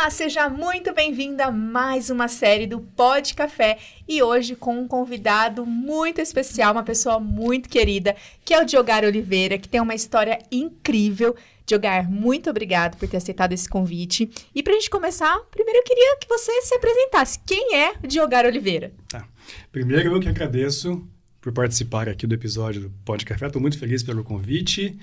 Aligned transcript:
Olá, 0.00 0.08
seja 0.08 0.48
muito 0.48 0.94
bem-vinda 0.94 1.44
a 1.44 1.50
mais 1.52 2.08
uma 2.08 2.26
série 2.26 2.66
do 2.66 2.80
Pod 2.80 3.34
Café 3.34 3.76
e 4.08 4.22
hoje 4.22 4.56
com 4.56 4.80
um 4.80 4.88
convidado 4.88 5.66
muito 5.66 6.22
especial, 6.22 6.72
uma 6.72 6.82
pessoa 6.82 7.20
muito 7.20 7.68
querida, 7.68 8.16
que 8.42 8.54
é 8.54 8.62
o 8.62 8.64
Diogar 8.64 9.04
Oliveira, 9.04 9.58
que 9.58 9.68
tem 9.68 9.78
uma 9.78 9.94
história 9.94 10.38
incrível. 10.50 11.36
Diogar, 11.66 12.10
muito 12.10 12.48
obrigado 12.48 12.96
por 12.96 13.06
ter 13.06 13.18
aceitado 13.18 13.52
esse 13.52 13.68
convite. 13.68 14.30
E 14.54 14.62
para 14.62 14.72
a 14.72 14.76
gente 14.76 14.88
começar, 14.88 15.38
primeiro 15.50 15.80
eu 15.80 15.84
queria 15.84 16.16
que 16.16 16.26
você 16.26 16.62
se 16.62 16.74
apresentasse. 16.74 17.38
Quem 17.44 17.76
é 17.76 17.92
Diogar 18.02 18.46
Oliveira? 18.46 18.94
Tá. 19.06 19.28
Primeiro 19.70 20.14
eu 20.14 20.20
que 20.20 20.30
agradeço 20.30 21.06
por 21.42 21.52
participar 21.52 22.08
aqui 22.08 22.26
do 22.26 22.34
episódio 22.34 22.80
do 22.80 22.90
Pod 23.04 23.22
Café. 23.22 23.48
Estou 23.48 23.60
muito 23.60 23.78
feliz 23.78 24.02
pelo 24.02 24.24
convite. 24.24 24.98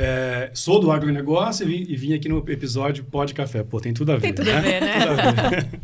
É, 0.00 0.52
sou 0.54 0.78
do 0.78 0.92
agronegócio 0.92 1.68
e 1.68 1.76
vim, 1.76 1.92
e 1.92 1.96
vim, 1.96 2.14
aqui 2.14 2.28
no 2.28 2.38
episódio 2.48 3.02
Pod 3.02 3.34
Café. 3.34 3.64
Pô, 3.64 3.80
tem 3.80 3.92
tudo 3.92 4.12
a 4.12 4.14
ver. 4.14 4.20
Tem 4.20 4.32
tudo 4.32 4.46
né? 4.46 4.56
a 4.56 4.60
ver, 4.60 4.80
né? 4.80 4.94
A 5.02 5.48
ver. 5.48 5.80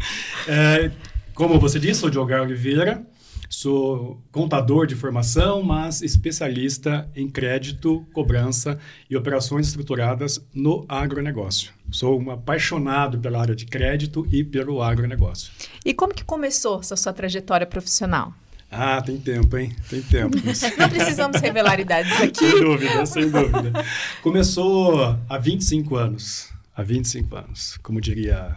é, 0.46 0.90
como 1.34 1.58
você 1.58 1.80
disse, 1.80 1.98
sou 1.98 2.08
Diogar 2.08 2.40
Oliveira, 2.40 3.04
sou 3.50 4.22
contador 4.30 4.86
de 4.86 4.94
formação, 4.94 5.64
mas 5.64 6.00
especialista 6.00 7.10
em 7.16 7.28
crédito, 7.28 8.06
cobrança 8.12 8.78
e 9.10 9.16
operações 9.16 9.66
estruturadas 9.66 10.40
no 10.54 10.84
agronegócio. 10.88 11.72
Sou 11.90 12.20
um 12.20 12.30
apaixonado 12.30 13.18
pela 13.18 13.40
área 13.40 13.56
de 13.56 13.66
crédito 13.66 14.24
e 14.30 14.44
pelo 14.44 14.80
agronegócio. 14.80 15.52
E 15.84 15.92
como 15.92 16.14
que 16.14 16.22
começou 16.22 16.78
essa 16.78 16.94
sua 16.94 17.12
trajetória 17.12 17.66
profissional? 17.66 18.32
Ah, 18.76 19.00
tem 19.00 19.18
tempo, 19.18 19.56
hein? 19.56 19.70
Tem 19.88 20.02
tempo. 20.02 20.36
Não 20.78 20.88
precisamos 20.88 21.40
revelar 21.40 21.78
idades 21.78 22.12
aqui. 22.20 22.50
Sem 22.50 22.60
dúvida, 22.60 23.06
sem 23.06 23.30
dúvida. 23.30 23.84
Começou 24.22 25.16
há 25.28 25.38
25 25.38 25.96
anos. 25.96 26.50
Há 26.76 26.82
25 26.82 27.36
anos. 27.36 27.78
Como 27.82 28.00
diria 28.00 28.54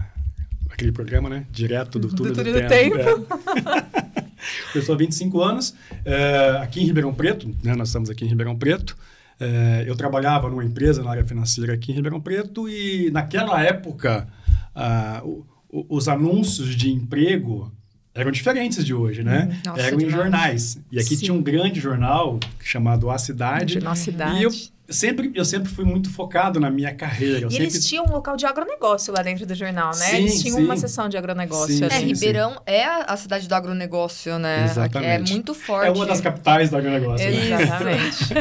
aquele 0.69 0.91
programa, 0.91 1.30
né? 1.30 1.45
Direto 1.52 2.00
do 2.00 2.09
túnel 2.09 2.33
do, 2.33 2.44
do, 2.44 2.52
do 2.52 2.67
tempo. 2.67 2.97
tempo. 2.97 3.28
É. 3.75 4.08
Começou 4.73 4.95
há 4.95 4.97
25 4.97 5.41
anos. 5.41 5.75
É, 6.03 6.58
aqui 6.61 6.81
em 6.81 6.86
Ribeirão 6.86 7.13
Preto, 7.13 7.56
né? 7.63 7.75
Nós 7.75 7.89
estamos 7.89 8.09
aqui 8.09 8.25
em 8.25 8.28
Ribeirão 8.28 8.56
Preto. 8.56 8.97
É, 9.39 9.84
eu 9.86 9.95
trabalhava 9.95 10.50
numa 10.50 10.66
empresa 10.66 11.03
na 11.03 11.11
área 11.11 11.23
financeira 11.23 11.73
aqui 11.73 11.91
em 11.91 11.95
Ribeirão 11.95 12.19
Preto 12.19 12.67
e 12.67 13.11
naquela 13.11 13.61
época 13.61 14.28
ah, 14.73 15.22
o, 15.23 15.45
os 15.69 16.08
anúncios 16.08 16.75
de 16.75 16.91
emprego 16.91 17.72
eram 18.17 18.31
diferentes 18.31 18.83
de 18.83 18.93
hoje, 18.93 19.23
né? 19.23 19.49
Hum, 19.51 19.57
nossa, 19.65 19.81
eram 19.81 20.01
em 20.01 20.09
jornais. 20.09 20.79
E 20.91 20.99
aqui 20.99 21.15
Sim. 21.15 21.25
tinha 21.25 21.33
um 21.33 21.41
grande 21.41 21.79
jornal 21.79 22.39
chamado 22.59 23.09
A 23.09 23.17
Cidade. 23.17 23.79
Nossa 23.79 24.03
Cidade. 24.03 24.39
E 24.39 24.43
eu 24.43 24.51
sempre, 24.89 25.31
eu 25.35 25.43
sempre 25.43 25.69
fui 25.69 25.83
muito 25.83 26.09
focado 26.09 26.59
na 26.59 26.69
minha 26.69 26.93
carreira. 26.93 27.41
Eu 27.41 27.47
e 27.47 27.52
sempre... 27.52 27.66
eles 27.66 27.85
tinham 27.85 28.05
um 28.05 28.11
local 28.11 28.38
de 28.38 28.45
agronegócio 28.45 29.13
lá 29.13 29.21
dentro 29.21 29.45
do 29.45 29.53
jornal, 29.53 29.89
né? 29.89 30.05
Sim, 30.05 30.17
eles 30.17 30.41
tinham 30.41 30.57
sim. 30.57 30.63
uma 30.63 30.77
seção 30.77 31.09
de 31.09 31.17
agronegócio. 31.17 31.75
Sim. 31.75 31.85
É, 31.85 31.89
sim, 31.89 32.05
Ribeirão 32.05 32.52
sim. 32.52 32.57
é 32.66 32.85
a 32.85 33.17
cidade 33.17 33.47
do 33.47 33.53
agronegócio, 33.53 34.39
né? 34.39 34.66
Exatamente. 34.66 35.31
É 35.31 35.33
muito 35.33 35.53
forte. 35.53 35.88
É 35.88 35.91
uma 35.91 36.05
das 36.05 36.21
capitais 36.21 36.69
do 36.69 36.77
agronegócio. 36.77 37.29
Né? 37.29 37.61
Exatamente. 37.61 38.33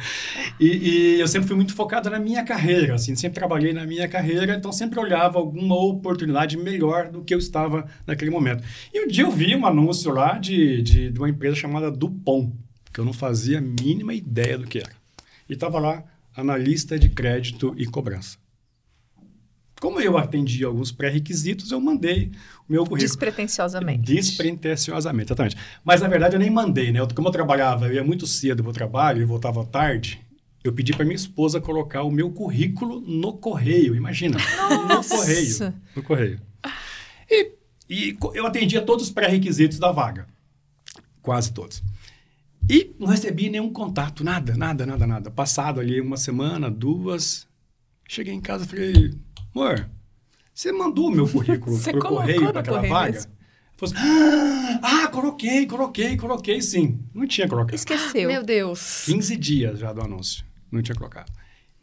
e, 0.58 0.66
e, 0.66 1.20
eu 1.20 1.28
sempre 1.28 1.48
fui 1.48 1.56
muito 1.56 1.74
focado 1.74 2.08
na 2.08 2.18
minha 2.18 2.44
carreira, 2.44 2.94
assim, 2.94 3.14
sempre 3.14 3.38
trabalhei 3.38 3.72
na 3.72 3.86
minha 3.86 4.08
carreira, 4.08 4.54
então 4.54 4.72
sempre 4.72 4.98
olhava 4.98 5.38
alguma 5.38 5.76
oportunidade 5.76 6.56
melhor 6.56 7.10
do 7.10 7.22
que 7.22 7.34
eu 7.34 7.38
estava 7.38 7.86
naquele 8.06 8.30
momento. 8.30 8.64
E 8.92 9.04
um 9.04 9.06
dia 9.06 9.24
eu 9.24 9.30
vi 9.30 9.54
um 9.54 9.66
anúncio 9.66 10.12
lá 10.12 10.38
de, 10.38 10.82
de, 10.82 11.10
de 11.10 11.18
uma 11.18 11.28
empresa 11.28 11.56
chamada 11.56 11.90
Dupont, 11.90 12.52
que 12.92 13.00
eu 13.00 13.04
não 13.04 13.12
fazia 13.12 13.58
a 13.58 13.60
mínima 13.60 14.14
ideia 14.14 14.58
do 14.58 14.66
que 14.66 14.78
era. 14.78 14.99
E 15.50 15.54
estava 15.54 15.80
lá 15.80 16.04
analista 16.34 16.96
de 16.96 17.08
crédito 17.08 17.74
e 17.76 17.84
cobrança. 17.84 18.38
Como 19.80 20.00
eu 20.00 20.16
atendi 20.16 20.62
alguns 20.62 20.92
pré-requisitos, 20.92 21.72
eu 21.72 21.80
mandei 21.80 22.30
o 22.68 22.72
meu 22.72 22.82
currículo. 22.84 23.00
Despretensiosamente. 23.00 24.14
Despretensiosamente, 24.14 25.26
exatamente. 25.28 25.56
Mas, 25.82 26.02
na 26.02 26.06
verdade, 26.06 26.36
eu 26.36 26.40
nem 26.40 26.50
mandei, 26.50 26.92
né? 26.92 27.00
Como 27.14 27.26
eu 27.26 27.32
trabalhava, 27.32 27.88
eu 27.88 27.94
ia 27.94 28.04
muito 28.04 28.26
cedo 28.26 28.62
para 28.62 28.70
o 28.70 28.74
trabalho 28.74 29.22
e 29.22 29.24
voltava 29.24 29.64
tarde, 29.64 30.20
eu 30.62 30.72
pedi 30.72 30.92
para 30.92 31.04
minha 31.04 31.16
esposa 31.16 31.60
colocar 31.60 32.02
o 32.02 32.10
meu 32.10 32.30
currículo 32.30 33.00
no 33.00 33.32
correio, 33.32 33.96
imagina. 33.96 34.36
Nossa. 34.86 35.14
No 35.14 35.18
correio. 35.18 35.74
No 35.96 36.02
correio. 36.02 36.40
E, 37.28 37.52
e 37.88 38.18
eu 38.34 38.46
atendia 38.46 38.82
todos 38.82 39.06
os 39.06 39.10
pré-requisitos 39.10 39.78
da 39.78 39.90
vaga. 39.90 40.28
Quase 41.22 41.52
todos. 41.52 41.82
E 42.68 42.94
não 42.98 43.06
recebi 43.06 43.50
nenhum 43.50 43.72
contato, 43.72 44.22
nada, 44.22 44.56
nada, 44.56 44.86
nada, 44.86 45.06
nada. 45.06 45.30
Passado 45.30 45.80
ali 45.80 46.00
uma 46.00 46.16
semana, 46.16 46.70
duas, 46.70 47.46
cheguei 48.08 48.34
em 48.34 48.40
casa 48.40 48.64
e 48.64 48.68
falei, 48.68 49.14
amor, 49.54 49.88
você 50.54 50.72
mandou 50.72 51.08
o 51.08 51.10
meu 51.10 51.26
currículo 51.30 51.76
Você 51.76 51.92
pro 51.92 52.00
correio 52.00 52.52
para 52.52 52.60
aquela 52.60 52.82
vaga? 52.82 53.12
mesmo? 53.12 53.32
Falei 53.76 53.94
assim, 53.94 54.80
ah, 54.82 55.08
coloquei, 55.08 55.66
coloquei, 55.66 56.16
coloquei 56.16 56.60
sim. 56.60 57.00
Não 57.14 57.26
tinha 57.26 57.48
colocado. 57.48 57.74
Esqueceu. 57.74 58.28
Meu 58.28 58.44
Deus. 58.44 59.04
15 59.06 59.36
dias 59.36 59.78
já 59.78 59.90
do 59.92 60.02
anúncio. 60.02 60.44
Não 60.70 60.82
tinha 60.82 60.94
colocado. 60.94 61.32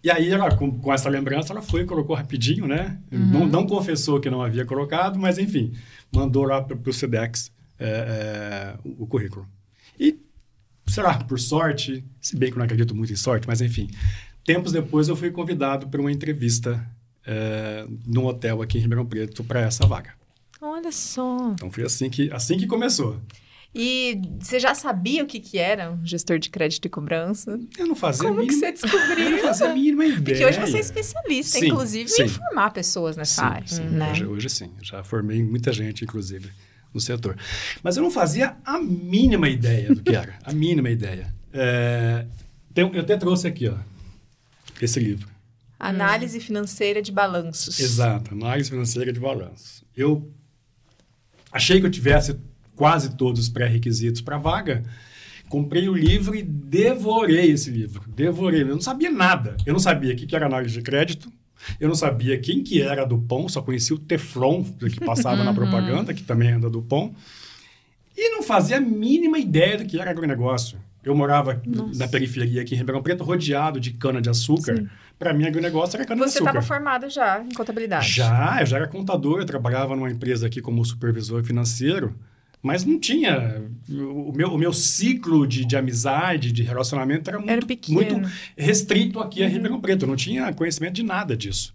E 0.04 0.12
aí, 0.12 0.30
ela, 0.30 0.56
com, 0.56 0.80
com 0.80 0.94
essa 0.94 1.10
lembrança, 1.10 1.52
ela 1.52 1.62
foi 1.62 1.82
e 1.82 1.86
colocou 1.86 2.16
rapidinho, 2.16 2.68
né? 2.68 3.00
Uhum. 3.12 3.32
Não, 3.32 3.48
não 3.48 3.68
confessou 3.68 4.20
que 4.20 4.30
não 4.30 4.44
havia 4.44 4.64
colocado, 4.64 5.18
mas 5.18 5.40
enfim, 5.40 5.74
mandou 6.14 6.44
lá 6.44 6.62
para 6.62 6.78
o 6.78 6.94
SEDEX 6.94 7.52
é, 7.80 7.88
é, 7.88 8.78
o, 8.88 9.04
o 9.04 9.08
currículo. 9.08 9.48
E 10.00 10.20
sei 10.90 11.04
lá, 11.04 11.24
por 11.24 11.40
sorte, 11.40 12.04
se 12.22 12.36
bem 12.36 12.50
que 12.50 12.56
eu 12.56 12.60
não 12.60 12.66
acredito 12.66 12.96
muito 12.96 13.12
em 13.14 13.16
sorte, 13.16 13.48
mas 13.48 13.62
enfim. 13.62 13.90
Tempos 14.44 14.72
depois 14.72 15.08
eu 15.08 15.16
fui 15.16 15.30
convidado 15.32 15.88
para 15.88 16.00
uma 16.00 16.12
entrevista 16.12 16.86
é, 17.26 17.86
num 18.06 18.26
hotel 18.26 18.62
aqui 18.62 18.78
em 18.78 18.82
Ribeirão 18.82 19.06
Preto 19.06 19.44
para 19.44 19.60
essa 19.62 19.86
vaga. 19.86 20.14
Olha 20.62 20.92
só. 20.92 21.52
Então 21.52 21.70
foi 21.70 21.84
assim 21.84 22.10
que, 22.10 22.32
assim 22.32 22.58
que 22.58 22.66
começou. 22.66 23.20
E 23.76 24.20
você 24.40 24.60
já 24.60 24.74
sabia 24.74 25.24
o 25.24 25.28
que, 25.28 25.40
que 25.40 25.58
era 25.58 25.92
um 25.92 26.04
gestor 26.04 26.40
de 26.40 26.50
crédito 26.50 26.86
e 26.86 26.90
cobrança? 26.90 27.60
Eu 27.78 27.86
não 27.86 27.96
fazia 27.96 28.28
Como 28.28 28.46
que 28.48 28.54
você 28.54 28.72
descobriu? 28.72 29.20
eu 29.28 29.32
não 29.32 29.40
fazia 29.40 29.70
a 29.70 29.74
mínima 29.74 30.06
ideia. 30.06 30.24
Porque 30.24 30.46
hoje 30.46 30.60
você 30.60 30.78
é 30.78 30.80
especialista, 30.80 31.60
Sim, 31.60 31.68
inclusive, 31.68 32.10
sim. 32.10 32.24
em 32.24 32.28
formar 32.28 32.72
pessoas 32.72 33.16
nessa 33.16 33.42
Sim, 33.68 33.82
área. 33.84 33.90
né? 33.92 34.12
Hoje, 34.12 34.26
hoje 34.26 34.50
sim. 34.50 34.72
Já 34.82 35.04
formei 35.04 35.44
muita 35.44 35.72
gente, 35.72 36.04
inclusive, 36.06 36.50
no 36.98 37.02
setor. 37.02 37.38
Mas 37.84 37.96
eu 37.96 38.04
não 38.04 38.12
fazia 38.12 38.58
a 38.66 38.78
mínima 38.80 39.48
ideia 39.48 39.94
do 39.94 40.02
que 40.02 40.16
era. 40.16 40.36
A 40.44 40.52
mínima 40.52 40.90
ideia. 40.90 41.34
É, 41.54 42.26
tem- 42.74 42.92
eu 42.94 43.02
até 43.02 43.16
trouxe 43.18 43.48
aqui, 43.48 43.68
ó, 43.70 43.76
esse 44.82 45.00
livro. 45.00 45.28
Análise 45.80 46.40
financeira 46.40 47.02
de 47.02 47.12
balanços. 47.12 47.80
Exato, 47.80 48.34
análise 48.34 48.70
financeira 48.70 49.14
de 49.14 49.20
balanço. 49.20 49.86
Eu 49.96 50.32
achei 51.52 51.80
que 51.80 51.86
eu 51.86 51.92
tivesse 51.92 52.36
quase 52.76 53.16
todos 53.16 53.40
os 53.42 53.50
pré-requisitos 53.50 54.22
para 54.22 54.38
vaga, 54.38 54.84
comprei 55.50 55.88
o 55.88 55.94
livro 55.96 56.36
e 56.36 56.42
devorei 56.44 57.52
esse 57.52 57.70
livro. 57.70 58.04
Devorei. 58.08 58.62
Eu 58.64 58.68
não 58.68 58.82
sabia 58.82 59.10
nada. 59.10 59.56
Eu 59.66 59.74
não 59.74 59.80
sabia 59.80 60.14
o 60.14 60.16
que 60.18 60.36
era 60.36 60.46
análise 60.46 60.74
de 60.74 60.82
crédito. 60.82 61.32
Eu 61.80 61.88
não 61.88 61.96
sabia 61.96 62.38
quem 62.40 62.64
que 62.64 62.82
era 62.82 63.02
a 63.02 63.06
Dupont, 63.06 63.52
só 63.52 63.62
conhecia 63.62 63.96
o 63.96 64.00
Teflon, 64.00 64.64
que 64.64 65.00
passava 65.00 65.44
na 65.44 65.54
propaganda, 65.54 66.14
que 66.14 66.24
também 66.24 66.52
é 66.52 66.60
da 66.60 66.70
Dupont. 66.70 67.14
E 68.16 68.30
não 68.30 68.42
fazia 68.42 68.78
a 68.78 68.82
mínima 68.82 69.38
ideia 69.38 69.78
do 69.78 69.86
que 69.86 70.00
era 70.00 70.10
agronegócio. 70.12 70.80
Eu 71.04 71.16
morava 71.16 71.62
Nossa. 71.66 71.98
na 72.00 72.08
periferia 72.08 72.62
aqui 72.62 72.76
em 72.76 72.78
Ribeirão 72.78 73.02
Preto, 73.02 73.24
rodeado 73.24 73.80
de 73.80 73.92
cana-de-açúcar. 73.92 74.90
Para 75.18 75.34
mim, 75.34 75.46
agronegócio 75.46 75.96
era 75.96 76.04
Você 76.04 76.08
cana-de-açúcar. 76.08 76.50
estava 76.50 76.62
formado 76.62 77.10
já 77.10 77.42
em 77.42 77.50
contabilidade. 77.54 78.10
Já, 78.10 78.58
eu 78.60 78.66
já 78.66 78.78
era 78.78 78.88
contador, 78.88 79.40
eu 79.40 79.46
trabalhava 79.46 79.96
numa 79.96 80.10
empresa 80.12 80.48
aqui 80.48 80.62
como 80.62 80.84
supervisor 80.84 81.44
financeiro, 81.44 82.14
mas 82.68 82.84
não 82.86 83.00
tinha. 83.00 83.64
O 83.90 84.34
meu, 84.34 84.50
o 84.54 84.58
meu 84.58 84.74
ciclo 84.74 85.48
de, 85.48 85.64
de 85.66 85.76
amizade, 85.78 86.52
de 86.52 86.62
relacionamento 86.62 87.30
era 87.30 87.40
muito, 87.40 87.66
pequeno. 87.66 87.96
muito 87.96 88.30
restrito 88.58 89.20
aqui 89.20 89.42
a 89.44 89.48
Ribeirão 89.48 89.80
Preto. 89.80 90.04
Eu 90.04 90.10
não 90.10 90.16
tinha 90.16 90.52
conhecimento 90.54 90.94
de 90.96 91.04
nada 91.04 91.36
disso. 91.38 91.74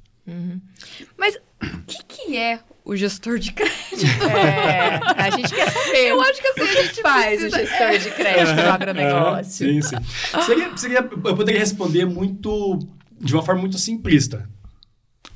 Mas 1.17 1.37
o 1.37 1.79
que, 1.87 2.05
que 2.07 2.37
é 2.37 2.61
o 2.85 2.95
gestor 2.95 3.39
de 3.39 3.53
crédito? 3.53 4.25
É, 4.25 5.01
a 5.17 5.31
gente 5.31 5.55
quer 5.55 5.71
saber. 5.71 6.09
Eu 6.11 6.21
acho 6.21 6.41
que 6.41 6.47
o 6.49 6.51
assim, 6.51 6.73
que 6.73 6.79
a 6.79 6.83
gente 6.85 7.01
faz 7.03 7.41
precisa- 7.41 7.57
o 7.57 7.61
gestor 7.61 7.99
de 7.99 8.11
crédito 8.17 8.57
no 8.57 8.71
agronegócio. 8.71 9.45
Sim, 9.67 9.83
sim. 9.83 9.97
Seria, 10.45 10.77
seria, 10.77 10.99
eu 10.99 11.37
poderia 11.37 11.59
responder 11.61 12.05
muito 12.05 12.79
de 13.21 13.33
uma 13.35 13.43
forma 13.43 13.61
muito 13.63 13.79
simplista. 13.79 14.49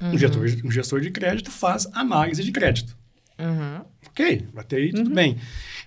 Um, 0.00 0.18
gestor, 0.18 0.44
um 0.64 0.70
gestor 0.70 1.00
de 1.00 1.10
crédito 1.10 1.50
faz 1.50 1.86
análise 1.94 2.44
de 2.44 2.52
crédito. 2.52 2.94
Uhum. 3.38 3.82
Ok, 4.16 4.48
até 4.56 4.76
aí 4.76 4.92
tudo 4.94 5.10
bem. 5.10 5.36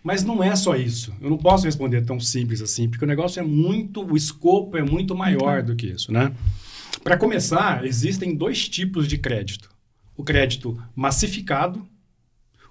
Mas 0.04 0.24
não 0.24 0.44
é 0.44 0.56
só 0.56 0.76
isso. 0.76 1.12
Eu 1.20 1.32
não 1.32 1.38
posso 1.38 1.66
responder 1.66 2.06
tão 2.06 2.20
simples 2.20 2.62
assim, 2.62 2.88
porque 2.88 3.04
o 3.04 3.08
negócio 3.08 3.40
é 3.40 3.44
muito, 3.44 4.06
o 4.06 4.16
escopo 4.16 4.78
é 4.78 4.84
muito 4.84 5.16
maior 5.16 5.64
do 5.64 5.76
que 5.76 5.88
isso, 5.88 6.12
né? 6.12 6.32
Para 7.04 7.18
começar, 7.18 7.84
existem 7.84 8.36
dois 8.36 8.70
tipos 8.70 9.08
de 9.08 9.18
crédito. 9.18 9.72
O 10.16 10.24
crédito 10.24 10.80
massificado. 10.96 11.84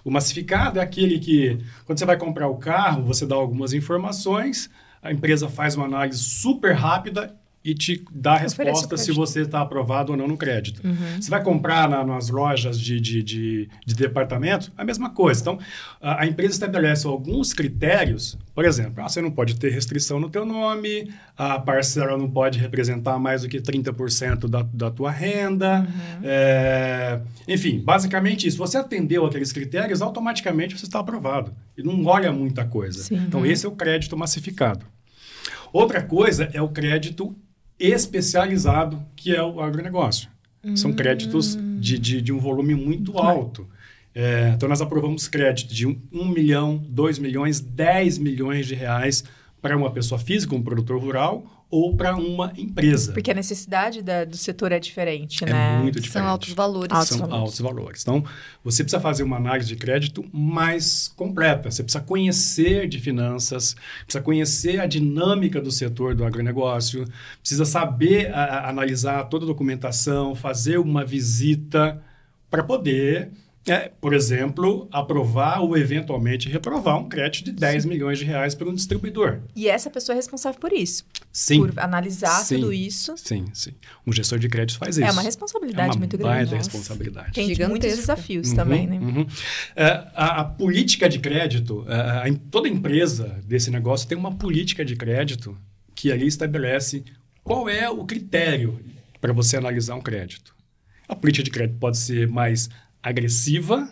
O 0.01 0.09
massificado 0.09 0.79
é 0.79 0.81
aquele 0.81 1.19
que, 1.19 1.59
quando 1.85 1.99
você 1.99 2.05
vai 2.05 2.15
comprar 2.15 2.47
o 2.47 2.55
carro, 2.55 3.03
você 3.03 3.25
dá 3.25 3.35
algumas 3.35 3.73
informações, 3.73 4.69
a 5.01 5.11
empresa 5.11 5.49
faz 5.49 5.75
uma 5.75 5.85
análise 5.85 6.19
super 6.19 6.73
rápida 6.73 7.35
e 7.63 7.75
te 7.75 8.05
dá 8.11 8.33
a 8.33 8.37
resposta 8.37 8.95
se 8.95 9.11
você 9.11 9.41
está 9.41 9.59
aprovado 9.59 10.13
ou 10.13 10.17
não 10.17 10.27
no 10.27 10.37
crédito. 10.37 10.81
Uhum. 10.85 11.21
Você 11.21 11.29
vai 11.29 11.43
comprar 11.43 11.89
na, 11.89 12.05
nas 12.05 12.29
lojas 12.29 12.79
de, 12.79 13.01
de, 13.01 13.21
de, 13.21 13.69
de, 13.85 13.95
departamento, 13.95 14.71
a 14.77 14.85
mesma 14.85 15.09
coisa. 15.09 15.41
Então, 15.41 15.59
a, 16.01 16.21
a, 16.21 16.25
empresa 16.25 16.53
estabelece 16.53 17.05
alguns 17.05 17.51
critérios, 17.51 18.37
por 18.55 18.63
exemplo, 18.63 19.03
ah, 19.03 19.09
você 19.09 19.21
não 19.21 19.29
pode 19.29 19.55
ter 19.59 19.71
restrição 19.71 20.21
no 20.21 20.29
teu 20.29 20.45
nome, 20.45 21.11
a 21.37 21.59
parcela 21.59 22.17
não 22.17 22.29
pode 22.29 22.57
representar 22.57 23.19
mais 23.19 23.41
do 23.41 23.49
que 23.49 23.59
30% 23.59 24.47
da, 24.47 24.61
da 24.61 24.89
tua 24.89 25.11
renda, 25.11 25.81
uhum. 25.81 26.21
é, 26.23 27.19
enfim, 27.45 27.79
basicamente 27.79 28.47
isso. 28.47 28.57
Você 28.57 28.77
atendeu 28.77 29.25
aqueles 29.25 29.51
critérios, 29.51 30.01
automaticamente 30.01 30.77
você 30.77 30.85
está 30.85 30.99
aprovado. 30.99 31.53
E 31.77 31.83
não 31.83 32.05
olha 32.05 32.31
muita 32.31 32.63
coisa. 32.63 33.03
Sim. 33.03 33.15
Então, 33.15 33.41
uhum. 33.41 33.45
esse 33.45 33.65
é 33.65 33.69
o 33.69 33.73
crédito 33.73 34.15
massificado. 34.15 34.85
Outra 35.71 36.01
coisa 36.01 36.49
é 36.53 36.61
o 36.61 36.69
crédito 36.69 37.35
especializado, 37.79 39.03
que 39.15 39.35
é 39.35 39.41
o 39.41 39.61
agronegócio. 39.61 40.29
Hum. 40.63 40.75
São 40.75 40.91
créditos 40.91 41.57
de, 41.79 41.97
de, 41.97 42.21
de, 42.21 42.33
um 42.33 42.39
volume 42.39 42.75
muito 42.75 43.17
alto. 43.17 43.67
É, 44.13 44.51
então, 44.55 44.67
nós 44.67 44.81
aprovamos 44.81 45.27
crédito 45.27 45.73
de 45.73 45.87
1 45.87 45.89
um, 45.89 46.21
um 46.21 46.27
milhão, 46.27 46.83
2 46.89 47.19
milhões, 47.19 47.59
10 47.59 48.17
milhões 48.17 48.67
de 48.67 48.75
reais 48.75 49.23
para 49.61 49.77
uma 49.77 49.91
pessoa 49.91 50.19
física, 50.19 50.55
um 50.55 50.61
produtor 50.61 50.99
rural, 50.99 51.58
ou 51.71 51.95
para 51.95 52.15
uma 52.15 52.51
empresa. 52.57 53.13
Porque 53.13 53.29
a 53.29 53.33
necessidade 53.33 54.01
da, 54.01 54.25
do 54.25 54.35
setor 54.35 54.71
é 54.71 54.79
diferente, 54.79 55.43
é 55.43 55.47
né? 55.47 55.75
É 55.75 55.77
muito 55.77 55.99
diferente. 55.99 56.23
São 56.23 56.31
altos 56.31 56.53
valores. 56.53 56.91
Altos 56.91 57.09
São 57.09 57.19
valores. 57.19 57.41
altos 57.41 57.59
valores. 57.59 58.01
Então, 58.01 58.23
você 58.63 58.83
precisa 58.83 58.99
fazer 58.99 59.21
uma 59.21 59.37
análise 59.37 59.67
de 59.67 59.75
crédito 59.75 60.25
mais 60.33 61.07
completa. 61.09 61.69
Você 61.69 61.83
precisa 61.83 62.03
conhecer 62.03 62.87
de 62.87 62.99
finanças, 62.99 63.75
precisa 64.03 64.23
conhecer 64.23 64.79
a 64.79 64.87
dinâmica 64.87 65.61
do 65.61 65.71
setor 65.71 66.15
do 66.15 66.25
agronegócio, 66.25 67.05
precisa 67.39 67.65
saber 67.65 68.33
a, 68.33 68.43
a, 68.43 68.69
analisar 68.69 69.25
toda 69.25 69.45
a 69.45 69.47
documentação, 69.47 70.33
fazer 70.33 70.79
uma 70.79 71.05
visita 71.05 72.01
para 72.49 72.63
poder 72.63 73.31
é, 73.69 73.91
por 74.01 74.13
exemplo, 74.13 74.87
aprovar 74.91 75.61
ou 75.61 75.77
eventualmente 75.77 76.49
reprovar 76.49 76.97
um 76.97 77.07
crédito 77.07 77.45
de 77.45 77.51
10 77.51 77.83
sim. 77.83 77.89
milhões 77.89 78.17
de 78.17 78.25
reais 78.25 78.55
para 78.55 78.67
um 78.67 78.73
distribuidor. 78.73 79.41
E 79.55 79.67
essa 79.67 79.89
pessoa 79.89 80.15
é 80.15 80.17
responsável 80.17 80.59
por 80.59 80.73
isso. 80.73 81.05
Sim. 81.31 81.59
Por 81.59 81.79
analisar 81.79 82.43
sim. 82.43 82.55
tudo 82.55 82.73
isso. 82.73 83.15
Sim, 83.17 83.45
sim. 83.53 83.71
Um 84.05 84.11
gestor 84.11 84.39
de 84.39 84.49
crédito 84.49 84.79
faz 84.79 84.97
isso. 84.97 85.07
É 85.07 85.11
uma 85.11 85.21
responsabilidade 85.21 85.89
é 85.89 85.91
uma 85.91 85.99
muito 85.99 86.17
grande. 86.17 86.53
É 86.53 86.57
responsabilidade. 86.57 87.31
Tem 87.33 87.67
muitos 87.67 87.95
desafios 87.95 88.49
uhum, 88.49 88.55
também, 88.55 88.87
né? 88.87 88.97
Uhum. 88.97 89.27
É, 89.75 89.85
a, 90.15 90.41
a, 90.41 90.43
política 90.43 91.07
de 91.07 91.19
crédito, 91.19 91.85
a, 91.87 92.27
a, 92.27 92.33
toda 92.49 92.67
empresa 92.67 93.39
desse 93.45 93.69
negócio 93.69 94.07
tem 94.07 94.17
uma 94.17 94.35
política 94.35 94.83
de 94.83 94.95
crédito 94.95 95.55
que 95.93 96.11
ali 96.11 96.25
estabelece 96.25 97.03
qual 97.43 97.69
é 97.69 97.89
o 97.89 98.03
critério 98.05 98.79
para 99.21 99.33
você 99.33 99.57
analisar 99.57 99.95
um 99.95 100.01
crédito. 100.01 100.55
A 101.07 101.15
política 101.15 101.43
de 101.43 101.51
crédito 101.51 101.77
pode 101.77 101.97
ser 101.97 102.27
mais 102.27 102.69
agressiva, 103.01 103.89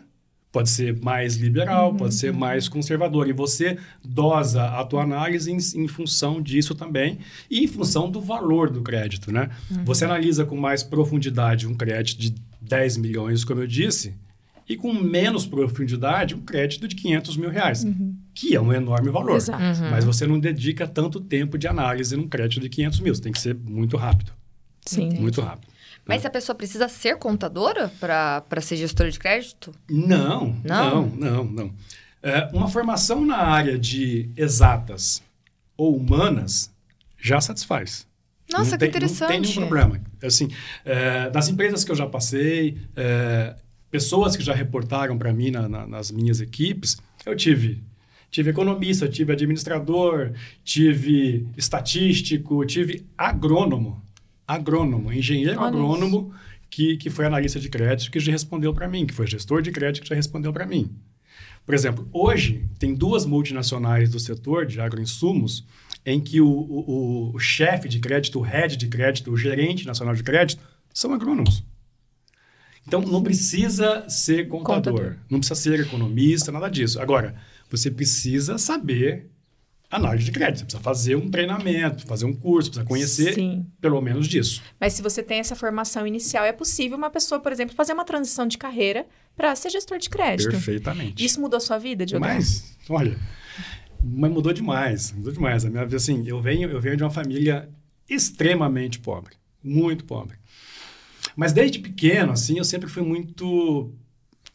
pode 0.51 0.69
ser 0.69 0.99
mais 1.01 1.35
liberal, 1.35 1.91
uhum, 1.91 1.97
pode 1.97 2.15
ser 2.15 2.33
mais 2.33 2.67
conservadora. 2.67 3.29
E 3.29 3.33
você 3.33 3.77
dosa 4.03 4.65
a 4.65 4.83
tua 4.85 5.03
análise 5.03 5.51
em, 5.51 5.57
em, 5.83 5.87
função 5.87 6.41
disso 6.41 6.73
também 6.73 7.19
e 7.49 7.63
em 7.63 7.67
função 7.67 8.09
do 8.09 8.19
valor 8.19 8.69
do 8.69 8.81
crédito, 8.81 9.31
né? 9.31 9.49
Uhum. 9.69 9.85
Você 9.85 10.05
analisa 10.05 10.45
com 10.45 10.57
mais 10.57 10.83
profundidade 10.83 11.67
um 11.67 11.75
crédito 11.75 12.19
de 12.19 12.35
10 12.61 12.97
milhões, 12.97 13.43
como 13.43 13.61
eu 13.61 13.67
disse, 13.67 14.15
e 14.67 14.75
com 14.75 14.93
menos 14.93 15.45
profundidade 15.45 16.35
um 16.35 16.41
crédito 16.41 16.87
de 16.87 16.95
500 16.95 17.37
mil 17.37 17.49
reais, 17.49 17.83
uhum. 17.83 18.15
que 18.33 18.55
é 18.55 18.59
um 18.61 18.73
enorme 18.73 19.09
valor. 19.09 19.39
Uhum. 19.39 19.89
Mas 19.91 20.03
você 20.03 20.27
não 20.27 20.39
dedica 20.39 20.87
tanto 20.87 21.19
tempo 21.19 21.57
de 21.57 21.67
análise 21.67 22.15
num 22.15 22.27
crédito 22.27 22.61
de 22.61 22.69
500 22.69 22.99
mil. 22.99 23.15
Você 23.15 23.21
tem 23.21 23.31
que 23.31 23.39
ser 23.39 23.55
muito 23.55 23.95
rápido. 23.95 24.31
Sim. 24.85 25.09
Muito 25.19 25.41
rápido. 25.41 25.66
Mas 26.07 26.21
se 26.21 26.27
a 26.27 26.29
pessoa 26.29 26.55
precisa 26.55 26.87
ser 26.87 27.17
contadora 27.17 27.91
para 27.99 28.61
ser 28.61 28.77
gestora 28.77 29.11
de 29.11 29.19
crédito? 29.19 29.73
Não, 29.89 30.55
não, 30.63 31.05
não, 31.07 31.43
não. 31.43 31.45
não. 31.45 31.73
É, 32.23 32.49
uma 32.53 32.67
formação 32.67 33.25
na 33.25 33.37
área 33.37 33.77
de 33.77 34.29
exatas 34.35 35.21
ou 35.75 35.95
humanas 35.95 36.73
já 37.17 37.39
satisfaz. 37.39 38.07
Nossa, 38.51 38.71
não 38.71 38.77
que 38.77 38.85
interessante. 38.85 39.21
Não 39.21 39.27
tem 39.27 39.41
nenhum 39.41 39.67
problema. 39.67 40.01
Assim, 40.23 40.49
é, 40.83 41.29
das 41.29 41.49
empresas 41.49 41.83
que 41.83 41.91
eu 41.91 41.95
já 41.95 42.07
passei, 42.07 42.77
é, 42.95 43.55
pessoas 43.91 44.35
que 44.35 44.43
já 44.43 44.53
reportaram 44.53 45.17
para 45.17 45.31
mim 45.33 45.51
na, 45.51 45.67
na, 45.67 45.85
nas 45.85 46.11
minhas 46.11 46.39
equipes, 46.39 46.97
eu 47.25 47.35
tive 47.35 47.83
tive 48.29 48.49
economista, 48.49 49.07
tive 49.07 49.31
administrador, 49.31 50.33
tive 50.63 51.47
estatístico, 51.55 52.65
tive 52.65 53.05
agrônomo 53.17 54.03
agrônomo, 54.47 55.11
engenheiro 55.11 55.59
Olha 55.59 55.67
agrônomo, 55.67 56.33
que, 56.69 56.97
que 56.97 57.09
foi 57.09 57.25
analista 57.25 57.59
de 57.59 57.69
crédito, 57.69 58.09
que 58.09 58.19
já 58.19 58.31
respondeu 58.31 58.73
para 58.73 58.87
mim, 58.87 59.05
que 59.05 59.13
foi 59.13 59.27
gestor 59.27 59.61
de 59.61 59.71
crédito, 59.71 60.03
que 60.03 60.09
já 60.09 60.15
respondeu 60.15 60.53
para 60.53 60.65
mim. 60.65 60.95
Por 61.65 61.75
exemplo, 61.75 62.07
hoje 62.13 62.65
tem 62.79 62.95
duas 62.95 63.25
multinacionais 63.25 64.09
do 64.09 64.19
setor 64.19 64.65
de 64.65 64.79
agroinsumos 64.79 65.65
em 66.05 66.21
que 66.21 66.39
o, 66.39 66.47
o, 66.47 67.35
o 67.35 67.39
chefe 67.39 67.89
de 67.89 67.99
crédito, 67.99 68.39
o 68.39 68.41
head 68.41 68.77
de 68.77 68.87
crédito, 68.87 69.29
o 69.31 69.37
gerente 69.37 69.85
nacional 69.85 70.15
de 70.15 70.23
crédito 70.23 70.63
são 70.93 71.13
agrônomos. 71.13 71.63
Então, 72.87 73.01
não 73.01 73.21
precisa 73.21 74.07
ser 74.07 74.47
contador, 74.47 74.93
contador, 74.93 75.17
não 75.29 75.39
precisa 75.39 75.59
ser 75.59 75.81
economista, 75.81 76.53
nada 76.53 76.69
disso. 76.69 77.01
Agora, 77.01 77.35
você 77.69 77.91
precisa 77.91 78.57
saber 78.57 79.29
análise 79.89 80.25
de 80.25 80.31
crédito. 80.31 80.59
Você 80.59 80.65
precisa 80.65 80.83
fazer 80.83 81.15
um 81.15 81.29
treinamento, 81.29 82.05
fazer 82.05 82.25
um 82.25 82.33
curso, 82.33 82.69
precisa 82.69 82.85
conhecer 82.85 83.33
Sim. 83.33 83.65
pelo 83.79 84.01
menos 84.01 84.27
disso. 84.27 84.61
Mas 84.79 84.93
se 84.93 85.01
você 85.01 85.23
tem 85.23 85.39
essa 85.39 85.55
formação 85.55 86.05
inicial, 86.05 86.43
é 86.43 86.51
possível 86.51 86.97
uma 86.97 87.09
pessoa, 87.09 87.39
por 87.39 87.51
exemplo, 87.51 87.75
fazer 87.75 87.93
uma 87.93 88.05
transição 88.05 88.47
de 88.47 88.57
carreira 88.57 89.05
para 89.35 89.55
ser 89.55 89.69
gestor 89.69 89.97
de 89.97 90.09
crédito. 90.09 90.49
Perfeitamente. 90.49 91.23
Isso 91.23 91.39
mudou 91.39 91.57
a 91.57 91.61
sua 91.61 91.77
vida, 91.77 92.05
Diogo? 92.05 92.25
Mas, 92.25 92.75
olha, 92.89 93.17
mas 94.03 94.31
mudou 94.31 94.51
demais, 94.51 95.11
mudou 95.11 95.31
demais. 95.31 95.63
A 95.63 95.69
minha 95.69 95.85
vida, 95.85 95.97
assim, 95.97 96.27
eu 96.27 96.41
venho, 96.41 96.69
eu 96.69 96.81
venho 96.81 96.97
de 96.97 97.03
uma 97.03 97.11
família 97.11 97.69
extremamente 98.09 98.99
pobre, 98.99 99.35
muito 99.63 100.05
pobre. 100.05 100.37
Mas 101.35 101.53
desde 101.53 101.79
pequeno, 101.79 102.31
assim, 102.31 102.57
eu 102.57 102.63
sempre 102.63 102.89
fui 102.89 103.03
muito 103.03 103.93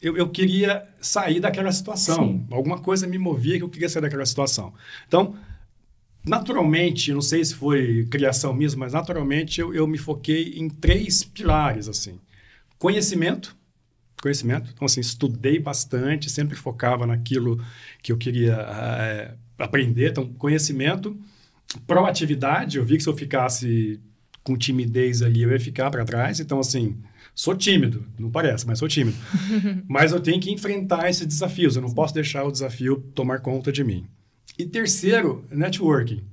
eu, 0.03 0.17
eu 0.17 0.29
queria 0.29 0.83
sair 0.99 1.39
daquela 1.39 1.71
situação. 1.71 2.27
Sim. 2.27 2.47
Alguma 2.51 2.77
coisa 2.77 3.07
me 3.07 3.17
movia 3.17 3.57
que 3.57 3.63
eu 3.63 3.69
queria 3.69 3.87
sair 3.87 4.01
daquela 4.01 4.25
situação. 4.25 4.73
Então, 5.07 5.33
naturalmente, 6.25 7.13
não 7.13 7.21
sei 7.21 7.43
se 7.43 7.55
foi 7.55 8.05
criação 8.11 8.53
mesmo, 8.53 8.81
mas 8.81 8.91
naturalmente 8.91 9.61
eu, 9.61 9.73
eu 9.73 9.87
me 9.87 9.97
foquei 9.97 10.55
em 10.57 10.67
três 10.67 11.23
pilares, 11.23 11.87
assim. 11.87 12.19
Conhecimento, 12.77 13.55
conhecimento. 14.21 14.69
Então, 14.73 14.85
assim, 14.85 14.99
estudei 14.99 15.57
bastante, 15.57 16.29
sempre 16.29 16.57
focava 16.57 17.07
naquilo 17.07 17.63
que 18.01 18.11
eu 18.11 18.17
queria 18.17 18.55
é, 18.55 19.33
aprender. 19.57 20.11
Então, 20.11 20.27
conhecimento, 20.33 21.17
proatividade. 21.87 22.77
Eu 22.77 22.83
vi 22.83 22.97
que 22.97 23.03
se 23.03 23.09
eu 23.09 23.15
ficasse 23.15 24.01
com 24.43 24.57
timidez 24.57 25.21
ali, 25.21 25.43
eu 25.43 25.51
ia 25.51 25.59
ficar 25.61 25.89
para 25.89 26.03
trás. 26.03 26.41
Então, 26.41 26.59
assim, 26.59 26.97
Sou 27.35 27.55
tímido, 27.55 28.05
não 28.17 28.29
parece, 28.29 28.65
mas 28.67 28.79
sou 28.79 28.87
tímido. 28.87 29.17
mas 29.87 30.11
eu 30.11 30.19
tenho 30.19 30.39
que 30.39 30.51
enfrentar 30.51 31.09
esses 31.09 31.25
desafios, 31.25 31.75
eu 31.75 31.81
não 31.81 31.93
posso 31.93 32.13
deixar 32.13 32.43
o 32.43 32.51
desafio 32.51 32.97
tomar 33.15 33.39
conta 33.39 33.71
de 33.71 33.83
mim. 33.83 34.05
E 34.57 34.65
terceiro, 34.65 35.43
networking. 35.49 36.23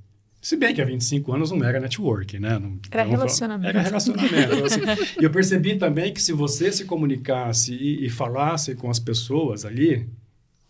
Se 0.42 0.57
bem 0.57 0.75
que 0.75 0.80
há 0.80 0.85
25 0.87 1.33
anos 1.35 1.50
não 1.50 1.62
era 1.62 1.78
networking, 1.78 2.38
né? 2.38 2.59
Não, 2.59 2.78
era 2.90 3.02
relacionamento. 3.02 3.69
Era 3.69 3.83
relacionamento. 3.83 4.35
então, 4.35 4.64
assim, 4.64 4.80
eu 5.21 5.30
percebi 5.30 5.76
também 5.76 6.12
que 6.12 6.23
se 6.23 6.33
você 6.33 6.73
se 6.73 6.87
comunicasse 6.87 7.75
e, 7.75 8.07
e 8.07 8.11
falasse 8.11 8.75
com 8.75 8.90
as 8.90 8.99
pessoas 8.99 9.66
ali, 9.66 10.09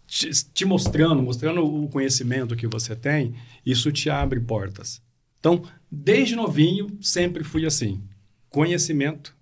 te, 0.08 0.28
te, 0.30 0.64
mostrando, 0.64 1.22
mostrando 1.22 1.64
o 1.64 1.88
conhecimento 1.88 2.56
que 2.56 2.66
você 2.66 2.96
tem, 2.96 3.34
isso 3.64 3.92
te 3.92 4.10
abre 4.10 4.40
portas. 4.40 5.00
Então, 5.38 5.62
desde 5.90 6.34
novinho, 6.34 6.98
sempre 7.00 7.44
fui 7.44 7.64
assim. 7.64 8.02
Conhecimento, 8.48 9.36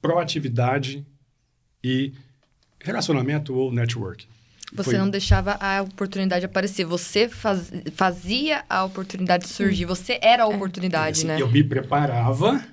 proatividade 0.00 1.06
e 1.82 2.12
relacionamento 2.80 3.54
ou 3.54 3.72
network. 3.72 4.26
Você 4.72 4.90
Foi... 4.90 4.98
não 4.98 5.10
deixava 5.10 5.56
a 5.60 5.82
oportunidade 5.82 6.44
aparecer, 6.44 6.84
você 6.84 7.28
faz... 7.28 7.72
fazia 7.94 8.64
a 8.68 8.84
oportunidade 8.84 9.48
surgir, 9.48 9.84
você 9.84 10.18
era 10.22 10.44
a 10.44 10.50
é. 10.50 10.54
oportunidade, 10.54 11.22
é. 11.22 11.24
né? 11.24 11.40
Eu 11.40 11.50
me 11.50 11.64
preparava 11.64 12.64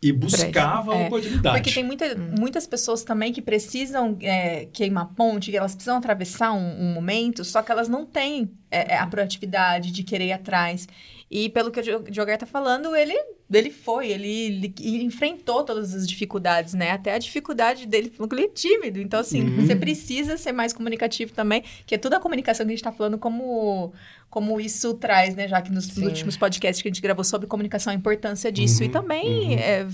e 0.00 0.12
buscava 0.12 0.94
é. 0.94 1.04
a 1.04 1.06
oportunidade. 1.06 1.56
Porque 1.56 1.72
tem 1.72 1.84
muita, 1.84 2.14
muitas 2.14 2.66
pessoas 2.66 3.02
também 3.02 3.32
que 3.32 3.42
precisam 3.42 4.16
é, 4.20 4.66
queimar 4.72 5.08
ponte, 5.14 5.50
que 5.50 5.56
elas 5.56 5.74
precisam 5.74 5.98
atravessar 5.98 6.52
um, 6.52 6.82
um, 6.82 6.94
momento, 6.94 7.44
só 7.44 7.62
que 7.62 7.72
elas 7.72 7.88
não 7.88 8.06
têm 8.06 8.50
é, 8.70 8.94
é, 8.94 8.98
a 8.98 9.06
proatividade 9.06 9.90
de 9.90 10.02
querer 10.02 10.28
ir 10.28 10.32
atrás. 10.32 10.88
E 11.30 11.50
pelo 11.50 11.70
que 11.70 11.80
o 11.80 11.82
Jogar 12.12 12.38
tá 12.38 12.46
falando, 12.46 12.96
ele, 12.96 13.14
ele 13.52 13.70
foi, 13.70 14.08
ele, 14.10 14.72
ele, 14.80 15.04
enfrentou 15.04 15.62
todas 15.62 15.94
as 15.94 16.08
dificuldades, 16.08 16.72
né? 16.72 16.92
Até 16.92 17.12
a 17.12 17.18
dificuldade 17.18 17.86
dele, 17.86 18.10
falou 18.10 18.28
que 18.28 18.34
ele 18.34 18.46
é 18.46 18.48
tímido. 18.48 18.98
Então, 18.98 19.20
assim, 19.20 19.42
uhum. 19.42 19.56
você 19.56 19.76
precisa 19.76 20.38
ser 20.38 20.52
mais 20.52 20.72
comunicativo 20.72 21.32
também, 21.32 21.62
que 21.84 21.94
é 21.94 21.98
toda 21.98 22.16
a 22.16 22.20
comunicação 22.20 22.64
que 22.64 22.72
a 22.72 22.74
gente 22.74 22.84
tá 22.84 22.92
falando 22.92 23.18
como 23.18 23.92
como 24.30 24.60
isso 24.60 24.92
traz, 24.94 25.34
né? 25.34 25.48
Já 25.48 25.62
que 25.62 25.72
nos 25.72 25.96
últimos 25.96 26.36
podcasts 26.36 26.82
que 26.82 26.88
a 26.88 26.90
gente 26.90 27.00
gravou 27.00 27.24
sobre 27.24 27.46
comunicação, 27.46 27.92
a 27.92 27.96
importância 27.96 28.52
disso. 28.52 28.82
Uhum, 28.82 28.88
e 28.88 28.92
também 28.92 29.26
uhum. 29.26 29.58
é, 29.58 29.86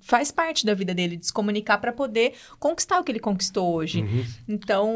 faz 0.00 0.30
parte 0.30 0.64
da 0.64 0.74
vida 0.74 0.94
dele, 0.94 1.16
de 1.16 1.26
se 1.26 1.32
comunicar 1.32 1.78
para 1.78 1.92
poder 1.92 2.34
conquistar 2.58 3.00
o 3.00 3.04
que 3.04 3.10
ele 3.10 3.18
conquistou 3.18 3.74
hoje. 3.74 4.02
Uhum. 4.02 4.24
Então, 4.48 4.90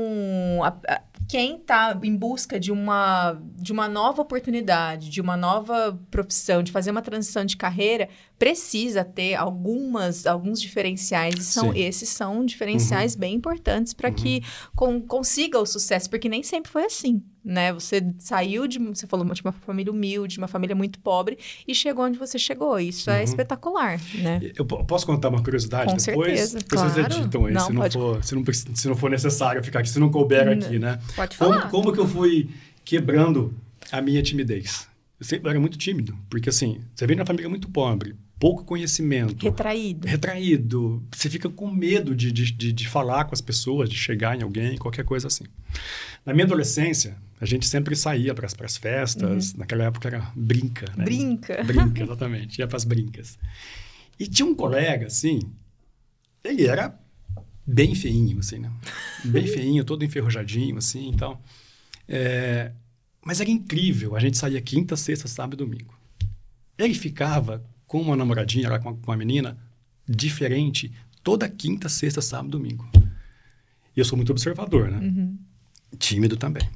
a, 0.63 0.69
a, 0.69 1.03
quem 1.29 1.57
está 1.57 1.99
em 2.03 2.17
busca 2.17 2.59
de 2.59 2.71
uma, 2.71 3.41
de 3.57 3.73
uma 3.73 3.89
nova 3.89 4.23
oportunidade, 4.23 5.11
de 5.11 5.21
uma 5.21 5.37
nova 5.37 5.99
profissão, 6.11 6.63
de 6.63 6.71
fazer 6.71 6.91
uma 6.91 7.03
transição 7.03 7.45
de 7.45 7.57
carreira, 7.57 8.09
precisa 8.39 9.05
ter 9.05 9.35
algumas, 9.35 10.27
alguns 10.27 10.61
diferenciais. 10.61 11.35
E 11.37 11.45
são, 11.45 11.75
esses 11.75 12.09
são 12.09 12.45
diferenciais 12.45 13.15
uhum. 13.15 13.21
bem 13.21 13.35
importantes 13.35 13.93
para 13.93 14.11
que 14.11 14.37
uhum. 14.37 14.71
com, 14.75 15.01
consiga 15.01 15.59
o 15.59 15.67
sucesso, 15.67 16.09
porque 16.11 16.29
nem 16.29 16.43
sempre 16.43 16.71
foi 16.71 16.85
assim 16.85 17.23
né? 17.45 17.73
Você 17.73 18.03
saiu 18.19 18.67
de, 18.67 18.79
você 18.79 19.07
falou, 19.07 19.27
de 19.27 19.43
uma 19.43 19.53
família 19.53 19.93
humilde, 19.93 20.35
de 20.35 20.39
uma 20.39 20.49
família 20.49 20.75
muito 20.75 20.99
pobre 20.99 21.39
e 21.69 21.75
chegou 21.75 22.05
onde 22.05 22.19
você 22.19 22.39
chegou. 22.39 22.79
Isso 22.81 23.11
é 23.11 23.15
uhum. 23.15 23.21
é 23.21 23.25
espetacular, 23.25 24.01
né? 24.15 24.41
Eu 24.57 24.65
posso 24.65 25.05
contar 25.05 25.29
uma 25.29 25.43
curiosidade 25.43 25.91
Com 25.91 25.97
depois? 25.97 26.41
Certeza, 26.41 26.59
claro. 26.67 26.91
Vocês 26.91 27.07
editam 27.07 27.47
aí, 27.47 27.53
não, 27.53 27.67
se, 27.67 27.73
não 27.73 27.83
pode... 27.83 27.95
for, 27.95 28.25
se, 28.25 28.35
não, 28.35 28.45
se 28.53 28.89
não 28.89 28.97
for 28.97 29.11
necessário 29.11 29.63
ficar 29.63 29.81
aqui, 29.81 29.91
se 29.91 30.01
não 30.01 30.11
couber 30.11 30.49
aqui, 30.49 30.79
né? 30.79 30.99
Pode 31.15 31.37
falar. 31.37 31.69
Como, 31.69 31.85
como 31.85 31.93
que 31.93 32.01
eu 32.01 32.09
fui 32.09 32.49
quebrando 32.85 33.55
a 33.93 34.01
minha 34.01 34.23
timidez? 34.23 34.89
Eu 35.21 35.27
sempre 35.27 35.51
era 35.51 35.61
muito 35.61 35.79
tímido, 35.79 36.17
porque 36.29 36.49
assim, 36.49 36.81
você 36.95 37.07
vem 37.07 37.17
de 37.17 37.21
uma 37.21 37.27
família 37.27 37.49
muito 37.49 37.69
pobre, 37.69 38.17
pouco 38.39 38.65
conhecimento. 38.65 39.43
Retraído. 39.43 40.07
Retraído. 40.07 41.03
Você 41.15 41.31
fica 41.31 41.49
com 41.49 41.71
medo 41.71 42.15
de, 42.15 42.33
de, 42.33 42.73
de, 42.73 42.89
falar 42.89 43.25
com 43.25 43.35
as 43.35 43.41
pessoas, 43.41 43.89
de 43.89 43.97
chegar 43.97 44.39
em 44.39 44.43
alguém, 44.43 44.77
qualquer 44.77 45.05
coisa 45.05 45.29
assim. 45.29 45.45
Na 46.25 46.33
minha 46.33 46.45
adolescência, 46.45 47.17
a 47.41 47.47
gente 47.47 47.67
sempre 47.67 47.95
saía 47.97 48.35
para 48.35 48.47
as 48.47 48.77
festas. 48.77 49.53
Uhum. 49.53 49.59
Naquela 49.59 49.85
época 49.85 50.09
era 50.09 50.33
brinca, 50.35 50.87
né? 50.97 51.05
Brinca. 51.05 51.63
Brinca, 51.63 52.03
exatamente. 52.05 52.59
Ia 52.59 52.67
para 52.67 52.77
as 52.77 52.85
brincas. 52.85 53.39
E 54.19 54.27
tinha 54.27 54.47
um 54.47 54.55
colega, 54.55 55.07
assim, 55.07 55.41
ele 56.43 56.67
era 56.67 56.99
bem 57.67 57.95
feinho, 57.95 58.39
assim, 58.39 58.59
né? 58.59 58.71
Bem 59.25 59.47
feinho, 59.47 59.85
todo 59.85 60.05
enferrujadinho, 60.05 60.79
assim, 60.79 61.09
então... 61.09 61.39
É... 62.09 62.71
Mas 63.25 63.41
era 63.41 63.51
incrível. 63.51 64.15
A 64.15 64.21
gente 64.21 64.37
saía 64.37 64.61
quinta, 64.61 64.97
sexta, 64.97 65.27
sábado 65.27 65.55
e 65.55 65.67
domingo. 65.67 65.95
Ele 66.77 66.93
ficava 66.93 67.65
com 67.87 68.01
uma 68.01 68.17
namoradinha 68.17 68.69
lá, 68.69 68.79
com 68.79 68.97
uma, 69.07 69.17
menina, 69.17 69.59
diferente, 70.09 70.93
toda 71.23 71.49
quinta, 71.49 71.89
sexta, 71.89 72.21
sábado, 72.21 72.51
domingo. 72.51 72.89
E 73.97 74.01
eu 74.01 74.05
sou 74.05 74.17
muito 74.17 74.31
observador, 74.31 74.91
né? 74.91 74.99
Uhum. 74.99 75.39
Tímido 75.99 76.37
também. 76.37 76.69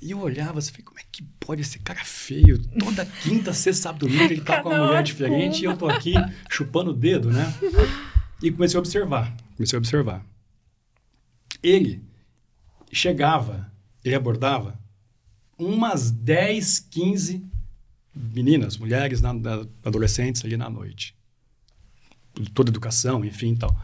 E 0.00 0.10
eu 0.10 0.20
olhava 0.20 0.58
assim, 0.58 0.72
como 0.82 0.98
é 0.98 1.02
que 1.10 1.22
pode 1.40 1.62
esse 1.62 1.78
cara 1.78 2.04
feio? 2.04 2.62
Toda 2.78 3.04
quinta, 3.04 3.52
sexta, 3.52 3.84
sábado, 3.84 4.06
domingo, 4.06 4.24
ele 4.24 4.40
tá 4.40 4.62
com 4.62 4.68
uma 4.68 4.86
mulher 4.86 5.02
diferente 5.02 5.62
e 5.62 5.64
eu 5.64 5.76
tô 5.76 5.88
aqui 5.88 6.14
chupando 6.50 6.90
o 6.90 6.94
dedo, 6.94 7.30
né? 7.30 7.52
E 8.42 8.50
comecei 8.50 8.76
a 8.76 8.80
observar, 8.80 9.34
comecei 9.56 9.76
a 9.76 9.80
observar. 9.80 10.24
Ele 11.62 12.02
chegava, 12.92 13.72
ele 14.04 14.14
abordava 14.14 14.78
umas 15.58 16.10
10, 16.10 16.80
15 16.90 17.55
meninas, 18.16 18.76
mulheres, 18.76 19.20
na, 19.20 19.32
na, 19.32 19.66
adolescentes 19.84 20.44
ali 20.44 20.56
na 20.56 20.70
noite. 20.70 21.14
Toda 22.54 22.70
educação, 22.70 23.24
enfim 23.24 23.54
tal. 23.54 23.76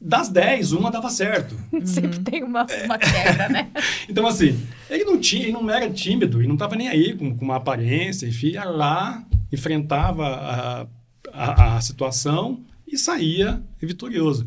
Das 0.00 0.28
10, 0.28 0.72
uma 0.72 0.90
dava 0.90 1.10
certo. 1.10 1.56
Sempre 1.84 2.20
tem 2.20 2.44
uma, 2.44 2.66
uma 2.84 2.98
queda, 2.98 3.48
né? 3.48 3.70
então, 4.08 4.26
assim, 4.26 4.58
ele 4.88 5.04
não 5.04 5.18
tinha, 5.18 5.42
ele 5.42 5.52
não 5.52 5.68
era 5.68 5.90
tímido, 5.90 6.40
ele 6.40 6.46
não 6.46 6.54
estava 6.54 6.76
nem 6.76 6.88
aí 6.88 7.16
com, 7.16 7.36
com 7.36 7.44
uma 7.44 7.56
aparência, 7.56 8.26
enfim, 8.26 8.50
ia 8.50 8.64
lá, 8.64 9.26
enfrentava 9.52 10.24
a, 10.24 10.86
a, 11.32 11.76
a 11.76 11.80
situação 11.80 12.64
e 12.86 12.96
saía 12.96 13.60
vitorioso. 13.80 14.46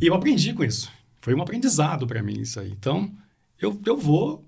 E 0.00 0.06
eu 0.06 0.14
aprendi 0.14 0.52
com 0.52 0.62
isso. 0.64 0.90
Foi 1.20 1.34
um 1.34 1.42
aprendizado 1.42 2.06
para 2.06 2.22
mim 2.22 2.40
isso 2.40 2.60
aí. 2.60 2.70
Então, 2.70 3.10
eu, 3.60 3.80
eu 3.84 3.96
vou 3.96 4.44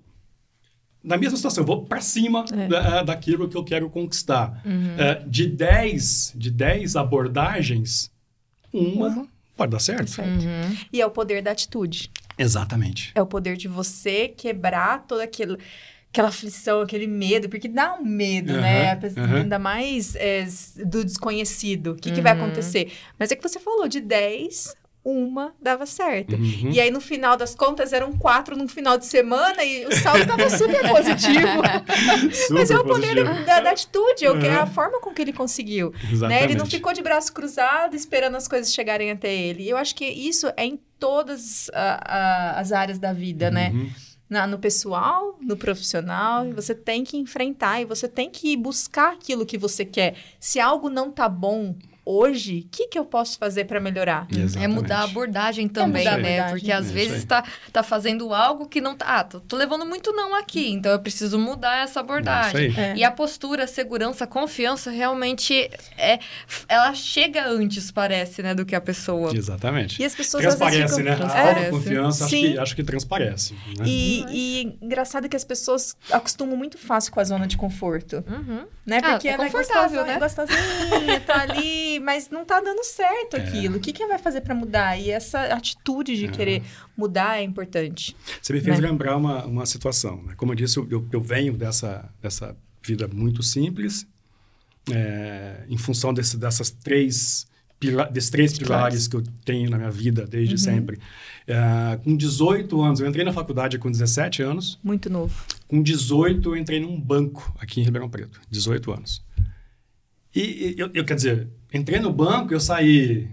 na 1.05 1.17
mesma 1.17 1.37
situação, 1.37 1.61
eu 1.61 1.67
vou 1.67 1.85
para 1.85 2.01
cima 2.01 2.43
é. 2.51 2.67
da, 2.67 3.03
daquilo 3.03 3.47
que 3.47 3.55
eu 3.55 3.63
quero 3.63 3.89
conquistar. 3.89 4.61
Uhum. 4.65 4.95
É, 4.97 5.23
de 5.27 5.47
10 5.47 6.33
de 6.35 6.49
dez 6.49 6.95
abordagens, 6.95 8.11
uma, 8.73 9.07
uma, 9.07 9.27
pode 9.55 9.71
dar 9.71 9.79
certo. 9.79 10.09
certo. 10.09 10.43
Uhum. 10.43 10.77
E 10.91 10.99
é 10.99 11.05
o 11.05 11.11
poder 11.11 11.41
da 11.41 11.51
atitude. 11.51 12.11
Exatamente. 12.37 13.11
É 13.15 13.21
o 13.21 13.25
poder 13.25 13.55
de 13.55 13.67
você 13.67 14.27
quebrar 14.27 15.05
toda 15.07 15.23
aquilo 15.23 15.57
aquela 16.15 16.29
aflição, 16.29 16.79
aquele 16.79 17.07
medo, 17.07 17.49
porque 17.49 17.67
dá 17.67 17.93
um 17.95 18.05
medo, 18.05 18.53
uhum, 18.53 18.61
né? 18.61 18.93
Uhum. 18.95 19.35
Ainda 19.35 19.59
mais 19.59 20.15
é, 20.15 20.47
do 20.85 21.03
desconhecido. 21.03 21.91
O 21.91 21.95
que, 21.95 22.07
uhum. 22.07 22.15
que 22.15 22.21
vai 22.21 22.33
uhum. 22.33 22.45
acontecer? 22.45 22.93
Mas 23.19 23.31
é 23.31 23.35
que 23.35 23.43
você 23.43 23.59
falou 23.59 23.85
de 23.89 23.99
10, 23.99 24.75
uma 25.05 25.53
dava 25.61 25.85
certo. 25.85 26.35
Uhum. 26.35 26.71
E 26.71 26.81
aí, 26.81 26.89
no 26.89 26.99
final 26.99 27.37
das 27.37 27.53
contas, 27.53 27.93
eram 27.93 28.11
quatro 28.17 28.57
no 28.57 28.67
final 28.67 28.97
de 28.97 29.05
semana 29.05 29.63
e 29.63 29.85
o 29.85 29.91
saldo 29.91 30.23
estava 30.23 30.49
super 30.49 30.81
positivo. 30.89 31.47
super 32.33 32.53
Mas 32.53 32.71
é 32.71 32.77
o 32.77 32.83
poder 32.83 33.23
da, 33.45 33.59
da, 33.61 33.69
atitude, 33.69 34.27
uhum. 34.27 34.41
é 34.41 34.55
a 34.55 34.65
forma 34.65 34.99
com 34.99 35.13
que 35.13 35.21
ele 35.21 35.31
conseguiu. 35.31 35.93
Né? 36.27 36.43
Ele 36.43 36.55
não 36.55 36.65
ficou 36.65 36.91
de 36.91 37.03
braço 37.03 37.31
cruzado 37.31 37.95
esperando 37.95 38.35
as 38.35 38.47
coisas 38.47 38.73
chegarem 38.73 39.11
até 39.11 39.31
ele. 39.31 39.69
Eu 39.69 39.77
acho 39.77 39.93
que 39.95 40.05
isso 40.05 40.51
é 40.57 40.65
em 40.65 40.79
todas 40.99 41.69
a, 41.71 42.55
a, 42.55 42.59
as 42.59 42.71
áreas 42.71 42.97
da 42.97 43.13
vida, 43.13 43.51
né? 43.51 43.69
uhum. 43.69 43.83
né? 43.83 43.89
Na, 44.27 44.47
no 44.47 44.57
pessoal, 44.57 45.37
no 45.39 45.55
profissional, 45.55 46.51
você 46.51 46.73
tem 46.73 47.03
que 47.03 47.15
enfrentar 47.15 47.79
e 47.79 47.85
você 47.85 48.07
tem 48.07 48.27
que 48.27 48.57
buscar 48.57 49.13
aquilo 49.13 49.45
que 49.45 49.55
você 49.55 49.85
quer. 49.85 50.15
Se 50.39 50.59
algo 50.59 50.89
não 50.89 51.11
tá 51.11 51.29
bom 51.29 51.75
hoje, 52.05 52.65
o 52.65 52.69
que, 52.69 52.87
que 52.87 52.99
eu 52.99 53.03
posso 53.03 53.37
fazer 53.37 53.65
para 53.65 53.79
melhorar? 53.79 54.27
Exatamente. 54.29 54.63
É 54.63 54.67
mudar 54.67 54.99
a 54.99 55.03
abordagem 55.03 55.67
também, 55.67 56.07
é 56.07 56.17
né? 56.17 56.49
Porque 56.49 56.71
às 56.71 56.89
é 56.89 56.93
vezes 56.93 57.17
está 57.17 57.43
tá 57.73 57.81
fazendo 57.81 58.33
algo 58.33 58.67
que 58.67 58.79
não 58.79 58.95
tá. 58.95 59.05
Ah, 59.07 59.23
tô, 59.23 59.39
tô, 59.39 59.55
levando 59.55 59.85
muito 59.85 60.11
não 60.13 60.35
aqui, 60.35 60.71
então 60.71 60.91
eu 60.91 60.99
preciso 60.99 61.39
mudar 61.39 61.83
essa 61.83 61.99
abordagem. 61.99 62.73
É. 62.77 62.95
E 62.95 63.03
a 63.03 63.09
postura, 63.09 63.63
a 63.63 63.67
segurança, 63.67 64.25
a 64.25 64.27
confiança 64.27 64.91
realmente 64.91 65.69
é. 65.97 66.19
Ela 66.69 66.93
chega 66.93 67.47
antes, 67.47 67.89
parece, 67.89 68.43
né, 68.43 68.53
do 68.53 68.65
que 68.65 68.75
a 68.75 68.81
pessoa. 68.81 69.35
Exatamente. 69.35 70.01
E 70.01 70.05
as 70.05 70.13
pessoas 70.13 70.43
transparece, 70.43 71.01
né? 71.01 71.13
A 71.13 71.69
confiança 71.69 72.25
acho 72.25 72.35
que, 72.35 72.57
acho 72.59 72.75
que 72.75 72.83
transparece. 72.83 73.53
Né? 73.77 73.85
E, 73.85 74.25
e 74.29 74.77
engraçado 74.81 75.27
que 75.27 75.35
as 75.35 75.43
pessoas 75.43 75.95
acostumam 76.11 76.55
muito 76.55 76.77
fácil 76.77 77.11
com 77.11 77.19
a 77.19 77.23
zona 77.23 77.47
de 77.47 77.57
conforto. 77.57 78.23
Uhum. 78.27 78.65
Né? 78.85 78.99
Ah, 79.03 79.11
Porque 79.13 79.27
ah, 79.27 79.33
é 79.33 79.37
confortável, 79.37 80.05
né? 80.05 80.19
gostosinha, 80.19 81.19
tá 81.25 81.41
ali 81.41 81.94
mas 81.99 82.29
não 82.29 82.45
tá 82.45 82.61
dando 82.61 82.83
certo 82.83 83.35
é. 83.35 83.41
aquilo. 83.41 83.77
O 83.77 83.79
que, 83.79 83.93
que 83.93 84.05
vai 84.05 84.17
fazer 84.17 84.41
para 84.41 84.55
mudar? 84.55 84.97
E 84.99 85.09
essa 85.09 85.41
atitude 85.53 86.15
de 86.15 86.25
é. 86.25 86.27
querer 86.29 86.63
mudar 86.97 87.39
é 87.39 87.43
importante. 87.43 88.15
Você 88.41 88.53
me 88.53 88.61
fez 88.61 88.79
né? 88.79 88.87
lembrar 88.87 89.17
uma, 89.17 89.45
uma 89.45 89.65
situação. 89.65 90.21
Né? 90.23 90.33
Como 90.35 90.51
eu 90.51 90.55
disse, 90.55 90.77
eu, 90.77 91.07
eu 91.11 91.21
venho 91.21 91.53
dessa, 91.53 92.09
dessa 92.21 92.55
vida 92.83 93.07
muito 93.07 93.41
simples, 93.41 94.07
é, 94.91 95.63
em 95.67 95.77
função 95.77 96.13
desse, 96.13 96.37
dessas 96.37 96.69
três 96.69 97.47
pila 97.79 98.05
desses 98.05 98.29
três 98.29 98.57
pilares 98.57 99.07
que 99.07 99.15
eu 99.15 99.23
tenho 99.43 99.69
na 99.69 99.77
minha 99.77 99.91
vida 99.91 100.25
desde 100.25 100.53
uhum. 100.55 100.59
sempre. 100.59 100.99
É, 101.47 101.97
com 102.03 102.15
18 102.15 102.81
anos, 102.81 102.99
eu 102.99 103.07
entrei 103.07 103.25
na 103.25 103.33
faculdade 103.33 103.77
com 103.77 103.91
17 103.91 104.41
anos. 104.41 104.79
Muito 104.83 105.09
novo. 105.09 105.35
Com 105.67 105.81
18, 105.81 106.49
eu 106.49 106.57
entrei 106.57 106.79
num 106.79 106.99
banco 106.99 107.53
aqui 107.59 107.81
em 107.81 107.83
Ribeirão 107.83 108.09
Preto. 108.09 108.39
18 108.49 108.91
anos. 108.91 109.23
E 110.35 110.75
eu, 110.77 110.89
eu, 110.93 111.05
quer 111.05 111.15
dizer, 111.15 111.47
entrei 111.75 111.99
no 111.99 112.11
banco, 112.11 112.51
eu 112.53 112.59
saí, 112.59 113.27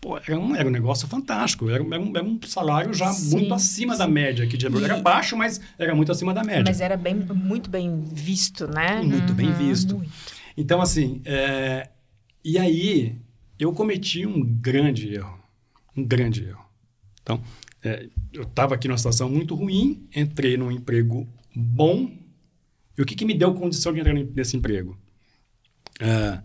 pô, 0.00 0.18
era 0.18 0.38
um, 0.38 0.54
era 0.54 0.68
um 0.68 0.72
negócio 0.72 1.08
fantástico, 1.08 1.70
era, 1.70 1.82
era, 1.82 2.00
um, 2.00 2.14
era 2.14 2.24
um 2.24 2.38
salário 2.44 2.92
já 2.92 3.10
sim, 3.12 3.36
muito 3.36 3.54
acima 3.54 3.94
sim. 3.94 4.00
da 4.00 4.06
média 4.06 4.44
aqui 4.44 4.58
de 4.58 4.66
e... 4.66 4.84
Era 4.84 4.98
baixo, 4.98 5.34
mas 5.36 5.60
era 5.78 5.94
muito 5.94 6.12
acima 6.12 6.34
da 6.34 6.44
média. 6.44 6.64
Mas 6.66 6.80
era 6.80 6.96
bem, 6.96 7.14
muito 7.14 7.70
bem 7.70 8.02
visto, 8.12 8.66
né? 8.66 9.00
Muito 9.00 9.30
uhum, 9.30 9.36
bem 9.36 9.52
visto. 9.52 9.96
Muito. 9.96 10.12
Então, 10.56 10.80
assim, 10.82 11.20
é, 11.24 11.88
e 12.44 12.58
aí, 12.58 13.16
eu 13.58 13.72
cometi 13.72 14.26
um 14.26 14.42
grande 14.42 15.14
erro. 15.14 15.38
Um 15.96 16.04
grande 16.04 16.44
erro. 16.44 16.64
Então, 17.22 17.42
é, 17.82 18.08
eu 18.32 18.42
estava 18.42 18.74
aqui 18.74 18.88
numa 18.88 18.98
situação 18.98 19.28
muito 19.28 19.54
ruim, 19.54 20.08
entrei 20.14 20.56
num 20.56 20.70
emprego 20.70 21.28
bom. 21.54 22.10
E 22.96 23.02
o 23.02 23.06
que, 23.06 23.14
que 23.14 23.24
me 23.24 23.34
deu 23.34 23.54
condição 23.54 23.92
de 23.92 24.00
entrar 24.00 24.14
nesse 24.14 24.56
emprego? 24.56 24.98
é, 26.00 26.40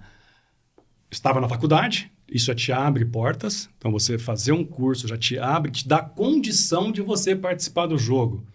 estava 1.09 1.39
na 1.41 1.49
faculdade, 1.49 2.11
isso 2.27 2.47
já 2.47 2.55
te 2.55 2.71
abre 2.71 3.05
portas. 3.05 3.69
Então, 3.77 3.91
você 3.91 4.17
fazer 4.17 4.51
um 4.51 4.63
curso 4.63 5.07
já 5.07 5.17
te 5.17 5.37
abre, 5.37 5.71
te 5.71 5.87
dá 5.87 6.01
condição 6.01 6.91
de 6.91 7.01
você 7.01 7.35
participar 7.35 7.87
do 7.87 7.97
jogo. 7.97 8.45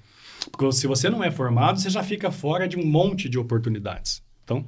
Porque 0.51 0.71
se 0.73 0.87
você 0.87 1.09
não 1.09 1.25
é 1.25 1.31
formado, 1.31 1.81
você 1.81 1.91
já 1.91 2.03
fica 2.03 2.31
fora 2.31 2.69
de 2.69 2.77
um 2.77 2.85
monte 2.85 3.29
de 3.29 3.39
oportunidades. 3.39 4.23
Então, 4.45 4.67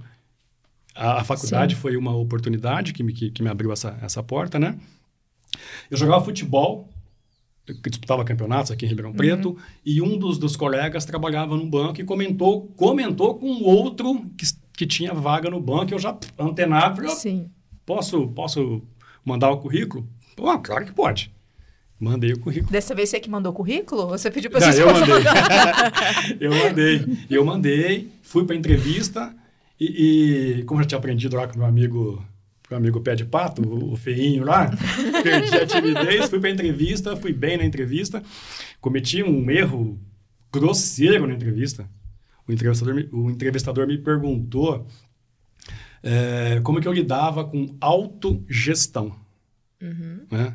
a, 0.97 1.21
a 1.21 1.25
faculdade 1.25 1.75
Sim. 1.75 1.81
foi 1.81 1.97
uma 1.97 2.15
oportunidade 2.17 2.93
que 2.93 3.03
me, 3.03 3.13
que, 3.13 3.31
que 3.31 3.43
me 3.43 3.49
abriu 3.49 3.73
essa, 3.73 3.99
essa 4.03 4.23
porta, 4.23 4.59
né? 4.59 4.79
Eu 5.91 5.97
jogava 5.97 6.25
futebol, 6.25 6.89
que 7.67 7.91
disputava 7.91 8.25
campeonatos 8.25 8.71
aqui 8.71 8.87
em 8.87 8.89
Ribeirão 8.89 9.11
uhum. 9.11 9.17
Preto, 9.17 9.57
e 9.85 10.01
um 10.01 10.17
dos, 10.17 10.39
dos 10.39 10.57
colegas 10.57 11.05
trabalhava 11.05 11.57
no 11.57 11.67
banco 11.67 12.01
e 12.01 12.05
comentou, 12.05 12.69
comentou 12.77 13.35
com 13.35 13.63
outro 13.63 14.25
que, 14.37 14.47
que 14.73 14.87
tinha 14.87 15.13
vaga 15.13 15.51
no 15.51 15.61
banco. 15.61 15.93
Eu 15.93 15.99
já 15.99 16.17
antenado, 16.39 16.97
falei, 16.97 17.11
Sim. 17.11 17.51
posso, 17.85 18.29
posso 18.29 18.83
mandar 19.25 19.51
o 19.51 19.59
currículo? 19.59 20.09
Pô, 20.35 20.59
claro 20.59 20.85
que 20.85 20.93
pode. 20.93 21.35
Mandei 21.99 22.33
o 22.33 22.39
currículo. 22.39 22.71
Dessa 22.71 22.95
vez 22.95 23.09
você 23.09 23.19
que 23.19 23.31
mandou 23.31 23.53
o 23.53 23.55
currículo? 23.55 24.03
Ou 24.03 24.09
você 24.09 24.31
pediu 24.31 24.51
para 24.51 24.61
você 24.61 24.83
eu 24.83 24.87
mandei. 24.93 25.15
eu 26.41 26.51
mandei. 26.55 27.19
Eu 27.31 27.45
mandei, 27.45 28.13
fui 28.23 28.45
para 28.45 28.55
entrevista 28.55 29.35
e, 29.79 30.61
e, 30.61 30.63
como 30.65 30.81
eu 30.81 30.85
já 30.85 30.89
tinha 30.89 30.99
aprendido 30.99 31.37
lá 31.37 31.47
com 31.47 31.59
meu 31.59 31.67
amigo 31.67 32.25
meu 32.69 32.79
amigo 32.79 33.01
pé 33.01 33.15
de 33.15 33.25
pato, 33.25 33.63
o, 33.63 33.93
o 33.93 33.97
feinho 33.97 34.45
lá, 34.45 34.71
perdi 35.23 35.57
a 35.57 35.67
timidez, 35.67 36.29
fui 36.29 36.41
para 36.41 36.51
entrevista, 36.51 37.17
fui 37.17 37.33
bem 37.33 37.57
na 37.57 37.65
entrevista, 37.65 38.23
cometi 38.81 39.23
um 39.23 39.49
erro 39.49 39.99
grosseiro 40.53 41.27
na 41.27 41.35
entrevista. 41.35 41.89
O 42.47 42.53
entrevistador 42.53 42.95
me, 42.95 43.09
o 43.13 43.31
entrevistador 43.31 43.87
me 43.87 43.99
perguntou 43.99 44.87
é, 46.03 46.61
como 46.63 46.81
que 46.81 46.89
eu 46.89 46.93
lidava 46.93 47.45
com 47.45 47.77
autogestão. 47.81 49.15
Uhum. 49.81 50.27
Né? 50.31 50.55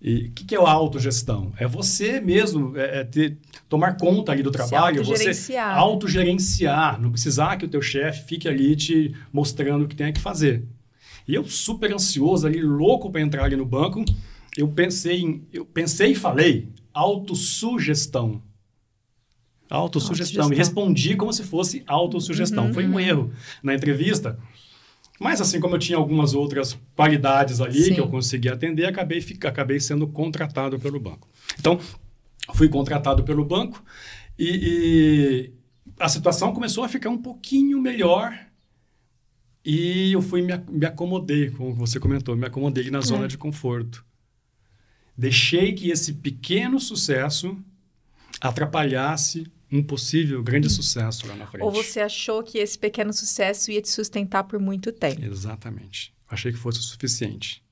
E 0.00 0.26
o 0.26 0.30
que, 0.30 0.44
que, 0.44 0.54
é 0.54 0.58
a 0.58 0.70
autogestão? 0.70 1.52
É 1.56 1.66
você 1.66 2.20
mesmo 2.20 2.76
é, 2.76 3.00
é 3.00 3.04
ter, 3.04 3.36
tomar 3.68 3.96
conta 3.96 4.30
ali 4.30 4.44
do 4.44 4.50
trabalho, 4.50 5.04
você 5.04 5.56
autogerenciar, 5.56 7.00
não 7.00 7.10
precisar 7.10 7.56
que 7.56 7.64
o 7.64 7.68
teu 7.68 7.82
chefe 7.82 8.28
fique 8.28 8.48
ali 8.48 8.76
te 8.76 9.14
mostrando 9.32 9.84
o 9.84 9.88
que 9.88 9.96
tem 9.96 10.12
que 10.12 10.20
fazer. 10.20 10.64
E 11.26 11.34
eu 11.34 11.44
super 11.44 11.92
ansioso 11.92 12.46
ali, 12.46 12.62
louco 12.62 13.10
para 13.10 13.20
entrar 13.20 13.44
ali 13.44 13.56
no 13.56 13.66
banco, 13.66 14.04
eu 14.56 14.68
pensei 14.68 15.20
em, 15.20 15.46
eu 15.52 15.64
pensei 15.64 16.12
e 16.12 16.14
falei 16.14 16.68
autossugestão. 16.94 18.40
Autossugestão. 19.68 20.50
E 20.52 20.56
respondi 20.56 21.14
como 21.16 21.32
se 21.32 21.44
fosse 21.44 21.82
autossugestão. 21.86 22.66
Uhum, 22.66 22.74
Foi 22.74 22.86
um 22.86 22.92
uhum. 22.92 23.00
erro 23.00 23.32
na 23.62 23.74
entrevista. 23.74 24.38
Mas 25.18 25.40
assim 25.40 25.58
como 25.58 25.74
eu 25.74 25.78
tinha 25.78 25.98
algumas 25.98 26.32
outras 26.32 26.78
qualidades 26.94 27.60
ali 27.60 27.82
Sim. 27.82 27.94
que 27.94 28.00
eu 28.00 28.08
consegui 28.08 28.48
atender, 28.48 28.86
acabei, 28.86 29.24
acabei 29.44 29.80
sendo 29.80 30.06
contratado 30.06 30.78
pelo 30.78 31.00
banco. 31.00 31.28
Então, 31.58 31.80
fui 32.54 32.68
contratado 32.68 33.24
pelo 33.24 33.44
banco 33.44 33.82
e, 34.38 34.48
e 34.62 35.52
a 35.98 36.08
situação 36.08 36.52
começou 36.52 36.84
a 36.84 36.88
ficar 36.88 37.10
um 37.10 37.18
pouquinho 37.18 37.80
melhor 37.80 38.32
e 39.64 40.12
eu 40.12 40.22
fui 40.22 40.40
me, 40.40 40.56
me 40.70 40.86
acomodei, 40.86 41.50
como 41.50 41.74
você 41.74 41.98
comentou, 41.98 42.36
me 42.36 42.46
acomodei 42.46 42.90
na 42.90 43.00
zona 43.00 43.24
é. 43.24 43.28
de 43.28 43.36
conforto. 43.36 44.04
Deixei 45.16 45.72
que 45.72 45.90
esse 45.90 46.14
pequeno 46.14 46.78
sucesso 46.78 47.58
atrapalhasse 48.40 49.50
um 49.70 49.82
possível 49.82 50.42
grande 50.42 50.66
hum. 50.66 50.70
sucesso 50.70 51.26
lá 51.26 51.36
na 51.36 51.46
frente. 51.46 51.62
Ou 51.62 51.70
você 51.70 52.00
achou 52.00 52.42
que 52.42 52.58
esse 52.58 52.78
pequeno 52.78 53.12
sucesso 53.12 53.70
ia 53.70 53.82
te 53.82 53.88
sustentar 53.88 54.44
por 54.44 54.58
muito 54.58 54.92
tempo? 54.92 55.24
Exatamente. 55.24 56.12
Achei 56.28 56.52
que 56.52 56.58
fosse 56.58 56.78
o 56.78 56.82
suficiente. 56.82 57.62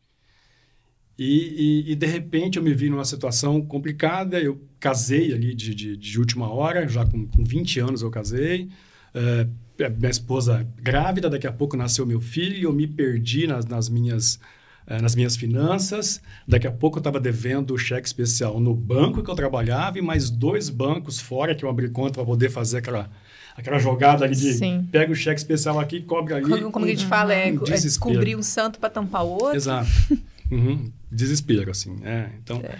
E, 1.19 1.85
e, 1.87 1.93
e, 1.93 1.95
de 1.95 2.07
repente 2.07 2.59
eu 2.59 2.63
me 2.63 2.75
vi 2.75 2.91
numa 2.91 3.05
situação 3.05 3.65
complicada. 3.65 4.39
Eu 4.39 4.61
casei 4.79 5.33
ali 5.33 5.55
de, 5.55 5.75
de, 5.75 5.97
de 5.97 6.19
última 6.19 6.51
hora, 6.51 6.87
já 6.87 7.07
com, 7.07 7.27
com 7.27 7.43
20 7.43 7.81
anos 7.81 8.03
eu 8.03 8.11
casei. 8.11 8.69
Uh, 9.15 9.51
minha 9.99 10.11
esposa 10.11 10.67
grávida, 10.77 11.29
daqui 11.29 11.47
a 11.47 11.53
pouco 11.53 11.77
nasceu 11.77 12.07
meu 12.07 12.21
filho, 12.21 12.69
eu 12.69 12.73
me 12.73 12.87
perdi 12.87 13.47
nas, 13.47 13.67
nas 13.67 13.89
minhas 13.89 14.39
eh, 14.87 15.01
nas 15.01 15.15
minhas 15.15 15.37
finanças. 15.37 16.21
Daqui 16.47 16.67
a 16.67 16.71
pouco 16.71 16.99
eu 16.99 17.01
estava 17.01 17.19
devendo 17.19 17.75
o 17.75 17.79
cheque 17.79 18.07
especial 18.07 18.61
no 18.61 18.75
banco 18.75 19.23
que 19.23 19.31
eu 19.31 19.35
trabalhava 19.35 19.99
e 19.99 20.03
mais 20.03 20.31
dois 20.31 20.69
bancos 20.69 21.21
fora 21.21 21.55
que 21.55 21.65
eu 21.65 21.69
abri 21.69 21.89
conta 21.89 22.15
para 22.15 22.25
poder 22.25 22.51
fazer 22.51 22.79
aquela, 22.79 23.11
aquela 23.57 23.79
jogada 23.79 24.25
ali 24.25 24.37
de 24.37 24.55
Sim. 24.55 24.89
pega 24.91 25.13
o 25.13 25.15
cheque 25.17 25.41
especial 25.41 25.81
aqui, 25.81 26.01
cobre 26.03 26.35
ali. 26.35 26.49
Como, 26.49 26.71
como 26.71 26.85
a 26.85 26.89
gente 26.89 27.07
fala, 27.07 27.35
é, 27.35 27.53
um 27.53 27.65
é 27.67 27.77
descobrir 27.79 28.37
um 28.37 28.43
santo 28.43 28.79
para 28.79 28.89
tampar 28.89 29.25
o 29.25 29.31
outro. 29.31 29.57
Exato. 29.57 29.91
Uhum. 30.49 30.93
Desespero, 31.11 31.73
assim. 31.73 31.99
É. 32.05 32.31
Então, 32.41 32.59
é, 32.59 32.79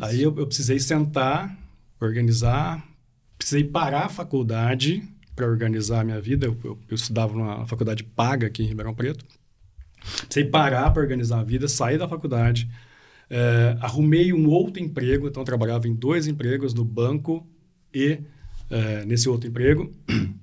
aí 0.00 0.22
eu, 0.22 0.34
eu 0.34 0.46
precisei 0.46 0.78
sentar, 0.78 1.54
organizar, 2.00 2.82
precisei 3.36 3.64
parar 3.64 4.06
a 4.06 4.08
faculdade 4.08 5.02
para 5.36 5.46
organizar 5.46 6.00
a 6.00 6.04
minha 6.04 6.20
vida. 6.20 6.46
Eu, 6.46 6.56
eu, 6.64 6.78
eu 6.88 6.94
estudava 6.94 7.34
numa 7.34 7.66
faculdade 7.66 8.02
paga 8.02 8.46
aqui 8.46 8.62
em 8.62 8.66
Ribeirão 8.66 8.94
Preto. 8.94 9.26
Precisei 10.02 10.44
parar 10.44 10.90
para 10.90 11.02
organizar 11.02 11.40
a 11.40 11.44
vida, 11.44 11.68
sair 11.68 11.98
da 11.98 12.08
faculdade, 12.08 12.68
é, 13.30 13.76
arrumei 13.80 14.32
um 14.32 14.48
outro 14.48 14.82
emprego, 14.82 15.26
então 15.26 15.44
trabalhava 15.44 15.88
em 15.88 15.94
dois 15.94 16.26
empregos, 16.26 16.74
no 16.74 16.84
banco 16.84 17.46
e 17.94 18.18
é, 18.68 19.04
nesse 19.04 19.28
outro 19.28 19.48
emprego. 19.48 19.90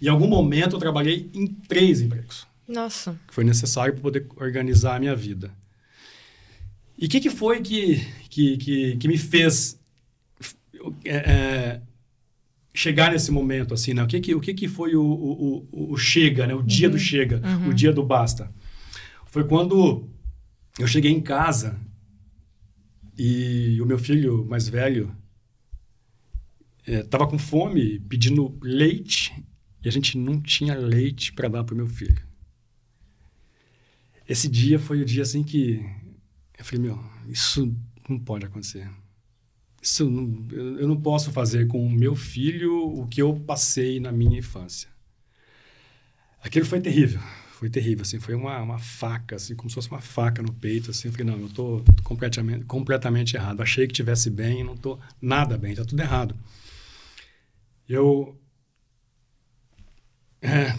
Em 0.00 0.08
algum 0.08 0.26
momento 0.26 0.76
eu 0.76 0.80
trabalhei 0.80 1.30
em 1.34 1.46
três 1.46 2.00
empregos. 2.00 2.46
Nossa. 2.66 3.18
Que 3.28 3.34
foi 3.34 3.44
necessário 3.44 3.92
para 3.92 4.02
poder 4.02 4.26
organizar 4.36 4.96
a 4.96 4.98
minha 4.98 5.14
vida. 5.14 5.52
E 6.98 7.06
o 7.06 7.08
que, 7.08 7.20
que 7.20 7.30
foi 7.30 7.60
que, 7.60 8.04
que, 8.28 8.56
que, 8.56 8.96
que 8.96 9.08
me 9.08 9.16
fez 9.16 9.78
é, 11.04 11.80
chegar 12.72 13.12
nesse 13.12 13.30
momento, 13.30 13.72
assim, 13.72 13.94
né? 13.94 14.02
O 14.02 14.06
que 14.06 14.20
que, 14.20 14.34
o 14.34 14.40
que, 14.40 14.54
que 14.54 14.68
foi 14.68 14.96
o, 14.96 15.02
o, 15.02 15.68
o, 15.70 15.92
o 15.92 15.96
chega, 15.96 16.46
né? 16.46 16.54
O 16.54 16.62
dia 16.62 16.88
uhum. 16.88 16.94
do 16.94 16.98
chega, 16.98 17.40
uhum. 17.44 17.68
o 17.68 17.74
dia 17.74 17.92
do 17.92 18.02
basta 18.02 18.50
foi 19.34 19.42
quando 19.42 20.08
eu 20.78 20.86
cheguei 20.86 21.10
em 21.10 21.20
casa 21.20 21.76
e 23.18 23.80
o 23.82 23.84
meu 23.84 23.98
filho 23.98 24.46
mais 24.46 24.68
velho 24.68 25.12
estava 26.86 27.24
é, 27.24 27.26
com 27.26 27.36
fome, 27.36 27.98
pedindo 27.98 28.56
leite, 28.62 29.44
e 29.82 29.88
a 29.88 29.90
gente 29.90 30.16
não 30.16 30.40
tinha 30.40 30.76
leite 30.76 31.32
para 31.32 31.48
dar 31.48 31.64
para 31.64 31.72
o 31.72 31.76
meu 31.76 31.88
filho. 31.88 32.22
Esse 34.28 34.48
dia 34.48 34.78
foi 34.78 35.02
o 35.02 35.04
dia 35.04 35.22
assim 35.22 35.42
que 35.42 35.84
eu 36.56 36.64
falei, 36.64 36.82
meu, 36.82 37.04
isso 37.26 37.76
não 38.08 38.20
pode 38.20 38.46
acontecer. 38.46 38.88
Isso 39.82 40.08
não, 40.08 40.46
eu 40.78 40.86
não 40.86 41.00
posso 41.00 41.32
fazer 41.32 41.66
com 41.66 41.84
o 41.84 41.90
meu 41.90 42.14
filho 42.14 43.00
o 43.00 43.08
que 43.08 43.20
eu 43.20 43.34
passei 43.40 43.98
na 43.98 44.12
minha 44.12 44.38
infância. 44.38 44.88
Aquilo 46.40 46.66
foi 46.66 46.80
terrível 46.80 47.20
foi 47.64 47.70
terrível, 47.70 48.02
assim, 48.02 48.20
foi 48.20 48.34
uma, 48.34 48.60
uma 48.60 48.78
faca, 48.78 49.36
assim, 49.36 49.56
como 49.56 49.70
se 49.70 49.74
fosse 49.74 49.90
uma 49.90 50.00
faca 50.00 50.42
no 50.42 50.52
peito, 50.52 50.90
assim, 50.90 51.08
eu 51.08 51.12
falei, 51.12 51.26
não, 51.26 51.40
eu 51.40 51.48
tô 51.48 51.82
completamente, 52.02 52.62
completamente 52.66 53.36
errado, 53.36 53.62
achei 53.62 53.86
que 53.86 53.94
tivesse 53.94 54.28
bem 54.28 54.60
e 54.60 54.64
não 54.64 54.76
tô 54.76 54.98
nada 55.20 55.56
bem, 55.56 55.74
tá 55.74 55.82
tudo 55.82 55.98
errado. 56.02 56.36
Eu, 57.88 58.38
é, 60.42 60.78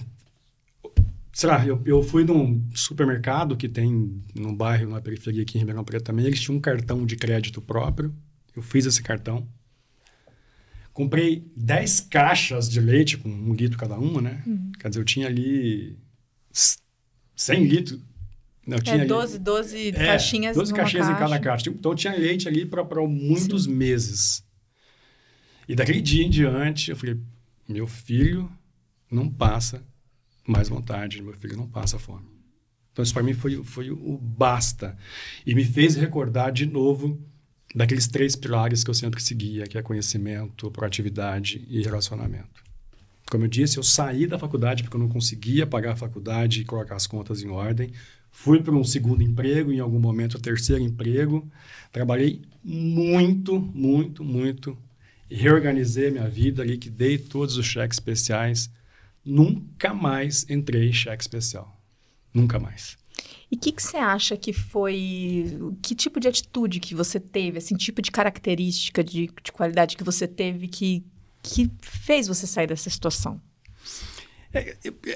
sei 1.34 1.50
lá, 1.50 1.66
eu, 1.66 1.82
eu 1.88 2.04
fui 2.04 2.24
num 2.24 2.64
supermercado 2.76 3.58
que 3.58 3.68
tem 3.68 4.22
num 4.36 4.56
bairro, 4.56 4.92
na 4.92 5.02
periferia 5.02 5.42
aqui 5.42 5.58
em 5.58 5.62
Ribeirão 5.62 5.84
Preto 5.84 6.04
também, 6.04 6.28
eles 6.28 6.40
tinham 6.40 6.58
um 6.58 6.62
cartão 6.62 7.04
de 7.04 7.16
crédito 7.16 7.64
próprio, 7.64 8.14
eu 8.56 8.62
fiz 8.62 8.86
esse 8.86 9.02
cartão, 9.02 9.48
comprei 10.94 11.52
10 11.58 12.02
caixas 12.02 12.70
de 12.70 12.80
leite 12.80 13.18
com 13.18 13.28
um 13.28 13.56
litro 13.56 13.76
cada 13.76 13.98
uma, 13.98 14.22
né? 14.22 14.44
Uhum. 14.46 14.72
Quer 14.80 14.90
dizer, 14.90 15.02
eu 15.02 15.06
tinha 15.06 15.26
ali 15.26 16.05
100 17.36 17.66
litros. 17.66 18.00
Não, 18.66 18.80
tinha 18.80 19.04
é, 19.04 19.06
12, 19.06 19.38
12 19.38 19.90
é, 19.90 19.92
caixinhas 19.92 20.58
12 20.58 20.74
caixinhas 20.74 21.08
caixa. 21.08 21.18
em 21.18 21.20
cada 21.20 21.40
caixa. 21.40 21.70
Então 21.70 21.94
tinha 21.94 22.16
leite 22.16 22.48
ali 22.48 22.66
para 22.66 22.84
muitos 23.08 23.66
Sim. 23.66 23.74
meses. 23.74 24.44
E 25.68 25.76
daquele 25.76 26.02
dia 26.02 26.24
em 26.24 26.30
diante, 26.30 26.90
eu 26.90 26.98
falei: 26.98 27.20
meu 27.68 27.86
filho 27.86 28.52
não 29.12 29.30
passa 29.30 29.84
mais 30.48 30.70
vontade, 30.70 31.22
meu 31.22 31.34
filho 31.34 31.58
não 31.58 31.68
passa 31.68 32.00
fome. 32.00 32.28
Então 32.92 33.04
isso 33.04 33.14
para 33.14 33.24
mim 33.24 33.34
foi, 33.34 33.64
foi 33.64 33.92
o 33.92 34.18
basta. 34.18 34.98
E 35.46 35.54
me 35.54 35.64
fez 35.64 35.96
recordar 35.96 36.52
de 36.52 36.66
novo 36.66 37.20
daqueles 37.76 38.08
três 38.08 38.36
pilares 38.36 38.84
que 38.84 38.90
eu 38.90 38.94
sempre 38.94 39.22
seguia, 39.22 39.68
que 39.68 39.78
é 39.78 39.82
conhecimento, 39.82 40.72
proatividade 40.72 41.66
e 41.70 41.84
relacionamento. 41.84 42.65
Como 43.30 43.46
eu 43.46 43.48
disse, 43.48 43.78
eu 43.78 43.84
saí 43.84 44.28
da 44.28 44.38
faculdade 44.38 44.84
porque 44.84 44.96
eu 44.96 45.02
não 45.02 45.10
conseguia 45.10 45.66
pagar 45.66 45.94
a 45.94 45.96
faculdade 45.96 46.62
e 46.62 46.66
colocar 46.66 46.96
as 46.96 47.08
contas 47.08 47.42
em 47.42 47.50
ordem. 47.50 47.92
Fui 48.32 48.62
para 48.62 48.76
um 48.76 48.84
segundo 48.84 49.24
emprego, 49.24 49.72
em 49.72 49.80
algum 49.80 50.00
momento, 50.00 50.40
terceiro 50.40 50.84
emprego. 50.84 51.50
Trabalhei 51.92 52.42
muito, 52.64 53.60
muito, 53.60 54.24
muito. 54.24 54.78
Reorganizei 55.30 56.12
minha 56.12 56.30
vida, 56.30 56.64
liquidei 56.64 57.18
todos 57.18 57.58
os 57.58 57.66
cheques 57.66 57.98
especiais, 57.98 58.70
nunca 59.24 59.94
mais 59.94 60.46
entrei 60.50 60.90
em 60.90 60.94
cheque 60.94 61.24
especial. 61.24 61.82
Nunca 62.34 62.60
mais. 62.60 62.98
E 63.50 63.56
o 63.56 63.60
que, 63.60 63.72
que 63.72 63.82
você 63.82 63.98
acha 63.98 64.36
que 64.36 64.52
foi. 64.52 65.46
Que 65.82 65.96
tipo 65.96 66.20
de 66.20 66.28
atitude 66.28 66.80
que 66.80 66.94
você 66.94 67.20
teve, 67.20 67.58
assim, 67.58 67.76
tipo 67.76 68.02
de 68.02 68.12
característica 68.12 69.04
de, 69.04 69.30
de 69.42 69.52
qualidade 69.52 69.96
que 69.96 70.04
você 70.04 70.28
teve 70.28 70.68
que, 70.68 71.06
que 71.46 71.72
fez 71.82 72.28
você 72.28 72.48
sair 72.48 72.68
dessa 72.68 72.90
situação? 72.90 73.40
É, 74.54 74.76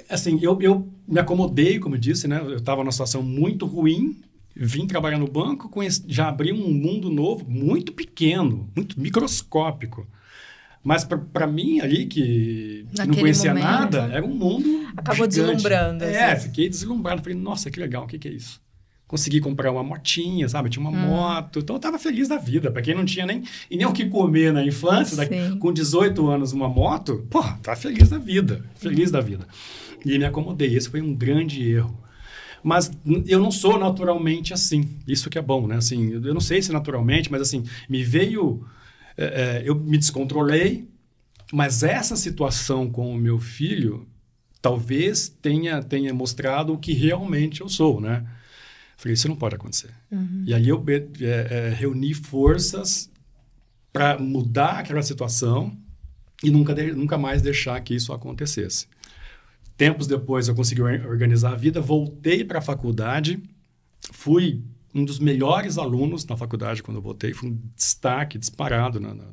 assim, 0.09 0.37
eu, 0.41 0.61
eu 0.61 0.87
me 1.07 1.19
acomodei, 1.19 1.79
como 1.79 1.95
eu 1.95 1.99
disse, 1.99 2.27
né? 2.27 2.39
Eu 2.39 2.57
estava 2.57 2.83
numa 2.83 2.91
situação 2.91 3.23
muito 3.23 3.65
ruim, 3.65 4.21
vim 4.55 4.85
trabalhar 4.85 5.17
no 5.17 5.27
banco, 5.27 5.69
conheci, 5.69 6.03
já 6.07 6.27
abri 6.27 6.51
um 6.51 6.71
mundo 6.71 7.09
novo, 7.09 7.49
muito 7.49 7.93
pequeno, 7.93 8.69
muito 8.75 8.99
microscópico. 8.99 10.05
Mas 10.83 11.03
para 11.03 11.47
mim 11.47 11.79
ali, 11.81 12.05
que 12.05 12.85
não 12.97 13.13
conhecia 13.13 13.53
momento, 13.53 13.63
nada, 13.65 14.09
era 14.13 14.25
um 14.25 14.33
mundo. 14.33 14.87
Acabou 14.95 15.29
gigante. 15.29 15.55
deslumbrando. 15.55 16.03
É, 16.05 16.31
assim. 16.31 16.47
fiquei 16.47 16.69
deslumbrado. 16.69 17.21
Falei, 17.21 17.37
nossa, 17.37 17.69
que 17.69 17.79
legal, 17.79 18.03
o 18.05 18.07
que, 18.07 18.17
que 18.17 18.27
é 18.27 18.31
isso? 18.31 18.61
Consegui 19.09 19.41
comprar 19.41 19.71
uma 19.71 19.83
motinha, 19.83 20.47
sabe? 20.47 20.67
Eu 20.67 20.71
tinha 20.71 20.87
uma 20.87 20.97
hum. 20.97 21.07
moto. 21.07 21.59
Então 21.59 21.75
eu 21.75 21.79
tava 21.79 21.99
feliz 21.99 22.29
da 22.29 22.37
vida. 22.37 22.71
Para 22.71 22.81
quem 22.81 22.95
não 22.95 23.03
tinha 23.03 23.25
nem, 23.25 23.43
e 23.69 23.75
nem 23.75 23.85
o 23.85 23.91
que 23.91 24.05
comer 24.05 24.53
na 24.53 24.63
infância, 24.63 25.17
daqui, 25.17 25.57
com 25.57 25.73
18 25.73 26.27
anos, 26.29 26.53
uma 26.53 26.69
moto, 26.69 27.27
pô, 27.29 27.43
tá 27.61 27.75
feliz 27.75 28.09
da 28.09 28.17
vida. 28.17 28.63
Feliz 28.75 29.11
da 29.11 29.19
vida. 29.19 29.45
E 30.05 30.17
me 30.17 30.23
acomodei. 30.23 30.73
Esse 30.73 30.89
foi 30.89 31.01
um 31.01 31.13
grande 31.13 31.69
erro. 31.69 31.97
Mas 32.63 32.91
eu 33.25 33.39
não 33.39 33.51
sou 33.51 33.77
naturalmente 33.77 34.53
assim. 34.53 34.87
Isso 35.07 35.29
que 35.29 35.37
é 35.37 35.41
bom, 35.41 35.67
né? 35.67 35.77
Assim, 35.77 36.11
eu 36.11 36.33
não 36.33 36.41
sei 36.41 36.61
se 36.61 36.71
naturalmente, 36.71 37.31
mas 37.31 37.41
assim, 37.41 37.63
me 37.89 38.03
veio 38.03 38.63
é, 39.19 39.25
é, 39.25 39.63
eu 39.65 39.75
me 39.75 39.97
descontrolei, 39.97 40.87
mas 41.51 41.83
essa 41.83 42.15
situação 42.15 42.89
com 42.89 43.11
o 43.11 43.17
meu 43.17 43.37
filho 43.37 44.07
talvez 44.61 45.27
tenha, 45.41 45.83
tenha 45.83 46.13
mostrado 46.13 46.73
o 46.73 46.77
que 46.77 46.93
realmente 46.93 47.59
eu 47.59 47.67
sou, 47.67 47.99
né? 47.99 48.25
Falei, 48.99 49.13
isso 49.13 49.29
não 49.29 49.35
pode 49.37 49.55
acontecer. 49.55 49.91
Uhum. 50.11 50.43
E 50.45 50.53
aí 50.53 50.67
eu 50.67 50.83
é, 50.89 50.97
é, 51.21 51.69
reuni 51.69 52.13
forças 52.13 53.09
para 53.93 54.19
mudar 54.19 54.79
aquela 54.79 55.01
situação 55.01 55.71
e 56.43 56.51
nunca, 56.51 56.75
de, 56.75 56.91
nunca 56.91 57.17
mais 57.17 57.41
deixar 57.41 57.79
que 57.79 57.95
isso 57.95 58.11
acontecesse. 58.11 58.87
Tempos 59.77 60.05
depois 60.05 60.49
eu 60.49 60.53
consegui 60.53 60.81
organizar 60.81 61.53
a 61.53 61.55
vida, 61.55 61.79
voltei 61.79 62.43
para 62.43 62.59
a 62.59 62.61
faculdade, 62.61 63.41
fui 64.11 64.61
um 64.93 65.05
dos 65.05 65.17
melhores 65.17 65.77
alunos 65.77 66.25
na 66.25 66.35
faculdade 66.35 66.83
quando 66.83 66.97
eu 66.97 67.01
voltei, 67.01 67.33
fui 67.33 67.51
um 67.51 67.59
destaque 67.73 68.37
disparado 68.37 68.99
na, 68.99 69.13
na, 69.13 69.27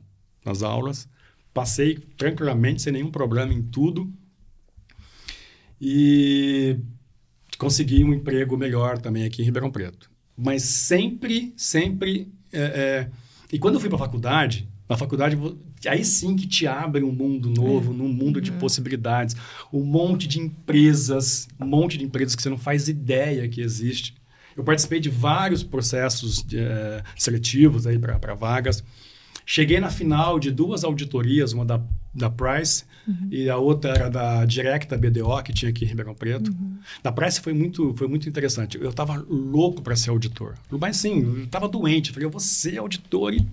nas 0.44 0.62
aulas. 0.62 1.08
Passei 1.52 1.96
tranquilamente, 2.16 2.82
sem 2.82 2.92
nenhum 2.92 3.10
problema 3.10 3.52
em 3.52 3.62
tudo. 3.62 4.08
E 5.80 6.78
consegui 7.56 8.04
um 8.04 8.12
emprego 8.12 8.56
melhor 8.56 8.98
também 8.98 9.24
aqui 9.24 9.42
em 9.42 9.44
Ribeirão 9.44 9.70
Preto. 9.70 10.10
Mas 10.36 10.62
sempre, 10.62 11.52
sempre. 11.56 12.28
É, 12.52 12.60
é... 12.60 13.10
E 13.52 13.58
quando 13.58 13.74
eu 13.74 13.80
fui 13.80 13.88
para 13.88 13.96
a 13.96 14.00
faculdade, 14.00 14.68
na 14.88 14.96
faculdade, 14.96 15.36
aí 15.88 16.04
sim 16.04 16.36
que 16.36 16.46
te 16.46 16.66
abre 16.66 17.02
um 17.02 17.12
mundo 17.12 17.50
novo, 17.50 17.92
é. 17.92 17.96
num 17.96 18.08
mundo 18.08 18.40
de 18.40 18.50
uhum. 18.50 18.58
possibilidades. 18.58 19.34
Um 19.72 19.82
monte 19.84 20.28
de 20.28 20.40
empresas, 20.40 21.48
um 21.60 21.66
monte 21.66 21.98
de 21.98 22.04
empresas 22.04 22.36
que 22.36 22.42
você 22.42 22.48
não 22.48 22.58
faz 22.58 22.88
ideia 22.88 23.48
que 23.48 23.60
existe. 23.60 24.14
Eu 24.56 24.64
participei 24.64 25.00
de 25.00 25.10
vários 25.10 25.62
processos 25.62 26.42
de, 26.42 26.58
uh, 26.58 27.02
seletivos 27.16 27.86
aí 27.86 27.98
para 27.98 28.34
vagas. 28.34 28.82
Cheguei 29.44 29.78
na 29.78 29.90
final 29.90 30.38
de 30.38 30.50
duas 30.50 30.82
auditorias, 30.82 31.52
uma 31.52 31.64
da, 31.64 31.80
da 32.16 32.30
Price 32.30 32.84
uhum. 33.06 33.28
e 33.30 33.48
a 33.50 33.56
outra 33.58 33.90
era 33.92 34.08
da 34.08 34.44
Directa 34.46 34.96
BDO, 34.96 35.42
que 35.42 35.52
tinha 35.52 35.70
aqui 35.70 35.84
em 35.84 35.88
Ribeirão 35.88 36.14
Preto. 36.14 36.50
Uhum. 36.50 36.78
Da 37.02 37.12
Price 37.12 37.40
foi 37.40 37.52
muito, 37.52 37.94
foi 37.94 38.08
muito 38.08 38.28
interessante. 38.28 38.78
Eu 38.80 38.90
estava 38.90 39.24
louco 39.28 39.82
para 39.82 39.94
ser 39.94 40.10
auditor. 40.10 40.54
Mas 40.70 40.96
sim, 40.96 41.22
eu 41.22 41.44
estava 41.44 41.68
doente. 41.68 42.10
falei, 42.10 42.26
eu 42.26 42.30
vou 42.30 42.40
ser 42.40 42.78
auditor. 42.78 43.34
E 43.34 43.46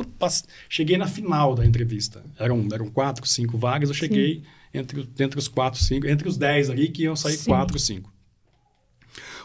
cheguei 0.70 0.98
na 0.98 1.08
final 1.08 1.54
da 1.54 1.66
entrevista. 1.66 2.24
Eram, 2.40 2.66
eram 2.72 2.90
quatro, 2.90 3.28
cinco 3.28 3.58
vagas. 3.58 3.90
Eu 3.90 3.96
cheguei 3.96 4.44
entre, 4.74 5.08
entre 5.20 5.38
os 5.38 5.48
quatro, 5.48 5.80
cinco, 5.82 6.08
entre 6.08 6.28
os 6.28 6.38
dez 6.38 6.70
ali, 6.70 6.88
que 6.88 7.04
iam 7.04 7.16
sair 7.16 7.38
sim. 7.38 7.50
quatro, 7.50 7.78
cinco. 7.78 8.12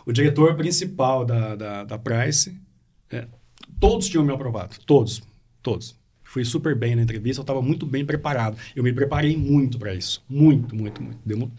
O 0.07 0.13
diretor 0.13 0.55
principal 0.57 1.25
da, 1.25 1.57
da, 1.57 1.85
da 1.85 1.99
Price, 1.99 2.57
é, 3.11 3.27
todos 3.81 4.09
tinham 4.09 4.25
me 4.25 4.33
aprovado. 4.33 4.77
Todos. 4.87 5.23
Todos. 5.61 5.98
Fui 6.29 6.45
super 6.45 6.75
bem 6.75 6.95
na 6.95 7.01
entrevista, 7.01 7.41
eu 7.41 7.43
estava 7.43 7.63
muito 7.63 7.87
bem 7.87 8.05
preparado. 8.05 8.59
Eu 8.77 8.85
me 8.85 8.93
preparei 8.93 9.35
muito 9.35 9.79
para 9.79 9.95
isso. 9.95 10.23
Muito, 10.29 10.77
muito, 10.77 11.03
muito. 11.03 11.19
Deu, 11.25 11.51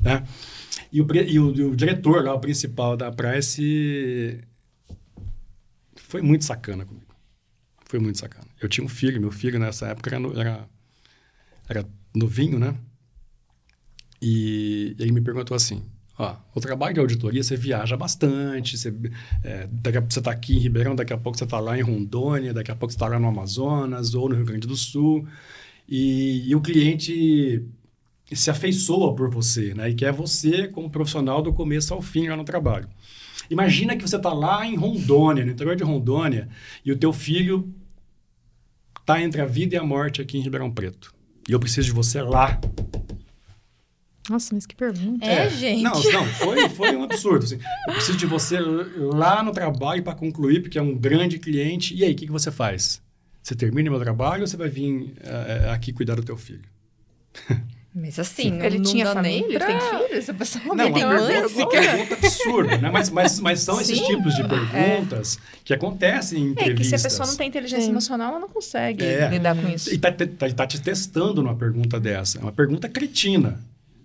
né? 0.00 0.26
E, 0.92 1.00
o, 1.00 1.06
e 1.14 1.38
o, 1.38 1.70
o, 1.70 1.76
diretor 1.76 2.24
lá, 2.24 2.34
o 2.34 2.40
principal 2.40 2.96
da 2.96 3.12
Price, 3.12 4.44
foi 5.94 6.20
muito 6.20 6.44
sacana 6.44 6.84
comigo. 6.84 7.14
Foi 7.84 8.00
muito 8.00 8.18
sacana. 8.18 8.48
Eu 8.60 8.68
tinha 8.68 8.84
um 8.84 8.88
filho, 8.88 9.20
meu 9.20 9.30
filho 9.30 9.56
nessa 9.56 9.86
época 9.86 10.12
era, 10.12 10.26
era, 10.40 10.68
era 11.68 11.88
novinho, 12.12 12.58
né? 12.58 12.76
E 14.20 14.96
ele 14.98 15.12
me 15.12 15.20
perguntou 15.20 15.54
assim: 15.54 15.80
Ó, 16.18 16.34
o 16.52 16.60
trabalho 16.60 16.94
de 16.94 17.00
auditoria, 17.00 17.42
você 17.42 17.56
viaja 17.56 17.96
bastante, 17.96 18.76
você 18.76 18.92
é, 19.44 19.68
está 20.08 20.32
aqui 20.32 20.56
em 20.56 20.58
Ribeirão, 20.58 20.96
daqui 20.96 21.12
a 21.12 21.16
pouco 21.16 21.38
você 21.38 21.44
está 21.44 21.60
lá 21.60 21.78
em 21.78 21.80
Rondônia, 21.80 22.52
daqui 22.52 22.72
a 22.72 22.74
pouco 22.74 22.92
você 22.92 22.96
está 22.96 23.06
lá 23.06 23.20
no 23.20 23.28
Amazonas 23.28 24.14
ou 24.14 24.28
no 24.28 24.34
Rio 24.34 24.44
Grande 24.44 24.66
do 24.66 24.74
Sul, 24.74 25.28
e, 25.88 26.48
e, 26.48 26.54
o 26.56 26.60
cliente 26.60 27.64
se 28.32 28.50
afeiçoa 28.50 29.14
por 29.14 29.30
você, 29.30 29.72
né? 29.74 29.88
E 29.88 29.94
quer 29.94 30.12
você 30.12 30.66
como 30.68 30.90
profissional 30.90 31.40
do 31.40 31.52
começo 31.52 31.94
ao 31.94 32.02
fim 32.02 32.28
lá 32.28 32.36
no 32.36 32.44
trabalho. 32.44 32.88
Imagina 33.48 33.96
que 33.96 34.02
você 34.06 34.16
está 34.16 34.32
lá 34.32 34.66
em 34.66 34.74
Rondônia, 34.76 35.44
no 35.44 35.52
interior 35.52 35.76
de 35.76 35.84
Rondônia, 35.84 36.48
e 36.84 36.92
o 36.92 36.98
teu 36.98 37.12
filho 37.12 37.72
está 39.00 39.22
entre 39.22 39.40
a 39.40 39.46
vida 39.46 39.76
e 39.76 39.78
a 39.78 39.84
morte 39.84 40.20
aqui 40.20 40.36
em 40.36 40.42
Ribeirão 40.42 40.70
Preto. 40.70 41.14
E 41.48 41.52
eu 41.52 41.60
preciso 41.60 41.86
de 41.86 41.94
você 41.94 42.20
lá 42.20 42.60
nossa, 44.28 44.54
mas 44.54 44.66
que 44.66 44.74
pergunta. 44.74 45.24
É, 45.24 45.46
é. 45.46 45.50
gente. 45.50 45.82
Não, 45.82 45.92
não 45.92 46.26
foi, 46.26 46.68
foi 46.68 46.96
um 46.96 47.02
absurdo. 47.04 47.44
Assim. 47.44 47.58
Eu 47.86 47.94
preciso 47.94 48.18
de 48.18 48.26
você 48.26 48.58
lá 48.60 49.42
no 49.42 49.52
trabalho 49.52 50.02
para 50.02 50.14
concluir, 50.14 50.60
porque 50.60 50.78
é 50.78 50.82
um 50.82 50.94
grande 50.94 51.38
cliente. 51.38 51.94
E 51.94 52.04
aí, 52.04 52.12
o 52.12 52.16
que, 52.16 52.26
que 52.26 52.32
você 52.32 52.50
faz? 52.50 53.00
Você 53.42 53.54
termina 53.54 53.90
meu 53.90 54.00
trabalho 54.00 54.42
ou 54.42 54.46
você 54.46 54.56
vai 54.56 54.68
vir 54.68 55.14
uh, 55.24 55.70
aqui 55.72 55.92
cuidar 55.92 56.16
do 56.16 56.22
teu 56.22 56.36
filho? 56.36 56.64
Mas 57.94 58.18
assim, 58.18 58.62
ele 58.62 58.80
tinha 58.80 59.06
família, 59.12 59.58
pra... 59.58 59.66
tem 59.66 59.80
filho? 59.80 60.18
Essa 60.18 60.34
pessoa 60.34 60.74
não, 60.74 60.92
tem 60.92 61.04
mãe? 61.04 61.48
Que 61.48 61.66
pergunta 61.66 62.14
absurda, 62.14 62.78
né? 62.78 62.90
Mas, 62.92 63.10
mas, 63.10 63.40
mas 63.40 63.60
são 63.60 63.76
Sim. 63.76 63.80
esses 63.80 64.06
tipos 64.06 64.36
de 64.36 64.44
perguntas 64.46 65.36
é. 65.36 65.58
que 65.64 65.74
acontecem 65.74 66.38
em 66.38 66.50
entrevistas. 66.50 66.86
É 66.86 66.90
que 66.90 66.98
se 67.00 67.06
a 67.06 67.10
pessoa 67.10 67.26
não 67.26 67.36
tem 67.36 67.48
inteligência 67.48 67.86
Sim. 67.86 67.90
emocional, 67.90 68.30
ela 68.30 68.38
não 68.38 68.48
consegue 68.48 69.04
é. 69.04 69.28
lidar 69.30 69.56
com 69.56 69.68
isso. 69.68 69.90
E 69.90 69.94
está 69.94 70.12
tá, 70.12 70.26
tá 70.54 70.66
te 70.66 70.80
testando 70.80 71.42
numa 71.42 71.56
pergunta 71.56 71.98
dessa. 71.98 72.38
É 72.38 72.42
uma 72.42 72.52
pergunta 72.52 72.88
cretina. 72.88 73.58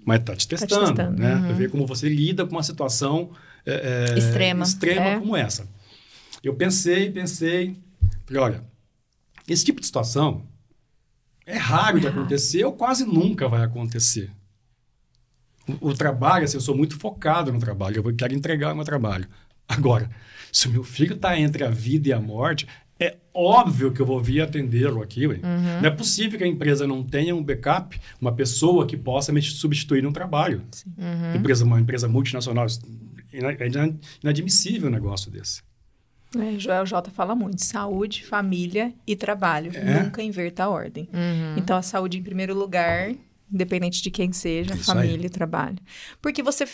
Mas 0.05 0.19
está 0.19 0.35
te 0.35 0.47
testando, 0.47 0.71
tá 0.71 0.85
te 0.85 0.95
testando 0.95 1.19
né? 1.19 1.35
Uhum. 1.35 1.41
Para 1.43 1.53
ver 1.53 1.69
como 1.69 1.85
você 1.85 2.09
lida 2.09 2.45
com 2.45 2.51
uma 2.51 2.63
situação 2.63 3.31
é, 3.65 4.09
é, 4.11 4.17
extrema, 4.17 4.63
extrema 4.63 5.05
é. 5.05 5.19
como 5.19 5.35
essa. 5.35 5.67
Eu 6.43 6.55
pensei, 6.55 7.09
pensei, 7.09 7.77
falei, 8.25 8.41
olha, 8.41 8.63
esse 9.47 9.63
tipo 9.63 9.79
de 9.79 9.85
situação 9.85 10.45
é 11.45 11.57
raro 11.57 11.99
de 11.99 12.07
acontecer 12.07 12.63
ou 12.65 12.73
quase 12.73 13.05
nunca 13.05 13.47
vai 13.47 13.63
acontecer. 13.63 14.29
O, 15.67 15.89
o 15.89 15.93
trabalho, 15.93 16.45
assim, 16.45 16.57
eu 16.57 16.61
sou 16.61 16.75
muito 16.75 16.97
focado 16.97 17.51
no 17.51 17.59
trabalho, 17.59 17.97
eu 17.97 18.15
quero 18.15 18.33
entregar 18.33 18.73
o 18.73 18.75
meu 18.75 18.85
trabalho. 18.85 19.27
Agora, 19.67 20.09
se 20.51 20.67
o 20.67 20.71
meu 20.71 20.83
filho 20.83 21.15
está 21.15 21.39
entre 21.39 21.63
a 21.63 21.69
vida 21.69 22.09
e 22.09 22.13
a 22.13 22.19
morte, 22.19 22.67
é 23.03 23.17
óbvio 23.33 23.91
que 23.91 24.01
eu 24.01 24.05
vou 24.05 24.21
vir 24.21 24.41
atendê-lo 24.41 25.01
aqui. 25.01 25.27
Uhum. 25.27 25.37
Não 25.81 25.85
é 25.85 25.91
possível 25.91 26.37
que 26.37 26.43
a 26.43 26.47
empresa 26.47 26.87
não 26.87 27.03
tenha 27.03 27.35
um 27.35 27.43
backup, 27.43 27.99
uma 28.21 28.31
pessoa 28.31 28.85
que 28.85 28.95
possa 28.95 29.33
me 29.33 29.41
substituir 29.41 30.01
no 30.01 30.13
trabalho. 30.13 30.61
Uhum. 30.97 31.35
Empresa, 31.35 31.65
uma 31.65 31.79
empresa 31.79 32.07
multinacional. 32.07 32.65
É 33.33 33.59
inadmissível 34.23 34.89
um 34.89 34.91
negócio 34.91 35.29
desse. 35.29 35.61
É, 36.37 36.57
Joel 36.57 36.85
J 36.85 37.11
fala 37.11 37.35
muito: 37.35 37.63
saúde, 37.63 38.25
família 38.25 38.93
e 39.05 39.15
trabalho. 39.15 39.71
É. 39.75 40.03
Nunca 40.03 40.21
inverta 40.21 40.63
a 40.63 40.69
ordem. 40.69 41.09
Uhum. 41.13 41.57
Então, 41.57 41.75
a 41.75 41.81
saúde 41.81 42.17
em 42.17 42.23
primeiro 42.23 42.55
lugar, 42.55 43.13
independente 43.51 44.01
de 44.01 44.09
quem 44.09 44.31
seja, 44.31 44.73
Isso 44.75 44.85
família 44.85 45.19
aí. 45.19 45.25
e 45.25 45.29
trabalho. 45.29 45.77
Porque 46.21 46.41
você 46.41 46.65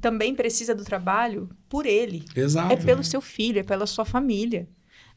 também 0.00 0.34
precisa 0.34 0.74
do 0.74 0.84
trabalho 0.84 1.50
por 1.68 1.84
ele. 1.84 2.24
Exato. 2.34 2.72
É 2.72 2.76
pelo 2.76 3.02
seu 3.02 3.20
filho, 3.20 3.58
é 3.58 3.62
pela 3.62 3.86
sua 3.86 4.04
família 4.04 4.68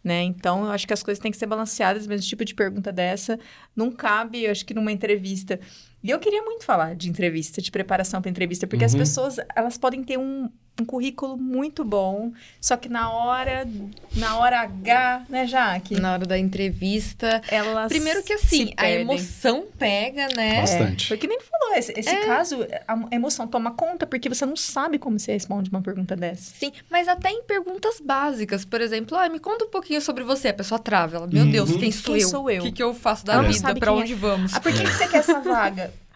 né? 0.08 0.24
Então, 0.24 0.66
eu 0.66 0.72
acho 0.72 0.88
que 0.88 0.94
as 0.94 1.04
coisas 1.04 1.22
têm 1.22 1.32
que 1.32 1.38
ser 1.38 1.46
balanceadas, 1.46 2.08
mas 2.08 2.26
o 2.26 2.28
tipo 2.28 2.46
de 2.46 2.56
pergunta 2.56 2.92
dessa 2.92 3.38
não 3.76 3.92
cabe, 3.92 4.46
eu 4.46 4.52
acho 4.52 4.66
que 4.66 4.74
numa 4.74 4.92
entrevista. 4.92 5.60
E 6.02 6.10
eu 6.10 6.18
queria 6.18 6.42
muito 6.42 6.64
falar 6.64 6.96
de 6.96 7.10
entrevista, 7.10 7.62
de 7.62 7.70
preparação 7.70 8.22
para 8.22 8.32
entrevista, 8.32 8.66
porque 8.66 8.86
uhum. 8.86 8.88
as 8.88 8.96
pessoas, 8.96 9.36
elas 9.56 9.78
podem 9.78 10.04
ter 10.04 10.18
um, 10.18 10.50
um 10.80 10.86
currículo 10.86 11.38
muito 11.38 11.84
bom, 11.84 12.32
só 12.62 12.78
que 12.78 12.88
na 12.88 13.12
hora, 13.12 13.68
na 14.16 14.38
hora 14.38 14.62
H, 14.62 15.26
né, 15.30 15.48
Jaque? 15.48 16.00
Na 16.00 16.14
hora 16.14 16.26
da 16.26 16.38
entrevista, 16.38 17.42
elas 17.50 17.90
Primeiro 17.90 18.24
que 18.24 18.34
assim, 18.34 18.74
a 18.78 18.90
emoção 18.90 19.66
pega, 19.78 20.28
né? 20.36 20.62
Bastante. 20.62 21.06
É, 21.06 21.08
porque 21.10 21.28
nem 21.28 21.40
falou 21.42 21.58
falou, 21.68 21.76
esse, 21.76 21.94
esse 21.98 22.10
é. 22.10 22.26
caso, 22.26 22.66
a 22.88 23.16
emoção 23.16 23.48
toma 23.48 23.72
conta 23.72 24.06
porque 24.08 24.30
você 24.30 24.46
não 24.46 24.56
sabe 24.56 24.98
como 24.98 25.20
você 25.20 25.34
responde 25.34 25.70
uma 25.70 25.82
pergunta 25.82 26.16
dessa. 26.16 26.54
Sim, 26.56 26.72
mas 26.90 27.08
até 27.08 27.30
em 27.30 27.44
perguntas 27.44 28.00
básicas, 28.00 28.64
por 28.66 28.82
exemplo, 28.82 29.18
ah, 29.18 29.28
me 29.30 29.40
conta 29.40 29.66
um 29.66 29.70
pouquinho 29.70 30.02
sobre 30.02 30.24
você. 30.24 30.50
A 30.50 30.54
pessoa 30.54 30.80
trava, 30.80 31.18
ela, 31.18 31.28
meu 31.28 31.44
uhum. 31.44 31.52
Deus, 31.52 31.76
quem 31.76 31.92
sou 31.92 32.14
quem 32.14 32.24
eu? 32.24 32.30
Sou 32.30 32.50
eu? 32.50 32.62
O 32.62 32.66
que, 32.66 32.72
que 32.72 32.84
eu 32.84 32.94
faço 32.94 33.26
da 33.26 33.44
é. 33.44 33.48
vida? 33.48 33.76
Pra 33.76 33.94
onde 33.94 34.14
é. 34.14 34.16
vamos? 34.16 34.54
Ah, 34.54 34.60
por 34.60 34.72
que, 34.72 34.84
que 34.84 34.92
você 34.92 35.08
quer 35.08 35.18
essa 35.18 35.40
vaga? 35.40 35.94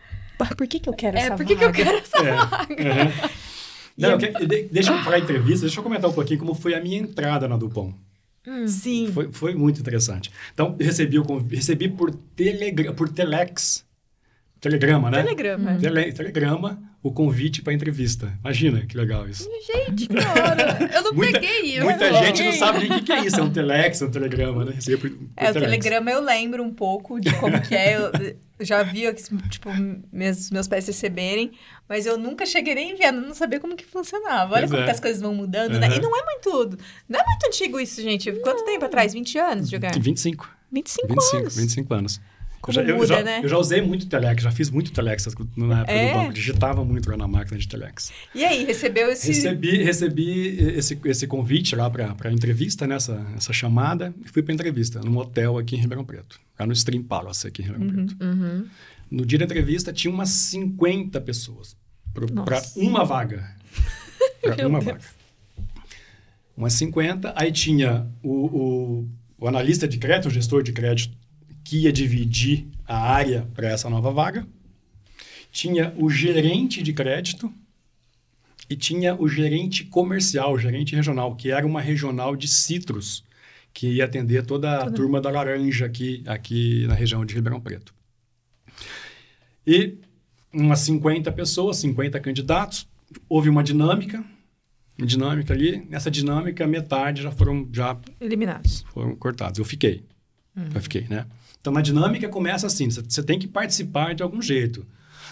Por 0.58 0.66
que, 0.66 0.80
que 0.80 0.90
eu 0.90 0.94
quero 0.94 1.16
é, 1.18 1.22
essa 1.22 1.38
por 1.38 1.46
que 1.46 1.54
vaga? 1.54 1.72
que 1.72 1.82
eu 1.82 1.86
quero 1.86 1.98
essa 2.00 2.18
é. 2.18 2.32
vaga? 2.34 2.66
Uhum. 2.70 3.30
Não, 3.98 4.18
deixa 4.72 4.94
eu 4.94 5.04
falar 5.04 5.20
entrevista, 5.20 5.62
deixa 5.66 5.80
eu 5.80 5.84
comentar 5.84 6.10
um 6.10 6.14
pouquinho 6.14 6.40
como 6.40 6.54
foi 6.54 6.74
a 6.74 6.82
minha 6.82 6.98
entrada 6.98 7.48
na 7.48 7.58
Dupont. 7.58 7.96
Hum. 8.48 8.68
Sim. 8.68 9.12
Foi, 9.12 9.32
foi 9.32 9.54
muito 9.54 9.80
interessante. 9.80 10.32
Então, 10.54 10.76
recebi, 10.80 11.20
o, 11.20 11.24
recebi 11.48 11.90
por, 11.90 12.12
telegra, 12.36 12.92
por 12.94 13.10
Telex, 13.10 13.86
telegrama, 14.60 15.12
né? 15.12 15.22
Telegrama. 15.22 15.78
Tele, 15.78 16.12
telegrama, 16.12 16.82
o 17.04 17.12
convite 17.12 17.62
para 17.62 17.74
entrevista. 17.74 18.32
Imagina 18.42 18.86
que 18.86 18.96
legal 18.96 19.28
isso. 19.28 19.50
Gente, 19.66 20.08
cara, 20.08 20.90
eu 20.94 21.04
não 21.04 21.14
muita, 21.14 21.40
peguei 21.40 21.78
isso. 21.78 21.84
Muita 21.84 22.14
gente 22.26 22.44
não 22.44 22.52
sabe 22.54 22.88
nem 22.88 23.00
o 23.00 23.04
que, 23.04 23.12
é 23.12 23.26
isso. 23.26 23.40
É 23.40 23.44
um 23.44 23.52
telex, 23.52 24.02
é 24.02 24.06
um 24.06 24.12
telegrama, 24.12 24.66
né? 24.66 24.74
Por, 24.74 25.10
por 25.10 25.10
é, 25.36 25.46
telex. 25.46 25.56
o 25.56 25.60
telegrama 25.60 26.12
eu 26.12 26.22
lembro 26.22 26.64
um 26.64 26.74
pouco 26.74 27.20
de 27.20 27.34
como 27.38 27.60
que 27.62 27.76
é. 27.76 27.98
Eu, 27.98 28.36
já 28.64 28.84
vi, 28.84 29.12
tipo, 29.50 29.70
meus, 30.14 30.52
meus 30.52 30.68
pais 30.68 30.86
receberem, 30.86 31.52
mas 31.90 32.06
eu 32.06 32.16
nunca 32.16 32.46
cheguei 32.46 32.76
nem 32.76 32.96
vendo, 32.96 33.20
não 33.20 33.34
sabia 33.34 33.60
como 33.60 33.76
que 33.76 33.84
funcionava. 33.84 34.54
Olha 34.54 34.68
pois 34.68 34.72
como 34.72 34.84
é. 34.84 34.92
as 34.92 35.00
coisas 35.00 35.20
vão 35.20 35.34
mudando, 35.34 35.74
uhum. 35.74 35.80
né? 35.80 35.88
E 35.98 36.00
não 36.00 36.16
é 36.16 36.24
muito, 36.24 36.78
não 37.10 37.20
é 37.20 37.26
muito 37.26 37.48
antigo 37.48 37.80
isso, 37.80 38.00
gente. 38.04 38.32
Quanto 38.32 38.60
não. 38.60 38.66
tempo 38.66 38.86
atrás? 38.86 39.14
20 39.14 39.38
anos, 39.40 39.70
jogar? 39.70 39.92
25. 40.00 40.48
25, 40.72 41.08
25 41.08 41.38
anos. 41.38 41.56
25 41.56 41.94
anos. 41.94 42.22
Como 42.62 42.80
eu 42.80 42.86
já, 42.86 42.94
muda, 42.94 43.04
eu 43.04 43.08
já, 43.08 43.24
né? 43.24 43.40
Eu 43.44 43.50
já 43.50 43.58
usei 43.58 43.82
muito 43.82 44.06
Telex, 44.06 44.44
já 44.44 44.52
fiz 44.52 44.70
muito 44.70 44.92
Telex 44.92 45.28
na 45.58 45.80
época 45.80 45.92
é? 45.92 46.08
do 46.08 46.20
banco. 46.20 46.34
Digitava 46.34 46.86
muito 46.86 47.10
lá 47.10 47.18
na 47.18 47.28
máquina 47.28 47.58
de 47.58 47.68
Telex. 47.68 48.12
E 48.36 48.46
aí, 48.46 48.64
recebeu 48.64 49.12
esse... 49.12 49.28
Recebi, 49.28 49.84
recebi 49.84 50.48
esse, 50.78 51.00
esse 51.06 51.26
convite 51.26 51.76
lá 51.76 51.90
para 51.90 52.16
a 52.24 52.32
entrevista, 52.32 52.86
né? 52.86 52.96
Essa, 52.96 53.26
essa 53.36 53.52
chamada. 53.52 54.14
E 54.24 54.30
fui 54.30 54.44
para 54.44 54.54
entrevista, 54.54 55.02
num 55.02 55.18
hotel 55.18 55.58
aqui 55.58 55.76
em 55.76 55.80
Ribeirão 55.80 56.06
Preto. 56.06 56.40
Lá 56.60 56.68
no 56.68 56.74
Stream 56.74 57.02
Palace, 57.02 57.48
aqui 57.48 57.64
em 57.64 57.66
Ribeirão 57.66 57.88
uhum, 57.88 58.06
Preto. 58.06 58.24
Uhum. 58.24 58.66
No 59.10 59.26
dia 59.26 59.40
da 59.40 59.46
entrevista, 59.46 59.92
tinha 59.92 60.14
umas 60.14 60.30
50 60.30 61.20
pessoas 61.22 61.76
para 62.14 62.26
uma 62.76 63.04
vaga. 63.04 63.56
Para 64.42 64.68
uma 64.68 64.80
vaga. 64.80 65.00
Umas 66.56 66.74
50. 66.74 67.34
Aí 67.36 67.52
tinha 67.52 68.08
o, 68.22 68.30
o, 68.30 69.10
o 69.40 69.48
analista 69.48 69.88
de 69.88 69.98
crédito, 69.98 70.28
o 70.28 70.32
gestor 70.32 70.62
de 70.62 70.72
crédito, 70.72 71.18
que 71.64 71.80
ia 71.80 71.92
dividir 71.92 72.68
a 72.88 72.98
área 72.98 73.48
para 73.54 73.70
essa 73.70 73.90
nova 73.90 74.12
vaga. 74.12 74.48
Tinha 75.52 75.94
o 75.98 76.10
gerente 76.10 76.82
de 76.82 76.94
crédito 76.94 77.54
e 78.70 78.76
tinha 78.76 79.16
o 79.16 79.28
gerente 79.28 79.84
comercial, 79.84 80.54
o 80.54 80.60
gerente 80.60 80.96
regional, 80.96 81.36
que 81.36 81.52
era 81.52 81.66
uma 81.66 81.82
regional 81.82 82.36
de 82.36 82.48
citros, 82.48 83.24
que 83.74 83.88
ia 83.88 84.06
atender 84.06 84.46
toda 84.46 84.78
a 84.78 84.86
Tudo. 84.86 84.96
turma 84.96 85.22
da 85.22 85.30
laranja 85.30 85.86
aqui, 85.86 86.24
aqui 86.26 86.86
na 86.88 86.94
região 86.94 87.26
de 87.26 87.34
Ribeirão 87.34 87.60
Preto. 87.60 87.94
E 89.66 89.98
umas 90.54 90.80
50 90.80 91.32
pessoas, 91.32 91.78
50 91.78 92.20
candidatos, 92.20 92.88
houve 93.30 93.50
uma 93.50 93.64
dinâmica, 93.64 94.24
uma 94.98 95.08
dinâmica 95.08 95.54
ali. 95.54 95.86
Nessa 95.90 96.12
dinâmica, 96.12 96.68
metade 96.68 97.22
já 97.22 97.32
foram 97.32 97.68
já 97.72 97.98
eliminados. 98.20 98.86
Foram 98.94 99.16
cortados. 99.16 99.60
Eu 99.60 99.66
fiquei. 99.66 100.04
Uhum. 100.56 100.70
Eu 100.74 100.82
fiquei, 100.82 101.08
né? 101.10 101.26
Então, 101.62 101.72
na 101.72 101.82
dinâmica 101.82 102.28
começa 102.28 102.66
assim, 102.66 102.90
você 102.90 103.22
tem 103.22 103.38
que 103.38 103.48
participar 103.48 104.16
de 104.16 104.24
algum 104.24 104.42
jeito. 104.42 104.86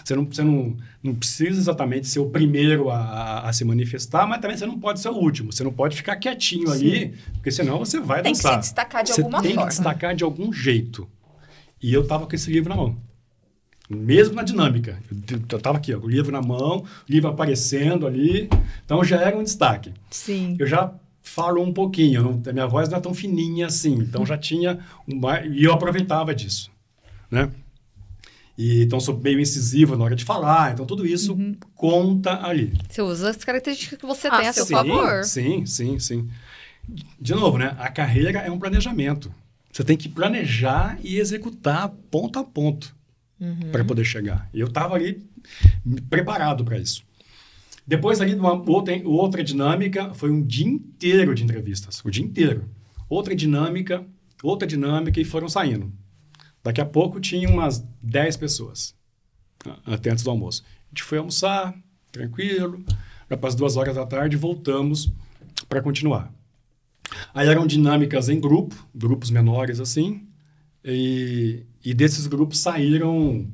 Você 0.04 0.14
não, 0.14 0.24
você 0.24 0.42
não, 0.42 0.76
não 1.02 1.14
precisa 1.14 1.58
exatamente 1.58 2.06
ser 2.06 2.20
o 2.20 2.30
primeiro 2.30 2.88
a, 2.88 2.96
a, 2.96 3.48
a, 3.48 3.52
se 3.52 3.64
manifestar, 3.64 4.26
mas 4.26 4.40
também 4.40 4.56
você 4.56 4.64
não 4.64 4.78
pode 4.78 5.00
ser 5.00 5.08
o 5.08 5.14
último. 5.14 5.52
Você 5.52 5.62
não 5.62 5.72
pode 5.72 5.96
ficar 5.96 6.16
quietinho 6.16 6.68
Sim. 6.68 6.72
ali, 6.72 7.14
porque 7.34 7.50
senão 7.50 7.78
você 7.78 8.00
vai 8.00 8.22
tem 8.22 8.32
dançar. 8.32 8.52
Tem 8.52 8.60
que 8.60 8.66
se 8.66 8.72
destacar 8.72 9.04
de 9.04 9.10
você 9.10 9.20
alguma 9.20 9.38
forma. 9.38 9.54
Tem 9.54 9.62
que 9.62 9.68
destacar 9.68 10.14
de 10.14 10.24
algum 10.24 10.52
jeito. 10.52 11.06
E 11.82 11.92
eu 11.92 12.02
estava 12.02 12.26
com 12.26 12.34
esse 12.34 12.50
livro 12.50 12.68
na 12.68 12.76
mão. 12.76 12.96
Mesmo 13.88 14.36
na 14.36 14.42
dinâmica. 14.42 15.02
Eu 15.50 15.56
estava 15.56 15.78
aqui, 15.78 15.92
ó, 15.92 15.98
o 15.98 16.08
livro 16.08 16.30
na 16.30 16.40
mão, 16.40 16.78
o 16.78 16.84
livro 17.08 17.28
aparecendo 17.28 18.06
ali. 18.06 18.48
Então, 18.84 19.02
já 19.02 19.20
era 19.20 19.36
um 19.36 19.42
destaque. 19.42 19.92
Sim. 20.10 20.56
Eu 20.60 20.66
já 20.66 20.92
falo 21.22 21.62
um 21.62 21.72
pouquinho. 21.72 22.22
Não, 22.22 22.42
a 22.46 22.52
minha 22.52 22.66
voz 22.66 22.88
não 22.88 22.98
é 22.98 23.00
tão 23.00 23.14
fininha 23.14 23.66
assim. 23.66 23.94
Então 23.94 24.24
já 24.24 24.36
tinha 24.36 24.78
uma, 25.06 25.40
e 25.40 25.64
eu 25.64 25.72
aproveitava 25.72 26.34
disso, 26.34 26.70
né? 27.30 27.50
E, 28.56 28.82
então 28.82 29.00
sou 29.00 29.16
meio 29.16 29.40
incisivo 29.40 29.96
na 29.96 30.04
hora 30.04 30.16
de 30.16 30.24
falar. 30.24 30.72
Então 30.72 30.84
tudo 30.84 31.06
isso 31.06 31.32
uhum. 31.32 31.56
conta 31.74 32.46
ali. 32.46 32.72
Você 32.88 33.00
usa 33.00 33.30
as 33.30 33.44
características 33.44 33.98
que 33.98 34.06
você 34.06 34.28
ah, 34.28 34.38
tem 34.38 34.48
a 34.48 34.52
seu 34.52 34.66
sim, 34.66 34.74
favor. 34.74 35.24
Sim, 35.24 35.66
sim, 35.66 35.98
sim. 35.98 36.28
De 37.20 37.34
novo, 37.34 37.58
né? 37.58 37.74
A 37.78 37.88
carreira 37.88 38.40
é 38.40 38.50
um 38.50 38.58
planejamento. 38.58 39.32
Você 39.72 39.84
tem 39.84 39.96
que 39.96 40.08
planejar 40.08 40.98
e 41.02 41.18
executar 41.18 41.88
ponto 42.10 42.38
a 42.38 42.44
ponto 42.44 42.94
uhum. 43.40 43.70
para 43.70 43.84
poder 43.84 44.04
chegar. 44.04 44.48
E 44.52 44.60
eu 44.60 44.66
estava 44.66 44.96
ali 44.96 45.24
preparado 46.08 46.64
para 46.64 46.78
isso. 46.78 47.04
Depois 47.90 48.20
ali, 48.20 48.36
uma 48.36 48.52
outra, 48.52 49.02
outra 49.04 49.42
dinâmica, 49.42 50.14
foi 50.14 50.30
um 50.30 50.40
dia 50.46 50.68
inteiro 50.68 51.34
de 51.34 51.42
entrevistas. 51.42 52.00
O 52.04 52.08
dia 52.08 52.24
inteiro. 52.24 52.70
Outra 53.08 53.34
dinâmica, 53.34 54.06
outra 54.44 54.64
dinâmica 54.64 55.20
e 55.20 55.24
foram 55.24 55.48
saindo. 55.48 55.92
Daqui 56.62 56.80
a 56.80 56.86
pouco 56.86 57.18
tinha 57.18 57.48
umas 57.48 57.84
10 58.00 58.36
pessoas, 58.36 58.94
até 59.84 60.12
antes 60.12 60.22
do 60.22 60.30
almoço. 60.30 60.62
A 60.62 60.90
gente 60.90 61.02
foi 61.02 61.18
almoçar, 61.18 61.76
tranquilo. 62.12 62.80
as 63.28 63.54
duas 63.56 63.76
horas 63.76 63.96
da 63.96 64.06
tarde, 64.06 64.36
voltamos 64.36 65.12
para 65.68 65.82
continuar. 65.82 66.32
Aí 67.34 67.48
eram 67.48 67.66
dinâmicas 67.66 68.28
em 68.28 68.38
grupo, 68.38 68.86
grupos 68.94 69.30
menores 69.30 69.80
assim. 69.80 70.28
E, 70.84 71.66
e 71.84 71.92
desses 71.92 72.28
grupos 72.28 72.60
saíram 72.60 73.50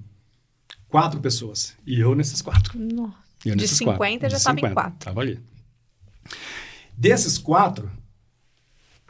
quatro 0.88 1.22
pessoas. 1.22 1.74
E 1.86 1.98
eu 1.98 2.14
nesses 2.14 2.42
quatro. 2.42 2.78
Nossa. 2.78 3.25
De 3.54 3.68
50 3.68 3.98
quatro. 3.98 4.30
já 4.30 4.36
estava 4.36 4.58
em 4.58 4.72
4. 4.72 4.92
Estava 4.98 5.20
ali. 5.20 5.40
Desses 6.96 7.36
quatro, 7.36 7.90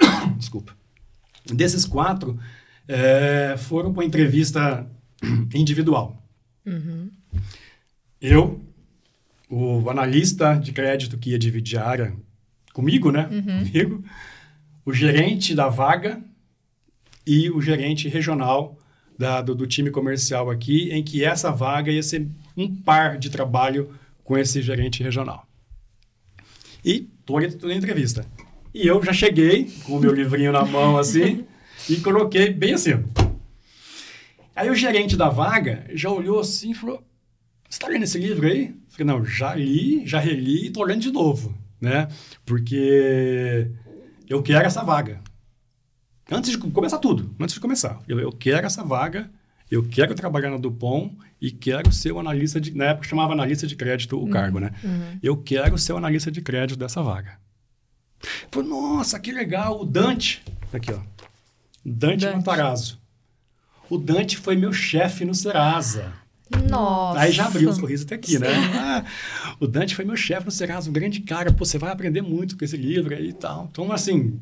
desculpa, 0.37 0.77
desses 1.47 1.85
quatro 1.85 2.39
é, 2.89 3.55
foram 3.57 3.93
para 3.93 4.05
entrevista 4.05 4.91
individual. 5.55 6.23
Uhum. 6.65 7.11
Eu, 8.21 8.61
o 9.49 9.89
analista 9.89 10.55
de 10.55 10.73
crédito 10.73 11.17
que 11.17 11.31
ia 11.31 11.39
dividir 11.39 11.79
a 11.79 11.87
área 11.87 12.17
comigo, 12.73 13.13
né? 13.13 13.29
Uhum. 13.31 13.65
Comigo, 13.65 14.05
o 14.85 14.93
gerente 14.93 15.55
da 15.55 15.69
vaga 15.69 16.21
e 17.27 17.51
o 17.51 17.61
gerente 17.61 18.09
regional 18.09 18.79
da, 19.19 19.41
do, 19.41 19.55
do 19.55 19.67
time 19.67 19.91
comercial 19.91 20.51
aqui, 20.51 20.91
em 20.91 21.03
que 21.03 21.25
essa 21.25 21.51
vaga 21.51 21.91
ia 21.91 22.03
ser 22.03 22.29
um 22.57 22.75
par 22.75 23.19
de 23.19 23.31
trabalho 23.31 23.95
com 24.27 24.37
esse 24.37 24.61
gerente 24.61 25.03
regional. 25.03 25.47
E 26.85 27.01
toda 27.25 27.47
a 27.47 27.75
entrevista. 27.75 28.27
E 28.75 28.87
eu 28.87 29.03
já 29.03 29.13
cheguei 29.13 29.71
com 29.85 29.97
o 29.97 30.01
meu 30.01 30.13
livrinho 30.13 30.53
na 30.53 30.65
mão 30.65 30.99
assim 30.99 31.47
e 31.89 31.97
coloquei 32.01 32.51
bem 32.53 32.75
assim. 32.75 33.03
Aí 34.55 34.69
o 34.69 34.75
gerente 34.75 35.17
da 35.17 35.29
vaga 35.29 35.87
já 35.95 36.11
olhou 36.11 36.41
assim 36.41 36.73
e 36.73 36.75
falou: 36.75 36.99
Você 37.69 37.77
está 37.77 37.87
lendo 37.87 38.03
esse 38.03 38.19
livro 38.19 38.47
aí? 38.47 38.67
Eu 38.67 38.75
falei: 38.89 39.07
Não, 39.07 39.25
já 39.25 39.55
li, 39.55 40.05
já 40.05 40.19
reli 40.19 40.65
e 40.65 40.67
estou 40.67 40.83
lendo 40.83 41.03
de 41.03 41.13
novo, 41.13 41.57
né? 41.81 42.09
Porque 42.45 43.71
eu 44.29 44.43
quero 44.43 44.67
essa 44.67 44.83
vaga. 44.83 45.21
Antes 46.31 46.51
de 46.51 46.59
começar 46.59 46.99
tudo, 46.99 47.33
antes 47.39 47.55
de 47.55 47.61
começar, 47.61 48.01
eu, 48.09 48.19
eu 48.19 48.33
quero 48.33 48.67
essa 48.67 48.83
vaga, 48.83 49.31
eu 49.71 49.87
quero 49.89 50.15
trabalhar 50.15 50.51
na 50.51 50.59
Dupont 50.59 51.17
e 51.41 51.51
quero 51.51 51.93
ser 51.93 52.13
o 52.13 52.21
analista 52.21 52.61
de. 52.61 52.75
Na 52.75 52.87
época 52.87 53.09
chamava 53.09 53.33
analista 53.33 53.67
de 53.67 53.77
crédito 53.77 54.17
o 54.17 54.25
uhum. 54.25 54.31
cargo, 54.31 54.61
né? 54.61 54.73
Uhum. 54.83 55.19
Eu 55.23 55.37
quero 55.37 55.77
ser 55.77 55.93
o 55.93 55.97
analista 55.97 56.31
de 56.31 56.41
crédito 56.41 56.79
dessa 56.79 57.03
vaga. 57.03 57.39
Falei, 58.51 58.69
nossa, 58.69 59.19
que 59.19 59.33
legal, 59.33 59.81
o 59.81 59.85
Dante. 59.85 60.43
Aqui, 60.73 60.93
ó. 60.93 61.01
Dante, 61.85 62.25
Dante. 62.25 62.37
Matarazzo. 62.37 63.01
O 63.89 63.99
Dante 63.99 64.37
foi 64.37 64.57
meu 64.57 64.73
chefe 64.73 65.25
no 65.25 65.35
Serasa. 65.35 66.13
Nossa. 66.69 67.21
Aí 67.21 67.33
já 67.33 67.47
abriu 67.47 67.69
os 67.69 67.77
sorrisos 67.77 68.07
até 68.07 68.15
aqui, 68.15 68.39
né? 68.39 68.49
Sim. 68.49 68.61
né? 68.61 68.73
Ah, 68.79 69.05
o 69.61 69.67
Dante 69.67 69.95
foi 69.95 70.05
meu 70.05 70.17
chefe 70.17 70.47
no 70.47 70.51
Serasa, 70.51 70.89
um 70.89 70.93
grande 70.93 71.21
cara. 71.21 71.53
Pô, 71.53 71.65
você 71.65 71.77
vai 71.79 71.93
aprender 71.93 72.23
muito 72.23 72.57
com 72.57 72.65
esse 72.65 72.77
livro 72.77 73.15
aí 73.15 73.29
e 73.29 73.33
tal. 73.33 73.69
Então, 73.71 73.91
assim. 73.93 74.41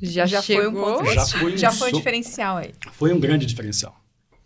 Já, 0.00 0.26
já 0.26 0.42
foi 0.42 0.66
um 0.68 0.72
ponto. 0.72 1.12
Já 1.12 1.26
foi, 1.26 1.56
já 1.56 1.72
foi 1.72 1.90
um 1.90 1.96
diferencial 1.96 2.56
aí. 2.58 2.74
Foi 2.92 3.12
um 3.12 3.20
grande 3.20 3.46
diferencial. 3.46 4.03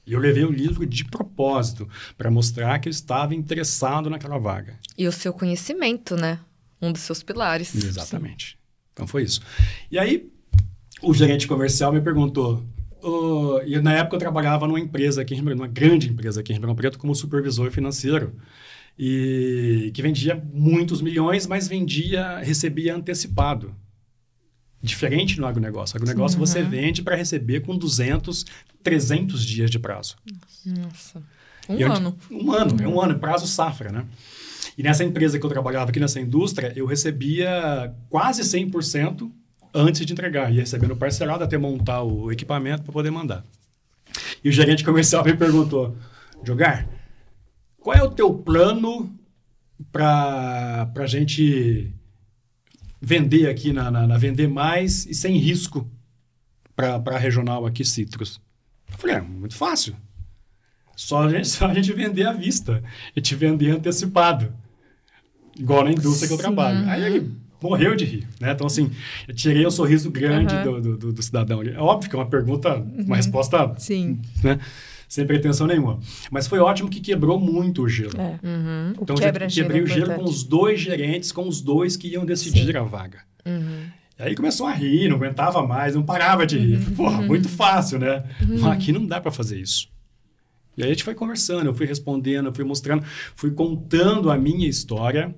E 0.08 0.14
eu 0.14 0.18
levei 0.18 0.42
o 0.42 0.50
livro 0.50 0.86
de 0.86 1.04
propósito 1.04 1.86
para 2.16 2.30
mostrar 2.30 2.78
que 2.78 2.88
eu 2.88 2.90
estava 2.90 3.34
interessado 3.34 4.08
naquela 4.08 4.38
vaga. 4.38 4.78
E 4.96 5.06
o 5.06 5.12
seu 5.12 5.34
conhecimento, 5.34 6.16
né? 6.16 6.40
Um 6.80 6.90
dos 6.90 7.02
seus 7.02 7.22
pilares. 7.22 7.74
Exatamente. 7.74 8.52
Sim. 8.52 8.56
Então 8.94 9.06
foi 9.06 9.24
isso. 9.24 9.42
E 9.90 9.98
aí, 9.98 10.32
o 11.02 11.12
gerente 11.12 11.46
comercial 11.46 11.92
me 11.92 12.00
perguntou: 12.00 12.64
uh, 13.02 13.60
e 13.66 13.78
na 13.80 13.92
época 13.92 14.16
eu 14.16 14.20
trabalhava 14.20 14.66
numa 14.66 14.80
empresa 14.80 15.20
aqui 15.20 15.34
em 15.34 15.36
Ribeirão, 15.36 15.60
uma 15.60 15.68
grande 15.68 16.08
empresa 16.08 16.40
aqui 16.40 16.52
em 16.52 16.54
Ribeirão 16.54 16.74
Preto, 16.74 16.98
como 16.98 17.14
supervisor 17.14 17.70
financeiro. 17.70 18.32
E 18.98 19.92
que 19.94 20.00
vendia 20.00 20.42
muitos 20.52 21.02
milhões, 21.02 21.46
mas 21.46 21.68
vendia, 21.68 22.38
recebia 22.38 22.96
antecipado. 22.96 23.74
Diferente 24.82 25.40
no 25.40 25.46
agronegócio. 25.46 25.94
O 25.94 25.98
agronegócio 25.98 26.38
uhum. 26.38 26.46
você 26.46 26.62
vende 26.62 27.02
para 27.02 27.16
receber 27.16 27.60
com 27.60 27.76
200, 27.76 28.46
300 28.82 29.44
dias 29.44 29.70
de 29.70 29.78
prazo. 29.78 30.16
Nossa. 30.64 31.22
Um 31.68 31.92
ano. 31.92 32.16
um 32.30 32.52
ano, 32.52 32.82
é 32.82 32.88
um 32.88 33.00
ano, 33.00 33.18
prazo 33.18 33.46
safra, 33.46 33.90
né? 33.90 34.06
E 34.76 34.82
nessa 34.82 35.04
empresa 35.04 35.38
que 35.38 35.44
eu 35.44 35.50
trabalhava 35.50 35.90
aqui 35.90 36.00
nessa 36.00 36.20
indústria, 36.20 36.72
eu 36.76 36.86
recebia 36.86 37.92
quase 38.08 38.42
100% 38.42 39.30
antes 39.74 40.06
de 40.06 40.12
entregar. 40.12 40.52
Ia 40.52 40.60
recebendo 40.60 40.96
parcelado 40.96 41.44
até 41.44 41.58
montar 41.58 42.02
o 42.02 42.30
equipamento 42.30 42.84
para 42.84 42.92
poder 42.92 43.10
mandar. 43.10 43.44
E 44.42 44.48
o 44.48 44.52
gerente 44.52 44.84
comercial 44.84 45.24
me 45.24 45.34
perguntou, 45.34 45.96
Jogar, 46.44 46.88
qual 47.80 47.96
é 47.96 48.02
o 48.02 48.10
teu 48.10 48.32
plano 48.32 49.12
para 49.90 50.90
a 50.96 51.06
gente 51.06 51.92
vender 53.00 53.48
aqui, 53.48 53.72
na, 53.72 53.90
na, 53.90 54.06
na, 54.06 54.18
vender 54.18 54.48
mais 54.48 55.06
e 55.06 55.14
sem 55.14 55.37
risco 55.37 55.88
para 56.74 57.02
a 57.06 57.18
regional 57.18 57.66
aqui, 57.66 57.84
Citrus? 57.84 58.40
Eu 58.90 58.98
falei, 58.98 59.16
é 59.16 59.20
muito 59.20 59.54
fácil. 59.54 59.96
Só 60.96 61.22
a, 61.22 61.30
gente, 61.30 61.46
só 61.48 61.66
a 61.66 61.74
gente 61.74 61.92
vender 61.92 62.26
à 62.26 62.32
vista 62.32 62.82
e 63.14 63.20
te 63.20 63.34
vender 63.34 63.70
antecipado. 63.70 64.52
Igual 65.56 65.84
na 65.84 65.90
indústria 65.90 66.28
Sim. 66.28 66.28
que 66.28 66.32
eu 66.34 66.38
trabalho. 66.38 66.88
Aí 66.88 67.02
ele 67.02 67.32
morreu 67.61 67.96
de 67.96 68.04
rir, 68.04 68.28
né? 68.40 68.52
Então, 68.52 68.66
assim, 68.66 68.90
eu 69.26 69.34
tirei 69.34 69.64
o 69.64 69.68
um 69.68 69.70
sorriso 69.70 70.11
grande 70.11 70.54
uhum. 70.54 70.80
do, 70.80 70.96
do, 70.96 71.12
do, 71.12 71.22
cidadão. 71.22 71.62
É 71.62 71.78
óbvio 71.78 72.08
que 72.08 72.14
é 72.14 72.18
uma 72.18 72.28
pergunta, 72.28 72.76
uma 72.76 73.08
uhum. 73.08 73.14
resposta... 73.14 73.74
Sim. 73.78 74.20
Né? 74.42 74.61
Sem 75.08 75.26
pretensão 75.26 75.66
nenhuma. 75.66 75.98
Mas 76.30 76.46
foi 76.46 76.58
ótimo 76.58 76.90
que 76.90 77.00
quebrou 77.00 77.40
muito 77.40 77.82
o 77.82 77.88
gelo. 77.88 78.20
É. 78.20 78.38
Uhum. 78.46 78.92
Então, 79.00 79.16
o 79.16 79.18
quebra 79.18 79.46
quebrei 79.46 79.82
o 79.82 79.86
gelo 79.86 80.14
com 80.14 80.24
os 80.24 80.44
dois 80.44 80.80
gerentes, 80.80 81.32
com 81.32 81.48
os 81.48 81.62
dois 81.62 81.96
que 81.96 82.08
iam 82.08 82.26
decidir 82.26 82.72
Sim. 82.72 82.76
a 82.76 82.82
vaga. 82.82 83.20
Uhum. 83.46 83.86
E 84.18 84.22
aí 84.22 84.34
começou 84.34 84.66
a 84.66 84.72
rir, 84.72 85.08
não 85.08 85.16
aguentava 85.16 85.66
mais, 85.66 85.94
não 85.94 86.02
parava 86.02 86.44
de 86.44 86.58
rir. 86.58 86.76
Uhum. 86.76 86.94
Porra, 86.94 87.22
muito 87.22 87.48
fácil, 87.48 87.98
né? 87.98 88.24
Mas 88.46 88.64
aqui 88.64 88.92
não 88.92 89.06
dá 89.06 89.18
para 89.20 89.30
fazer 89.30 89.58
isso. 89.58 89.88
E 90.76 90.82
aí 90.82 90.90
a 90.90 90.92
gente 90.92 91.04
foi 91.04 91.14
conversando, 91.14 91.66
eu 91.66 91.74
fui 91.74 91.86
respondendo, 91.86 92.46
eu 92.46 92.54
fui 92.54 92.64
mostrando, 92.64 93.02
fui 93.34 93.50
contando 93.50 94.30
a 94.30 94.36
minha 94.36 94.68
história, 94.68 95.34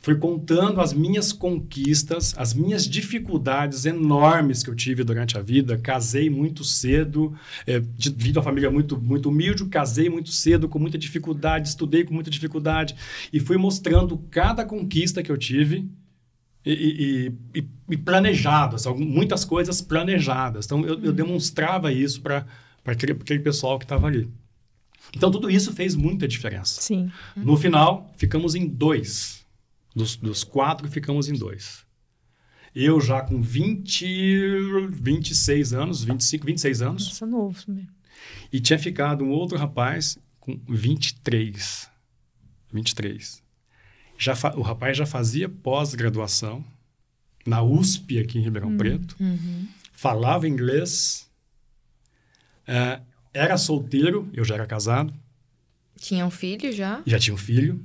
fui 0.00 0.14
contando 0.16 0.80
as 0.80 0.92
minhas 0.92 1.32
conquistas, 1.32 2.34
as 2.36 2.54
minhas 2.54 2.88
dificuldades 2.88 3.84
enormes 3.84 4.62
que 4.62 4.70
eu 4.70 4.74
tive 4.74 5.02
durante 5.04 5.36
a 5.36 5.42
vida. 5.42 5.76
Casei 5.78 6.30
muito 6.30 6.64
cedo, 6.64 7.34
é, 7.66 7.80
de, 7.80 8.32
uma 8.32 8.42
família 8.42 8.70
muito, 8.70 9.00
muito 9.00 9.28
humilde, 9.28 9.64
casei 9.66 10.08
muito 10.08 10.30
cedo, 10.30 10.68
com 10.68 10.78
muita 10.78 10.98
dificuldade, 10.98 11.68
estudei 11.68 12.04
com 12.04 12.14
muita 12.14 12.30
dificuldade, 12.30 12.94
e 13.32 13.40
fui 13.40 13.56
mostrando 13.56 14.18
cada 14.30 14.64
conquista 14.64 15.22
que 15.22 15.30
eu 15.30 15.36
tive. 15.36 15.88
E, 16.64 17.32
e, 17.54 17.60
e, 17.60 17.68
e 17.90 17.96
planejadas, 17.96 18.86
muitas 18.86 19.44
coisas 19.44 19.80
planejadas. 19.80 20.66
Então, 20.66 20.84
eu, 20.84 21.00
eu 21.00 21.12
demonstrava 21.12 21.92
isso 21.92 22.20
para 22.20 22.44
aquele, 22.84 23.12
aquele 23.12 23.38
pessoal 23.38 23.78
que 23.78 23.84
estava 23.84 24.08
ali. 24.08 24.28
Então, 25.14 25.30
tudo 25.30 25.50
isso 25.50 25.72
fez 25.72 25.94
muita 25.94 26.26
diferença. 26.26 26.80
Sim. 26.80 27.10
No 27.36 27.56
final, 27.56 28.12
ficamos 28.16 28.54
em 28.54 28.66
dois. 28.66 29.45
Dos, 29.96 30.14
dos 30.16 30.44
quatro, 30.44 30.86
ficamos 30.90 31.26
em 31.26 31.32
dois. 31.32 31.86
Eu 32.74 33.00
já 33.00 33.22
com 33.22 33.40
20, 33.40 34.90
26 34.90 35.72
anos, 35.72 36.04
25, 36.04 36.44
26 36.44 36.82
anos. 36.82 37.06
Nossa, 37.06 37.26
novo 37.26 37.58
mesmo. 37.66 37.88
E 38.52 38.60
tinha 38.60 38.78
ficado 38.78 39.24
um 39.24 39.30
outro 39.30 39.56
rapaz 39.56 40.18
com 40.38 40.60
23. 40.68 41.90
23. 42.70 43.42
Já 44.18 44.34
o 44.56 44.60
rapaz 44.60 44.98
já 44.98 45.06
fazia 45.06 45.48
pós-graduação 45.48 46.62
na 47.46 47.62
USP 47.62 48.18
aqui 48.18 48.38
em 48.38 48.42
Ribeirão 48.42 48.68
uhum. 48.68 48.76
Preto. 48.76 49.16
Uhum. 49.18 49.66
Falava 49.92 50.46
inglês. 50.46 51.26
Uh, 52.68 53.02
era 53.32 53.56
solteiro, 53.56 54.28
eu 54.34 54.44
já 54.44 54.56
era 54.56 54.66
casado. 54.66 55.14
Tinha 55.98 56.26
um 56.26 56.30
filho 56.30 56.70
já? 56.70 57.02
Já 57.06 57.18
tinha 57.18 57.32
um 57.32 57.38
filho. 57.38 57.82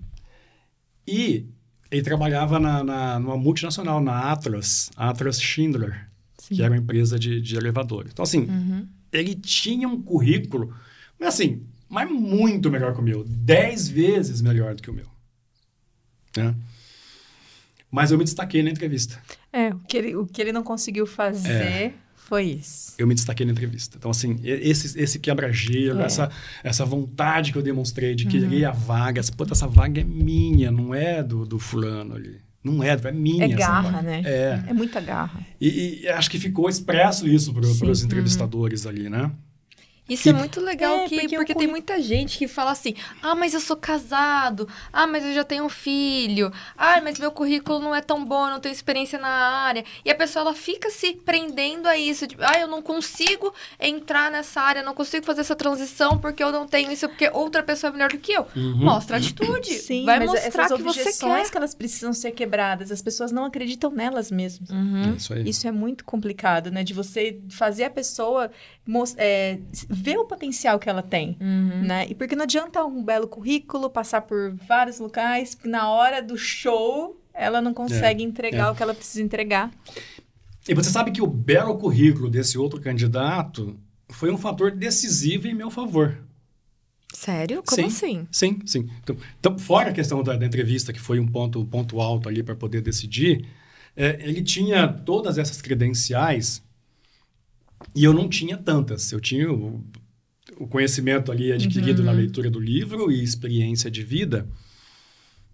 E 1.08 1.46
ele 1.92 2.02
trabalhava 2.02 2.60
na, 2.60 2.84
na, 2.84 3.20
numa 3.20 3.38
multinacional, 3.38 4.02
na 4.02 4.32
Atlas, 4.32 4.90
Atlas 4.96 5.42
Schindler, 5.42 6.08
Sim. 6.38 6.56
que 6.56 6.64
era 6.64 6.72
uma 6.72 6.80
empresa 6.80 7.20
de, 7.20 7.42
de 7.42 7.56
elevadores. 7.58 8.12
Então, 8.14 8.24
assim, 8.24 8.46
uhum. 8.46 8.88
ele 9.12 9.36
tinha 9.36 9.88
um 9.88 10.02
currículo, 10.02 10.74
mas 11.20 11.30
assim, 11.36 11.64
mas 11.90 12.10
muito 12.10 12.72
melhor 12.72 12.94
que 12.94 13.02
o 13.02 13.04
meu. 13.04 13.26
Dez 13.26 13.90
vezes 13.90 14.42
melhor 14.42 14.74
do 14.74 14.82
que 14.82 14.90
o 14.90 14.94
meu. 14.94 15.08
Né? 16.38 16.56
Mas 17.92 18.10
eu 18.10 18.18
me 18.18 18.24
destaquei 18.24 18.64
na 18.64 18.70
entrevista. 18.70 19.22
É, 19.52 19.70
o 19.70 19.80
que 19.80 19.98
ele, 19.98 20.16
o 20.16 20.26
que 20.26 20.42
ele 20.42 20.54
não 20.54 20.64
conseguiu 20.64 21.06
fazer... 21.06 21.52
É 21.52 21.94
foi 22.32 22.44
isso. 22.44 22.94
Eu 22.98 23.06
me 23.06 23.14
destaquei 23.14 23.46
na 23.46 23.52
entrevista. 23.52 23.98
Então, 23.98 24.10
assim, 24.10 24.40
esse, 24.42 24.98
esse 24.98 25.20
quebra-gelo, 25.20 26.00
é. 26.00 26.06
essa, 26.06 26.32
essa 26.64 26.86
vontade 26.86 27.52
que 27.52 27.58
eu 27.58 27.62
demonstrei 27.62 28.16
de 28.16 28.26
querer 28.26 28.64
uhum. 28.64 28.70
a 28.70 28.72
vaga, 28.72 29.20
essa, 29.20 29.34
puta, 29.34 29.52
essa 29.52 29.68
vaga 29.68 30.00
é 30.00 30.04
minha, 30.06 30.72
não 30.72 30.96
é 30.96 31.22
do, 31.22 31.46
do 31.46 31.60
fulano 31.60 32.16
ali. 32.16 32.40
Não 32.64 32.82
é, 32.82 32.92
é 32.92 33.12
minha. 33.12 33.44
É 33.44 33.50
garra, 33.50 34.02
né? 34.02 34.22
É. 34.24 34.64
É 34.68 34.74
muita 34.74 35.02
garra. 35.02 35.46
E, 35.60 36.04
e, 36.04 36.08
acho 36.08 36.32
que 36.32 36.40
ficou 36.40 36.70
expresso 36.70 37.28
isso 37.28 37.54
para 37.54 37.66
os 37.66 37.82
uhum. 37.82 38.06
entrevistadores 38.06 38.86
uhum. 38.86 38.92
ali, 38.92 39.10
né? 39.10 39.30
Isso 40.14 40.28
é 40.30 40.34
muito 40.34 40.60
legal 40.60 41.00
é, 41.00 41.08
que, 41.08 41.20
porque, 41.22 41.36
porque 41.38 41.56
tem 41.56 41.68
muita 41.68 42.02
gente 42.02 42.38
que 42.38 42.48
fala 42.48 42.72
assim: 42.72 42.94
"Ah, 43.22 43.34
mas 43.34 43.54
eu 43.54 43.62
sou 43.62 43.78
casado. 43.78 44.68
Ah, 44.92 45.08
mas 45.08 45.24
eu 45.24 45.34
já 45.34 45.44
tenho 45.44 45.64
um 45.64 45.70
filho. 45.70 46.52
Ah, 46.78 47.00
mas 47.02 47.18
meu 47.18 47.32
currículo 47.32 47.80
não 47.80 47.96
é 47.96 48.02
tão 48.02 48.26
bom, 48.26 48.46
eu 48.46 48.52
não 48.52 48.60
tenho 48.60 48.74
experiência 48.74 49.18
na 49.18 49.30
área". 49.30 49.86
E 50.04 50.12
a 50.12 50.16
pessoa 50.16 50.42
ela 50.42 50.54
fica 50.54 50.90
se 50.90 51.14
prendendo 51.14 51.88
a 51.88 51.98
isso, 51.98 52.28
tipo, 52.28 52.42
"Ah, 52.44 52.60
eu 52.60 52.68
não 52.68 52.82
consigo 52.82 53.54
entrar 53.80 54.30
nessa 54.30 54.60
área, 54.62 54.84
não 54.84 54.94
consigo 54.94 55.26
fazer 55.26 55.42
essa 55.42 55.56
transição 55.56 56.18
porque 56.18 56.44
eu 56.44 56.52
não 56.52 56.68
tenho 56.68 56.92
isso, 56.92 57.08
porque 57.08 57.30
outra 57.34 57.64
pessoa 57.64 57.90
é 57.90 57.94
melhor 57.94 58.10
do 58.10 58.18
que 58.18 58.34
eu". 58.34 58.46
Uhum. 58.56 58.84
Mostra 58.84 59.18
atitude. 59.18 59.74
Sim, 59.76 60.06
vai 60.06 60.20
mas 60.20 60.32
mostrar 60.32 60.66
essas 60.66 60.78
que 60.78 60.84
você 60.84 61.14
quer. 61.14 61.50
que 61.50 61.58
elas 61.58 61.74
precisam 61.74 62.14
ser 62.14 62.32
quebradas. 62.32 62.92
As 62.92 63.02
pessoas 63.02 63.32
não 63.32 63.46
acreditam 63.46 63.92
nelas 63.92 64.30
mesmas. 64.30 64.70
Uhum. 64.70 65.14
É 65.14 65.16
isso, 65.16 65.34
aí. 65.34 65.48
isso 65.48 65.68
é 65.68 65.72
muito 65.72 66.04
complicado, 66.04 66.70
né, 66.70 66.84
de 66.84 66.94
você 66.94 67.40
fazer 67.50 67.86
a 67.86 67.90
pessoa 67.90 68.52
é, 69.18 69.60
ver 69.90 70.18
o 70.18 70.26
potencial 70.26 70.80
que 70.80 70.90
ela 70.90 71.04
tem, 71.04 71.38
uhum. 71.40 71.84
né? 71.84 72.08
E 72.10 72.16
porque 72.16 72.36
não 72.36 72.44
adianta 72.44 72.84
um 72.84 73.04
belo 73.04 73.28
currículo, 73.28 73.90
passar 73.90 74.22
por 74.22 74.56
vários 74.68 75.00
locais, 75.00 75.58
na 75.64 75.90
hora 75.90 76.22
do 76.22 76.38
show 76.38 77.18
ela 77.34 77.62
não 77.62 77.74
consegue 77.74 78.24
é, 78.24 78.26
entregar 78.26 78.68
é. 78.68 78.72
o 78.72 78.76
que 78.76 78.84
ela 78.84 78.94
precisa 78.94 79.24
entregar. 79.24 79.72
E 80.68 80.74
você 80.74 80.90
sabe 80.90 81.12
que 81.12 81.22
o 81.22 81.28
belo 81.28 81.78
currículo 81.78 82.30
desse 82.30 82.58
outro 82.58 82.80
candidato 82.80 83.80
foi 84.10 84.32
um 84.32 84.38
fator 84.38 84.72
decisivo 84.72 85.48
em 85.48 85.54
meu 85.54 85.72
favor. 85.72 86.18
Sério? 87.14 87.64
Como 87.66 87.82
sim, 87.82 87.88
assim? 87.88 88.28
Sim, 88.32 88.60
sim. 88.66 88.90
Então, 89.04 89.18
então, 89.40 89.60
fora 89.60 89.90
a 89.90 89.94
questão 89.94 90.24
da, 90.24 90.36
da, 90.36 90.46
entrevista, 90.46 90.94
que 90.94 91.00
foi 91.00 91.20
um 91.20 91.28
ponto, 91.28 91.60
um 91.60 91.66
ponto 91.66 92.00
alto 92.00 92.30
ali 92.30 92.42
para 92.42 92.56
poder 92.56 92.82
decidir, 92.82 93.46
é, 93.96 94.18
ele 94.22 94.42
tinha 94.42 94.88
todas 94.88 95.38
essas 95.38 95.62
credenciais 95.62 96.64
e 97.96 98.04
eu 98.04 98.14
não 98.14 98.28
tinha 98.30 98.58
tantas. 98.58 99.12
Eu 99.12 99.20
tinha 99.20 99.52
o, 99.52 99.84
o 100.58 100.68
conhecimento 100.68 101.32
ali 101.32 101.52
adquirido 101.52 102.00
uhum. 102.00 102.06
na 102.06 102.12
leitura 102.12 102.50
do 102.50 102.60
livro 102.60 103.12
e 103.12 103.24
experiência 103.24 103.90
de 103.90 104.04
vida. 104.04 104.48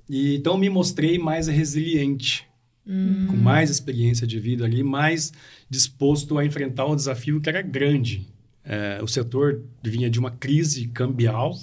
E 0.10 0.36
então 0.36 0.58
me 0.58 0.70
mostrei 0.70 1.18
mais 1.18 1.48
resiliente, 1.48 2.46
uhum. 2.86 3.28
com 3.28 3.38
mais 3.38 3.70
experiência 3.70 4.26
de 4.26 4.40
vida 4.40 4.66
ali, 4.66 4.84
mais 4.84 5.34
disposto 5.70 6.38
a 6.38 6.46
enfrentar 6.46 6.86
o 6.86 6.96
desafio 6.96 7.42
que 7.42 7.50
era 7.50 7.62
grande. 7.62 8.28
É, 8.64 9.00
o 9.02 9.08
setor 9.08 9.64
vinha 9.84 10.10
de 10.10 10.20
uma 10.20 10.32
crise 10.32 10.88
cambial, 10.88 11.58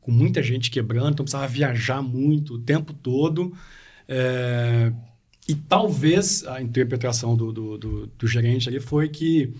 com 0.00 0.10
muita 0.10 0.42
gente 0.42 0.70
quebrando, 0.70 1.12
então 1.12 1.24
precisava 1.24 1.48
viajar 1.48 2.02
muito 2.02 2.54
o 2.54 2.58
tempo 2.58 2.92
todo. 2.92 3.52
É, 4.08 4.92
e 5.48 5.54
talvez 5.54 6.44
a 6.46 6.60
interpretação 6.60 7.36
do, 7.36 7.52
do, 7.52 7.78
do, 7.78 8.06
do 8.06 8.26
gerente 8.26 8.68
ali 8.68 8.80
foi 8.80 9.08
que 9.08 9.52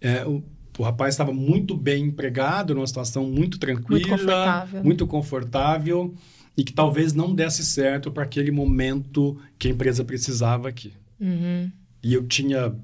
é, 0.00 0.24
o, 0.24 0.42
o 0.78 0.82
rapaz 0.82 1.14
estava 1.14 1.32
muito 1.32 1.76
bem 1.76 2.04
empregado, 2.04 2.74
numa 2.74 2.86
situação 2.86 3.24
muito 3.24 3.58
tranquila, 3.58 3.90
muito 3.90 4.08
confortável, 4.08 4.84
muito 4.84 5.06
confortável 5.06 6.14
e 6.56 6.64
que 6.64 6.72
talvez 6.72 7.12
não 7.12 7.34
desse 7.34 7.64
certo 7.64 8.10
para 8.10 8.24
aquele 8.24 8.50
momento 8.50 9.38
que 9.58 9.68
a 9.68 9.70
empresa 9.70 10.04
precisava 10.04 10.68
aqui. 10.68 10.92
Uhum. 11.20 11.70
E 12.02 12.14
eu 12.14 12.26
tinha 12.26 12.74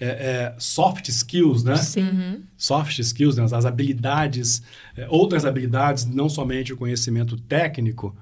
é, 0.00 0.06
é, 0.06 0.54
soft 0.58 1.08
skills, 1.08 1.64
né? 1.64 1.76
Sim. 1.76 2.02
Uhum. 2.02 2.42
Soft 2.56 2.98
skills, 2.98 3.36
né? 3.36 3.44
as 3.44 3.64
habilidades, 3.64 4.62
é, 4.96 5.06
outras 5.08 5.44
habilidades, 5.44 6.04
não 6.06 6.28
somente 6.28 6.72
o 6.72 6.76
conhecimento 6.76 7.36
técnico, 7.36 8.16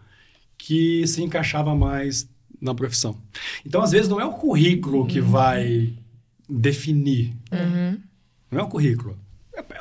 que 0.57 1.07
se 1.07 1.23
encaixava 1.23 1.75
mais 1.75 2.29
na 2.61 2.75
profissão. 2.75 3.17
Então, 3.65 3.83
às 3.83 3.93
vezes, 3.93 4.09
não 4.09 4.21
é 4.21 4.25
o 4.25 4.33
currículo 4.33 5.07
que 5.07 5.21
uhum. 5.21 5.29
vai 5.29 5.93
definir. 6.49 7.35
Uhum. 7.53 7.99
Não 8.57 8.65
é 8.65 8.67
o 8.67 8.71
currículo. 8.71 9.19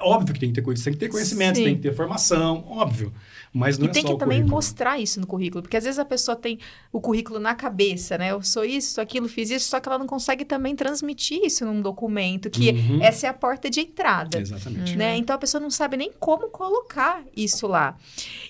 óbvio 0.02 0.34
que 0.34 0.40
tem 0.40 0.50
que 0.50 0.56
ter 0.56 0.62
coisa, 0.62 0.84
tem 0.84 0.94
que 0.94 1.00
ter 1.00 1.10
conhecimento, 1.10 1.56
tem 1.56 1.76
que 1.76 1.82
ter 1.82 1.96
formação, 1.96 2.66
óbvio. 2.68 3.14
Mas 3.54 3.78
não 3.78 3.88
e 3.88 3.90
é 3.90 3.94
tem 3.94 4.04
que 4.04 4.18
também 4.18 4.44
mostrar 4.44 5.00
isso 5.00 5.18
no 5.18 5.26
currículo, 5.26 5.62
porque 5.62 5.78
às 5.78 5.86
vezes 5.86 5.98
a 5.98 6.04
pessoa 6.04 6.36
tem 6.36 6.60
o 6.92 7.00
currículo 7.00 7.40
na 7.40 7.56
cabeça, 7.56 8.18
né? 8.18 8.32
Eu 8.32 8.44
sou 8.44 8.66
isso, 8.66 9.00
aquilo, 9.00 9.30
fiz 9.30 9.50
isso, 9.50 9.70
só 9.70 9.80
que 9.80 9.88
ela 9.88 9.98
não 9.98 10.06
consegue 10.06 10.44
também 10.44 10.76
transmitir 10.76 11.40
isso 11.42 11.66
num 11.66 11.82
documento, 11.82 12.50
que 12.50 12.72
uhum. 12.72 13.02
essa 13.02 13.28
é 13.28 13.30
a 13.30 13.34
porta 13.34 13.70
de 13.70 13.80
entrada. 13.80 14.42
Exatamente. 14.42 14.98
Né? 14.98 15.16
Então 15.16 15.34
a 15.34 15.40
pessoa 15.40 15.62
não 15.62 15.70
sabe 15.70 15.96
nem 15.96 16.12
como 16.20 16.50
colocar 16.50 17.24
isso 17.34 17.66
lá. 17.66 17.96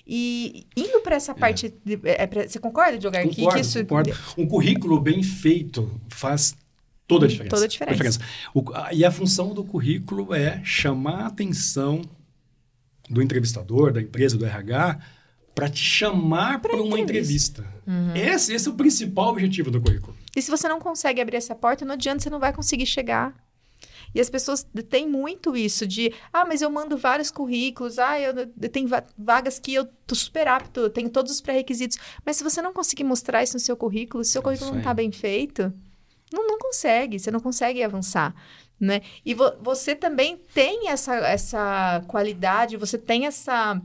E 0.04 0.66
indo 0.76 1.00
para 1.02 1.14
essa 1.14 1.30
é. 1.30 1.34
parte, 1.36 1.66
é. 1.66 1.72
De, 1.84 2.00
é, 2.02 2.26
pra, 2.26 2.48
você 2.48 2.58
concorda, 2.58 2.98
Diogar? 2.98 3.22
Concordo, 3.22 3.54
que, 3.54 3.60
isso... 3.60 3.78
concordo. 3.84 4.12
Um 4.36 4.46
currículo 4.46 4.98
bem 4.98 5.22
feito 5.22 5.88
faz 6.08 6.56
toda 7.06 7.26
a 7.26 7.28
diferença. 7.28 7.54
Toda 7.54 7.64
a 7.64 7.68
diferença. 7.68 7.92
A 7.92 8.08
diferença. 8.08 8.20
O, 8.54 8.64
a, 8.74 8.92
e 8.92 9.04
a 9.04 9.10
função 9.10 9.54
do 9.54 9.64
currículo 9.64 10.34
é 10.34 10.60
chamar 10.64 11.24
a 11.24 11.26
atenção 11.26 12.02
do 13.08 13.22
entrevistador, 13.22 13.92
da 13.92 14.00
empresa, 14.00 14.36
do 14.36 14.44
RH, 14.44 14.98
para 15.54 15.68
te 15.68 15.82
chamar 15.82 16.60
para 16.60 16.76
uma 16.76 16.98
entrevista. 16.98 17.64
Uhum. 17.86 18.14
Esse, 18.14 18.52
esse 18.52 18.68
é 18.68 18.70
o 18.70 18.74
principal 18.74 19.30
objetivo 19.30 19.70
do 19.70 19.80
currículo. 19.80 20.14
E 20.34 20.42
se 20.42 20.50
você 20.50 20.68
não 20.68 20.78
consegue 20.78 21.20
abrir 21.20 21.36
essa 21.36 21.54
porta, 21.54 21.84
não 21.84 21.94
adianta, 21.94 22.22
você 22.22 22.28
não 22.28 22.38
vai 22.38 22.52
conseguir 22.52 22.84
chegar. 22.84 23.34
E 24.14 24.20
as 24.20 24.30
pessoas 24.30 24.66
têm 24.88 25.08
muito 25.08 25.56
isso 25.56 25.86
de, 25.86 26.12
ah, 26.32 26.44
mas 26.44 26.62
eu 26.62 26.70
mando 26.70 26.96
vários 26.96 27.30
currículos, 27.30 27.98
ah, 27.98 28.18
eu, 28.20 28.34
eu 28.34 28.68
tenho 28.68 28.88
vagas 29.16 29.58
que 29.58 29.74
eu 29.74 29.86
tô 30.06 30.14
super 30.14 30.48
apto, 30.48 30.80
eu 30.80 30.90
tenho 30.90 31.10
todos 31.10 31.32
os 31.32 31.40
pré-requisitos. 31.40 31.98
Mas 32.24 32.36
se 32.36 32.44
você 32.44 32.60
não 32.60 32.72
conseguir 32.72 33.04
mostrar 33.04 33.42
isso 33.42 33.54
no 33.54 33.60
seu 33.60 33.76
currículo, 33.76 34.24
se 34.24 34.32
seu 34.32 34.42
currículo 34.42 34.72
não 34.72 34.78
está 34.78 34.92
bem 34.94 35.12
feito, 35.12 35.72
não, 36.36 36.46
não 36.46 36.58
consegue, 36.58 37.18
você 37.18 37.30
não 37.30 37.40
consegue 37.40 37.82
avançar. 37.82 38.34
Né? 38.78 39.00
E 39.24 39.32
vo 39.32 39.52
você 39.62 39.94
também 39.94 40.36
tem 40.52 40.90
essa, 40.90 41.14
essa 41.16 42.04
qualidade, 42.06 42.76
você 42.76 42.98
tem 42.98 43.26
essa 43.26 43.80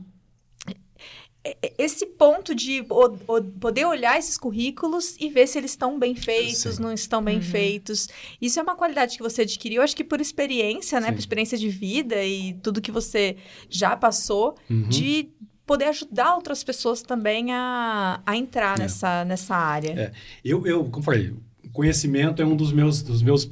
esse 1.76 2.06
ponto 2.06 2.54
de 2.54 2.84
o, 2.88 3.04
o, 3.26 3.42
poder 3.42 3.84
olhar 3.84 4.16
esses 4.16 4.38
currículos 4.38 5.16
e 5.18 5.28
ver 5.28 5.48
se 5.48 5.58
eles 5.58 5.72
estão 5.72 5.98
bem 5.98 6.14
feitos, 6.14 6.76
Sim. 6.76 6.82
não 6.82 6.92
estão 6.92 7.22
bem 7.22 7.36
uhum. 7.36 7.42
feitos. 7.42 8.08
Isso 8.40 8.60
é 8.60 8.62
uma 8.62 8.76
qualidade 8.76 9.16
que 9.16 9.22
você 9.22 9.42
adquiriu, 9.42 9.82
acho 9.82 9.96
que 9.96 10.04
por 10.04 10.20
experiência, 10.20 11.00
né? 11.00 11.08
Sim. 11.08 11.12
Por 11.14 11.18
experiência 11.18 11.58
de 11.58 11.68
vida 11.68 12.22
e 12.24 12.54
tudo 12.62 12.80
que 12.80 12.92
você 12.92 13.36
já 13.68 13.96
passou, 13.96 14.54
uhum. 14.70 14.88
de 14.88 15.30
poder 15.66 15.86
ajudar 15.86 16.36
outras 16.36 16.62
pessoas 16.62 17.02
também 17.02 17.52
a, 17.52 18.22
a 18.24 18.36
entrar 18.36 18.78
é. 18.78 18.82
nessa, 18.82 19.24
nessa 19.24 19.56
área. 19.56 19.90
É. 19.90 20.12
Eu, 20.44 20.64
eu, 20.64 20.84
como 20.84 21.02
falei, 21.02 21.34
conhecimento 21.72 22.42
é 22.42 22.44
um 22.44 22.56
dos 22.56 22.72
meus, 22.72 23.02
dos 23.02 23.22
meus 23.22 23.50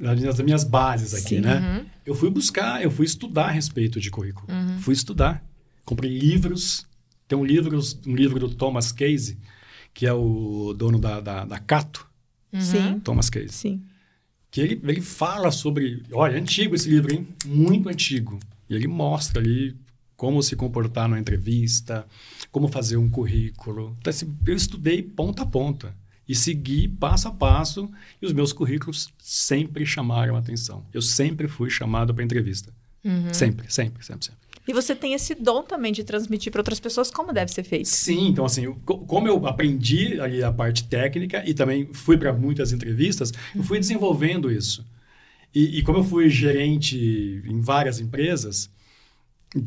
das 0.00 0.40
minhas 0.40 0.64
bases 0.64 1.12
aqui, 1.12 1.36
Sim. 1.36 1.40
né? 1.40 1.58
Uhum. 1.58 1.86
Eu 2.06 2.14
fui 2.14 2.30
buscar, 2.30 2.82
eu 2.82 2.90
fui 2.90 3.04
estudar 3.04 3.46
a 3.46 3.50
respeito 3.50 4.00
de 4.00 4.10
currículo. 4.10 4.46
Uhum. 4.48 4.78
Fui 4.78 4.94
estudar. 4.94 5.44
Comprei 5.84 6.16
livros. 6.16 6.86
Tem 7.26 7.36
um 7.36 7.44
livro, 7.44 7.78
um 8.06 8.14
livro 8.14 8.38
do 8.38 8.54
Thomas 8.54 8.92
Casey, 8.92 9.36
que 9.92 10.06
é 10.06 10.12
o 10.12 10.72
dono 10.72 10.98
da, 10.98 11.20
da, 11.20 11.44
da 11.44 11.58
Cato. 11.58 12.08
Uhum. 12.52 12.60
Sim. 12.60 13.00
Thomas 13.00 13.28
Casey. 13.28 13.48
Sim. 13.50 13.82
Que 14.50 14.60
ele, 14.60 14.80
ele 14.84 15.00
fala 15.00 15.50
sobre... 15.50 16.02
Olha, 16.12 16.36
é 16.36 16.38
antigo 16.38 16.74
esse 16.74 16.88
livro, 16.88 17.12
hein? 17.12 17.26
Muito 17.44 17.88
antigo. 17.88 18.38
E 18.70 18.74
ele 18.74 18.86
mostra 18.86 19.40
ali 19.40 19.76
como 20.16 20.42
se 20.42 20.56
comportar 20.56 21.08
na 21.08 21.18
entrevista, 21.18 22.06
como 22.50 22.68
fazer 22.68 22.96
um 22.96 23.10
currículo. 23.10 23.96
Então, 24.00 24.10
assim, 24.10 24.34
eu 24.46 24.54
estudei 24.54 25.02
ponta 25.02 25.42
a 25.42 25.46
ponta 25.46 25.94
e 26.28 26.34
segui 26.34 26.86
passo 26.86 27.28
a 27.28 27.30
passo 27.30 27.90
e 28.20 28.26
os 28.26 28.32
meus 28.32 28.52
currículos 28.52 29.08
sempre 29.18 29.86
chamaram 29.86 30.36
a 30.36 30.38
atenção. 30.38 30.84
Eu 30.92 31.00
sempre 31.00 31.48
fui 31.48 31.70
chamado 31.70 32.14
para 32.14 32.22
entrevista. 32.22 32.72
Uhum. 33.04 33.32
Sempre, 33.32 33.72
sempre, 33.72 34.04
sempre, 34.04 34.26
sempre. 34.26 34.48
E 34.66 34.72
você 34.74 34.94
tem 34.94 35.14
esse 35.14 35.34
dom 35.34 35.62
também 35.62 35.90
de 35.92 36.04
transmitir 36.04 36.52
para 36.52 36.60
outras 36.60 36.78
pessoas 36.78 37.10
como 37.10 37.32
deve 37.32 37.50
ser 37.50 37.62
feito. 37.62 37.88
Sim, 37.88 38.28
então 38.28 38.44
assim, 38.44 38.64
eu, 38.64 38.74
como 38.84 39.26
eu 39.26 39.46
aprendi 39.46 40.20
ali 40.20 40.42
a 40.42 40.52
parte 40.52 40.84
técnica 40.84 41.42
e 41.48 41.54
também 41.54 41.88
fui 41.94 42.18
para 42.18 42.34
muitas 42.34 42.70
entrevistas, 42.70 43.32
eu 43.56 43.62
fui 43.62 43.78
desenvolvendo 43.78 44.50
isso. 44.50 44.84
E, 45.54 45.78
e, 45.78 45.82
como 45.82 45.98
eu 45.98 46.04
fui 46.04 46.28
gerente 46.28 47.42
em 47.46 47.60
várias 47.62 47.98
empresas, 47.98 48.70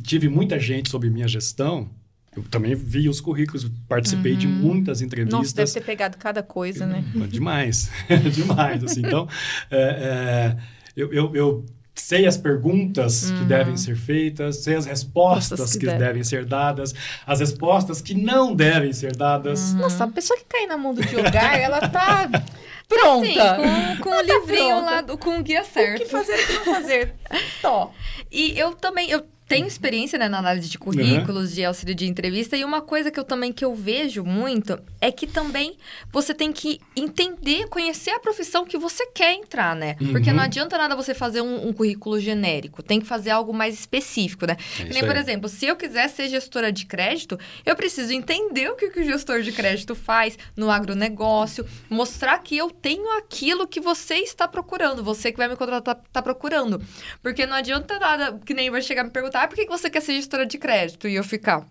tive 0.03 0.29
muita 0.29 0.59
gente 0.59 0.89
sobre 0.89 1.09
minha 1.09 1.27
gestão, 1.27 1.89
eu 2.35 2.43
também 2.43 2.73
vi 2.75 3.09
os 3.09 3.19
currículos, 3.19 3.69
participei 3.89 4.33
uhum. 4.33 4.37
de 4.37 4.47
muitas 4.47 5.01
entrevistas. 5.01 5.37
Nossa, 5.37 5.55
deve 5.55 5.71
ter 5.71 5.83
pegado 5.83 6.17
cada 6.17 6.41
coisa, 6.41 6.85
né? 6.85 7.03
Demais, 7.27 7.91
demais. 8.31 8.83
Assim. 8.83 9.01
Então, 9.01 9.27
é, 9.69 9.77
é, 9.77 10.57
eu, 10.95 11.11
eu, 11.11 11.35
eu, 11.35 11.65
sei 11.93 12.25
as 12.25 12.37
perguntas 12.37 13.29
uhum. 13.29 13.39
que 13.39 13.43
devem 13.43 13.75
ser 13.75 13.97
feitas, 13.97 14.63
sei 14.63 14.75
as 14.75 14.85
respostas 14.85 15.73
que, 15.73 15.85
que 15.85 15.93
devem 15.93 16.23
ser 16.23 16.45
dadas, 16.45 16.95
as 17.27 17.41
respostas 17.41 18.01
que 18.01 18.13
não 18.13 18.55
devem 18.55 18.93
ser 18.93 19.13
dadas. 19.13 19.73
Uhum. 19.73 19.79
Nossa, 19.79 20.05
a 20.05 20.07
pessoa 20.07 20.39
que 20.39 20.45
cai 20.45 20.65
na 20.65 20.77
mão 20.77 20.93
do 20.93 21.03
jogar, 21.03 21.59
ela 21.59 21.87
tá 21.89 22.29
pronta. 22.87 23.27
Sim, 23.27 23.97
com, 23.97 24.03
com 24.03 24.09
o 24.09 24.21
livrinho 24.21 24.75
tá 24.75 24.81
lá, 24.81 25.03
com 25.17 25.37
o 25.37 25.43
guia 25.43 25.65
certo. 25.65 26.01
O 26.01 26.05
que 26.05 26.11
fazer 26.11 26.39
e 26.39 26.43
o 26.43 26.47
que 26.47 26.53
não 26.53 26.75
fazer. 26.75 27.13
Tó. 27.61 27.93
E 28.31 28.57
eu 28.57 28.73
também, 28.73 29.09
eu 29.09 29.25
tenho 29.51 29.67
experiência 29.67 30.17
né, 30.17 30.29
na 30.29 30.39
análise 30.39 30.69
de 30.69 30.79
currículos, 30.79 31.49
uhum. 31.49 31.55
de 31.55 31.65
auxílio 31.65 31.93
de 31.93 32.07
entrevista, 32.07 32.55
e 32.55 32.63
uma 32.63 32.81
coisa 32.81 33.11
que 33.11 33.19
eu 33.19 33.23
também 33.25 33.51
que 33.51 33.65
eu 33.65 33.75
vejo 33.75 34.23
muito 34.23 34.79
é 35.01 35.11
que 35.11 35.27
também 35.27 35.75
você 36.09 36.33
tem 36.33 36.53
que 36.53 36.79
entender, 36.95 37.67
conhecer 37.67 38.11
a 38.11 38.19
profissão 38.19 38.63
que 38.63 38.77
você 38.77 39.05
quer 39.07 39.33
entrar, 39.33 39.75
né? 39.75 39.97
Uhum. 39.99 40.13
Porque 40.13 40.31
não 40.31 40.41
adianta 40.41 40.77
nada 40.77 40.95
você 40.95 41.13
fazer 41.13 41.41
um, 41.41 41.67
um, 41.67 41.73
currículo 41.73 42.17
genérico, 42.17 42.81
tem 42.81 43.01
que 43.01 43.05
fazer 43.05 43.31
algo 43.31 43.53
mais 43.53 43.73
específico, 43.73 44.45
né? 44.45 44.55
É 44.79 44.85
Nem, 44.85 45.03
por 45.03 45.17
exemplo, 45.17 45.49
se 45.49 45.65
eu 45.65 45.75
quiser 45.75 46.07
ser 46.07 46.29
gestora 46.29 46.71
de 46.71 46.85
crédito, 46.85 47.37
eu 47.65 47.75
preciso 47.75 48.13
entender 48.13 48.69
o 48.69 48.75
que, 48.77 48.89
que 48.89 49.01
o 49.01 49.03
gestor 49.03 49.41
de 49.41 49.51
crédito 49.51 49.93
faz 49.93 50.39
no 50.55 50.71
agronegócio, 50.71 51.67
mostrar 51.89 52.39
que 52.39 52.55
eu 52.55 52.71
tenho 52.71 53.17
aquilo 53.17 53.67
que 53.67 53.81
você 53.81 54.15
está 54.15 54.47
procurando, 54.47 55.03
você 55.03 55.29
que 55.29 55.37
vai 55.37 55.49
me 55.49 55.57
contratar 55.57 56.01
está 56.07 56.21
procurando. 56.21 56.81
Porque 57.21 57.45
não 57.45 57.57
adianta 57.57 57.99
nada 57.99 58.39
que 58.45 58.53
nem 58.53 58.69
vai 58.69 58.81
chegar 58.81 59.01
e 59.01 59.05
me 59.05 59.11
perguntar 59.11 59.40
ah, 59.43 59.47
por 59.47 59.55
que 59.55 59.65
você 59.65 59.89
quer 59.89 60.01
ser 60.01 60.15
gestora 60.15 60.45
de 60.45 60.57
crédito? 60.57 61.07
E 61.07 61.15
eu 61.15 61.23
ficar 61.23 61.67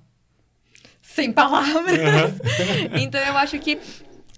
sem 1.02 1.32
palavras. 1.32 1.98
Uhum. 1.98 2.98
então, 3.00 3.20
eu 3.20 3.36
acho 3.36 3.58
que 3.58 3.78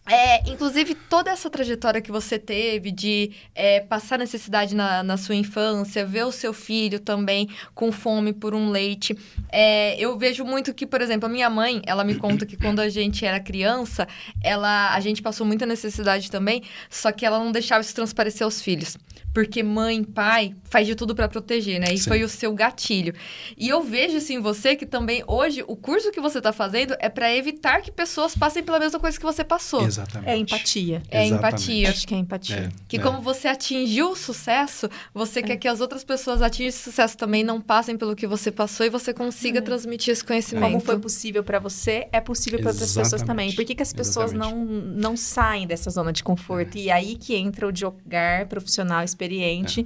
é, 0.04 0.50
inclusive, 0.50 0.94
toda 0.94 1.30
essa 1.30 1.48
trajetória 1.48 2.00
que 2.00 2.10
você 2.10 2.36
teve 2.36 2.90
de 2.90 3.30
é, 3.54 3.80
passar 3.80 4.18
necessidade 4.18 4.74
na, 4.74 5.02
na, 5.02 5.16
sua 5.16 5.36
infância, 5.36 6.04
ver 6.04 6.24
o 6.24 6.32
seu 6.32 6.52
filho 6.52 6.98
também 6.98 7.48
com 7.72 7.92
fome 7.92 8.32
por 8.32 8.52
um 8.52 8.68
leite. 8.68 9.16
É, 9.48 9.96
eu 10.00 10.18
vejo 10.18 10.44
muito 10.44 10.74
que, 10.74 10.86
por 10.86 11.00
exemplo, 11.00 11.26
a 11.26 11.28
minha 11.28 11.48
mãe, 11.48 11.80
ela 11.86 12.02
me 12.02 12.16
conta 12.16 12.44
que 12.44 12.56
quando 12.56 12.80
a 12.80 12.88
gente 12.88 13.24
era 13.24 13.38
criança, 13.38 14.08
ela, 14.42 14.92
a 14.92 14.98
gente 14.98 15.22
passou 15.22 15.46
muita 15.46 15.66
necessidade 15.66 16.30
também, 16.30 16.62
só 16.90 17.12
que 17.12 17.24
ela 17.24 17.38
não 17.38 17.52
deixava 17.52 17.80
isso 17.80 17.94
transparecer 17.94 18.44
aos 18.44 18.60
filhos 18.60 18.96
porque 19.32 19.62
mãe, 19.62 20.04
pai 20.04 20.54
faz 20.64 20.86
de 20.86 20.94
tudo 20.94 21.14
para 21.14 21.28
proteger, 21.28 21.80
né? 21.80 21.86
E 21.92 21.98
Sim. 21.98 22.08
foi 22.08 22.22
o 22.22 22.28
seu 22.28 22.52
gatilho. 22.52 23.14
E 23.56 23.68
eu 23.68 23.82
vejo 23.82 24.18
assim 24.18 24.40
você 24.40 24.76
que 24.76 24.84
também 24.84 25.24
hoje 25.26 25.64
o 25.66 25.74
curso 25.74 26.10
que 26.10 26.20
você 26.20 26.38
está 26.38 26.52
fazendo 26.52 26.94
é 26.98 27.08
para 27.08 27.34
evitar 27.34 27.80
que 27.80 27.90
pessoas 27.90 28.36
passem 28.36 28.62
pela 28.62 28.78
mesma 28.78 29.00
coisa 29.00 29.18
que 29.18 29.24
você 29.24 29.42
passou. 29.42 29.82
Exatamente. 29.92 30.30
É 30.30 30.36
empatia. 30.36 31.02
É 31.10 31.26
Exatamente. 31.26 31.32
empatia. 31.34 31.90
Acho 31.90 32.06
que 32.08 32.14
é 32.14 32.18
empatia. 32.18 32.56
É, 32.56 32.68
que 32.88 32.96
é. 32.96 33.00
como 33.00 33.20
você 33.20 33.48
atingiu 33.48 34.10
o 34.10 34.16
sucesso, 34.16 34.88
você 35.12 35.40
é. 35.40 35.42
quer 35.42 35.56
que 35.56 35.68
as 35.68 35.80
outras 35.80 36.04
pessoas 36.04 36.42
atinjam 36.42 36.68
esse 36.68 36.78
sucesso 36.78 37.16
também, 37.16 37.44
não 37.44 37.60
passem 37.60 37.96
pelo 37.96 38.16
que 38.16 38.26
você 38.26 38.50
passou 38.50 38.86
e 38.86 38.90
você 38.90 39.12
consiga 39.12 39.58
é. 39.58 39.62
transmitir 39.62 40.12
esse 40.12 40.24
conhecimento. 40.24 40.72
Como 40.72 40.80
foi 40.80 40.98
possível 40.98 41.44
para 41.44 41.58
você, 41.58 42.08
é 42.12 42.20
possível 42.20 42.60
para 42.60 42.70
outras 42.70 42.94
pessoas 42.94 43.22
também. 43.22 43.52
Por 43.52 43.64
que, 43.64 43.74
que 43.74 43.82
as 43.82 43.92
pessoas 43.92 44.32
não, 44.32 44.64
não 44.64 45.16
saem 45.16 45.66
dessa 45.66 45.90
zona 45.90 46.12
de 46.12 46.22
conforto? 46.22 46.76
É. 46.76 46.80
E 46.80 46.90
aí 46.90 47.16
que 47.16 47.34
entra 47.34 47.68
o 47.68 47.74
jogar 47.74 48.46
profissional 48.46 49.02
experiente 49.04 49.80
é. 49.80 49.84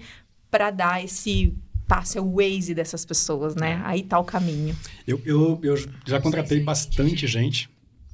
para 0.51 0.71
dar 0.71 1.05
esse 1.05 1.55
passe, 1.87 2.19
o 2.19 2.37
Waze 2.37 2.75
dessas 2.75 3.05
pessoas, 3.05 3.55
né? 3.55 3.81
É. 3.85 3.89
Aí 3.89 4.03
tá 4.03 4.19
o 4.19 4.25
caminho. 4.25 4.77
Eu, 5.07 5.21
eu, 5.25 5.61
eu 5.63 5.77
já 6.05 6.21
contratei 6.21 6.61
bastante 6.61 7.27
gente, 7.27 7.69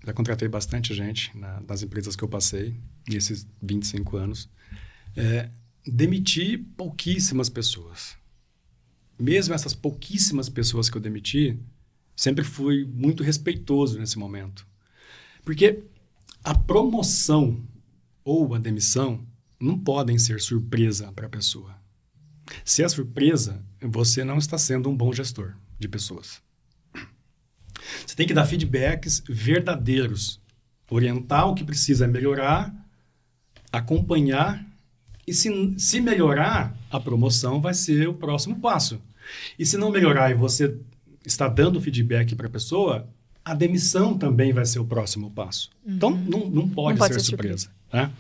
já 0.05 0.13
contratei 0.13 0.49
bastante 0.49 0.95
gente 0.95 1.37
na, 1.37 1.61
nas 1.61 1.83
empresas 1.83 2.17
que 2.17 2.25
eu 2.25 2.29
passei 2.29 2.75
nesses 3.09 3.47
25 3.63 4.17
anos. 4.17 4.49
É, 5.17 5.49
demiti 5.87 6.59
pouquíssimas 6.59 7.49
pessoas. 7.49 8.17
Mesmo 9.19 9.55
essas 9.55 9.75
pouquíssimas 9.75 10.49
pessoas 10.49 10.91
que 10.91 10.97
eu 10.97 11.01
demiti, 11.01 11.59
sempre 12.17 12.45
fui 12.45 12.85
muito 12.85 13.23
respeitoso 13.23 13.99
nesse 13.99 14.19
momento. 14.19 14.67
Porque 15.45 15.85
a 16.43 16.55
promoção 16.55 17.63
ou 18.25 18.55
a 18.55 18.59
demissão 18.59 19.25
não 19.61 19.79
podem 19.79 20.19
ser 20.19 20.41
surpresa 20.41 21.13
para 21.13 21.27
a 21.27 21.31
pessoa. 21.31 21.81
Se 22.65 22.83
é 22.83 22.89
surpresa, 22.89 23.65
você 23.81 24.25
não 24.25 24.39
está 24.39 24.59
sendo 24.59 24.89
um 24.91 24.97
bom 24.97 25.13
gestor 25.13 25.55
de 25.79 25.89
pessoas. 25.89 26.43
Você 28.07 28.15
tem 28.15 28.27
que 28.27 28.35
dar 28.35 28.45
feedbacks 28.45 29.23
verdadeiros, 29.29 30.41
orientar 30.91 31.49
o 31.49 31.55
que 31.55 31.65
precisa 31.65 32.07
melhorar, 32.07 32.75
acompanhar 33.73 34.65
e 35.27 35.33
se, 35.33 35.75
se 35.79 36.01
melhorar, 36.01 36.77
a 36.91 36.99
promoção 36.99 37.61
vai 37.61 37.75
ser 37.75 38.09
o 38.09 38.15
próximo 38.15 38.59
passo. 38.61 39.01
E 39.59 39.65
se 39.65 39.77
não 39.77 39.91
melhorar 39.91 40.31
e 40.31 40.35
você 40.35 40.77
está 41.25 41.49
dando 41.49 41.81
feedback 41.81 42.35
para 42.35 42.49
a 42.49 42.51
pessoa, 42.51 43.09
a 43.45 43.55
demissão 43.55 44.17
também 44.17 44.53
vai 44.53 44.65
ser 44.65 44.79
o 44.79 44.85
próximo 44.85 45.31
passo. 45.31 45.71
Então, 45.87 46.11
uhum. 46.11 46.25
Então, 46.27 46.41
não, 46.41 46.51
não 46.51 46.69
pode, 46.69 46.99
não 46.99 47.07
ser, 47.07 47.15
ser 47.15 47.21
surpresa. 47.21 47.71
Né? 47.93 48.11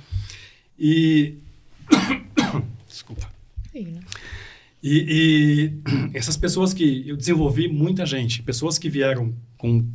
E. 0.78 1.34
Desculpa. 2.88 3.30
Sim, 3.72 3.84
né? 3.84 4.00
E, 4.82 5.72
e, 6.12 6.14
essas 6.16 6.36
pessoas 6.36 6.74
que 6.74 7.08
eu 7.08 7.16
desenvolvi 7.16 7.68
muita 7.68 8.04
gente, 8.04 8.42
pessoas 8.42 8.78
que 8.78 8.88
vieram 8.88 9.34
com 9.62 9.86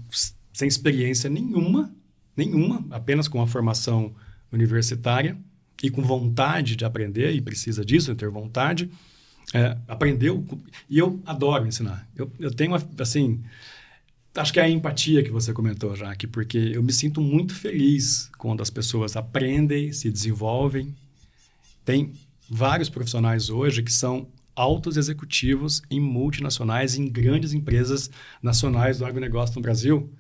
sem 0.53 0.65
experiência 0.65 1.30
nenhuma, 1.30 1.93
nenhuma, 2.36 2.88
apenas 2.89 3.28
com 3.28 3.41
a 3.41 3.45
formação 3.45 4.15
universitária 4.49 5.38
e 5.84 5.89
com 5.91 6.01
vontade 6.01 6.78
de 6.78 6.86
aprender 6.86 7.34
e 7.34 7.41
precisa 7.41 7.84
disso, 7.84 8.15
ter 8.15 8.30
vontade, 8.30 8.89
é, 9.53 9.78
aprendeu 9.86 10.43
e 10.89 10.97
eu 10.97 11.22
adoro 11.26 11.68
ensinar. 11.68 12.07
Eu, 12.15 12.32
eu 12.39 12.49
tenho 12.49 12.74
assim, 12.97 13.43
acho 14.34 14.53
que 14.53 14.59
é 14.61 14.63
a 14.63 14.70
empatia 14.70 15.22
que 15.22 15.32
você 15.32 15.51
comentou, 15.51 15.97
Jaque, 15.97 16.28
porque 16.28 16.57
eu 16.57 16.82
me 16.82 16.93
sinto 16.93 17.20
muito 17.20 17.53
feliz 17.53 18.32
quando 18.38 18.61
as 18.61 18.70
pessoas 18.70 19.18
aprendem, 19.18 19.91
se 19.91 20.09
desenvolvem. 20.09 20.95
Tem 21.84 22.13
vários 22.49 22.88
profissionais 22.88 23.49
hoje 23.49 23.84
que 23.84 23.91
são 23.91 24.30
altos 24.58 24.97
executivos 24.97 25.84
em 25.89 25.99
multinacionais, 25.99 26.95
em 26.95 27.08
grandes 27.08 27.53
empresas 27.53 28.10
nacionais 28.41 28.97
do 28.97 29.05
agronegócio 29.05 29.55
no 29.55 29.62
Brasil, 29.62 30.12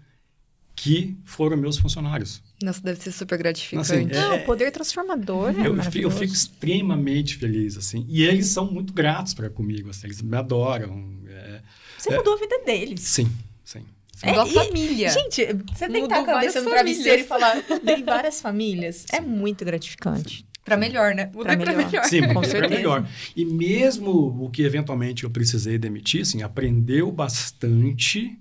que 0.75 1.17
foram 1.25 1.57
meus 1.57 1.77
funcionários. 1.77 2.41
Nossa, 2.61 2.79
deve 2.81 3.01
ser 3.01 3.11
super 3.11 3.37
gratificante. 3.37 3.91
Assim, 3.91 4.09
é, 4.11 4.33
o 4.35 4.45
poder 4.45 4.71
transformador 4.71 5.49
é 5.49 5.67
eu, 5.67 5.81
fico, 5.83 5.97
eu 5.97 6.11
fico 6.11 6.33
extremamente 6.33 7.35
feliz, 7.35 7.75
assim. 7.77 8.05
E 8.07 8.23
eles 8.23 8.47
são 8.47 8.71
muito 8.71 8.93
gratos 8.93 9.33
para 9.33 9.49
comigo, 9.49 9.89
assim, 9.89 10.05
eles 10.05 10.21
me 10.21 10.37
adoram. 10.37 11.19
É, 11.27 11.61
você 11.97 12.13
é, 12.13 12.17
mudou 12.17 12.35
a 12.35 12.37
vida 12.37 12.59
deles. 12.63 13.01
Sim, 13.01 13.27
sim. 13.63 13.83
É, 14.21 14.27
mudou 14.27 14.43
a 14.43 14.65
família. 14.65 15.09
Gente, 15.09 15.47
você 15.73 15.87
deitar 15.89 16.21
a 16.21 16.23
cabeça 16.23 16.61
no 16.61 16.69
travesseiro 16.69 17.23
e 17.23 17.25
falar, 17.25 17.59
tem 17.83 18.03
várias 18.03 18.39
famílias, 18.39 19.05
é 19.11 19.19
muito 19.19 19.65
gratificante. 19.65 20.45
Para 20.67 20.75
melhor, 20.75 21.15
né? 21.15 21.31
Mudei 21.33 21.55
para 21.55 21.73
melhor. 21.73 21.85
melhor. 21.85 22.03
Sim, 22.03 22.21
para 22.27 22.67
melhor. 22.67 23.07
E 23.33 23.45
mesmo 23.45 24.11
o 24.43 24.49
que 24.49 24.63
eventualmente 24.63 25.23
eu 25.23 25.29
precisei 25.29 25.77
demitir, 25.77 26.23
assim, 26.23 26.41
aprendeu 26.43 27.09
bastante, 27.09 28.37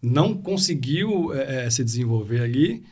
não 0.00 0.36
conseguiu 0.36 1.34
é, 1.34 1.68
se 1.68 1.82
desenvolver 1.82 2.42
ali, 2.42 2.84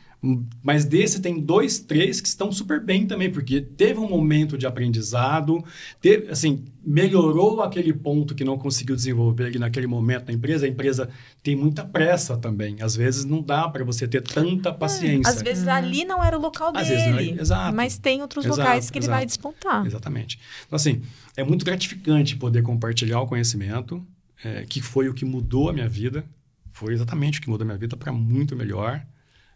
mas 0.63 0.85
desse 0.85 1.21
tem 1.21 1.41
dois, 1.41 1.79
três 1.79 2.21
que 2.21 2.27
estão 2.29 2.49
super 2.49 2.79
bem 2.79 3.05
também, 3.05 3.29
porque 3.29 3.59
teve 3.59 3.99
um 3.99 4.07
momento 4.07 4.57
de 4.57 4.65
aprendizado, 4.65 5.61
teve, 5.99 6.31
assim, 6.31 6.63
melhorou 6.81 7.61
aquele 7.61 7.91
ponto 7.91 8.33
que 8.33 8.45
não 8.45 8.57
conseguiu 8.57 8.95
desenvolver 8.95 9.47
ali 9.47 9.59
naquele 9.59 9.85
momento 9.85 10.27
na 10.27 10.33
empresa. 10.33 10.65
A 10.65 10.69
empresa 10.69 11.09
tem 11.41 11.57
muita 11.57 11.83
pressa 11.83 12.37
também. 12.37 12.77
Às 12.81 12.95
vezes 12.95 13.25
não 13.25 13.41
dá 13.41 13.67
para 13.67 13.83
você 13.83 14.07
ter 14.07 14.21
tanta 14.21 14.69
é, 14.69 14.73
paciência. 14.73 15.29
às 15.29 15.41
vezes 15.41 15.65
uhum. 15.65 15.73
ali 15.73 16.05
não 16.05 16.23
era 16.23 16.37
o 16.37 16.41
local 16.41 16.71
Às 16.73 16.87
dele. 16.87 17.11
Vezes 17.11 17.31
não 17.35 17.41
exato. 17.41 17.75
Mas 17.75 17.97
tem 17.97 18.21
outros 18.21 18.45
exato, 18.45 18.59
locais 18.61 18.89
que 18.89 18.97
exato, 18.97 19.11
ele 19.11 19.17
vai 19.17 19.25
despontar. 19.25 19.85
Exatamente. 19.85 20.39
Então, 20.65 20.77
assim, 20.77 21.01
é 21.35 21.43
muito 21.43 21.65
gratificante 21.65 22.37
poder 22.37 22.61
compartilhar 22.61 23.19
o 23.19 23.27
conhecimento, 23.27 24.01
é, 24.41 24.63
que 24.63 24.81
foi 24.81 25.09
o 25.09 25.13
que 25.13 25.25
mudou 25.25 25.69
a 25.69 25.73
minha 25.73 25.89
vida. 25.89 26.23
Foi 26.71 26.93
exatamente 26.93 27.39
o 27.39 27.41
que 27.41 27.49
mudou 27.49 27.65
a 27.65 27.67
minha 27.67 27.77
vida 27.77 27.97
para 27.97 28.13
muito 28.13 28.55
melhor. 28.55 29.05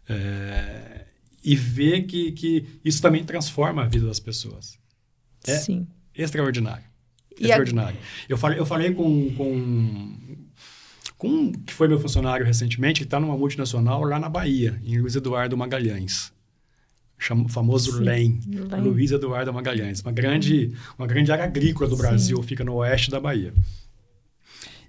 É, 0.08 1.04
e 1.42 1.54
ver 1.54 2.02
que, 2.02 2.32
que 2.32 2.66
isso 2.84 3.00
também 3.00 3.24
transforma 3.24 3.82
a 3.82 3.86
vida 3.86 4.06
das 4.06 4.20
pessoas. 4.20 4.78
É 5.46 5.56
Sim. 5.56 5.86
extraordinário. 6.14 6.84
E 7.38 7.44
extraordinário. 7.44 7.98
A... 7.98 8.26
Eu 8.28 8.36
falei, 8.36 8.58
eu 8.58 8.66
falei 8.66 8.92
com, 8.92 9.34
com, 9.34 10.18
com 11.16 11.52
que 11.52 11.72
foi 11.72 11.88
meu 11.88 11.98
funcionário 11.98 12.44
recentemente, 12.44 13.00
que 13.00 13.04
está 13.04 13.20
numa 13.20 13.36
multinacional 13.36 14.02
lá 14.04 14.18
na 14.18 14.28
Bahia, 14.28 14.80
em 14.84 14.98
Luiz 14.98 15.14
Eduardo 15.14 15.56
Magalhães. 15.56 16.32
Chama, 17.20 17.48
famoso 17.48 17.98
LEM, 17.98 18.38
Luiz 18.80 19.10
Eduardo 19.10 19.52
Magalhães. 19.52 20.00
Uma 20.00 20.12
grande, 20.12 20.72
uma 20.96 21.06
grande 21.06 21.32
área 21.32 21.44
agrícola 21.44 21.90
do 21.90 21.96
Brasil, 21.96 22.36
Sim. 22.36 22.42
fica 22.44 22.64
no 22.64 22.74
oeste 22.74 23.10
da 23.10 23.18
Bahia. 23.18 23.52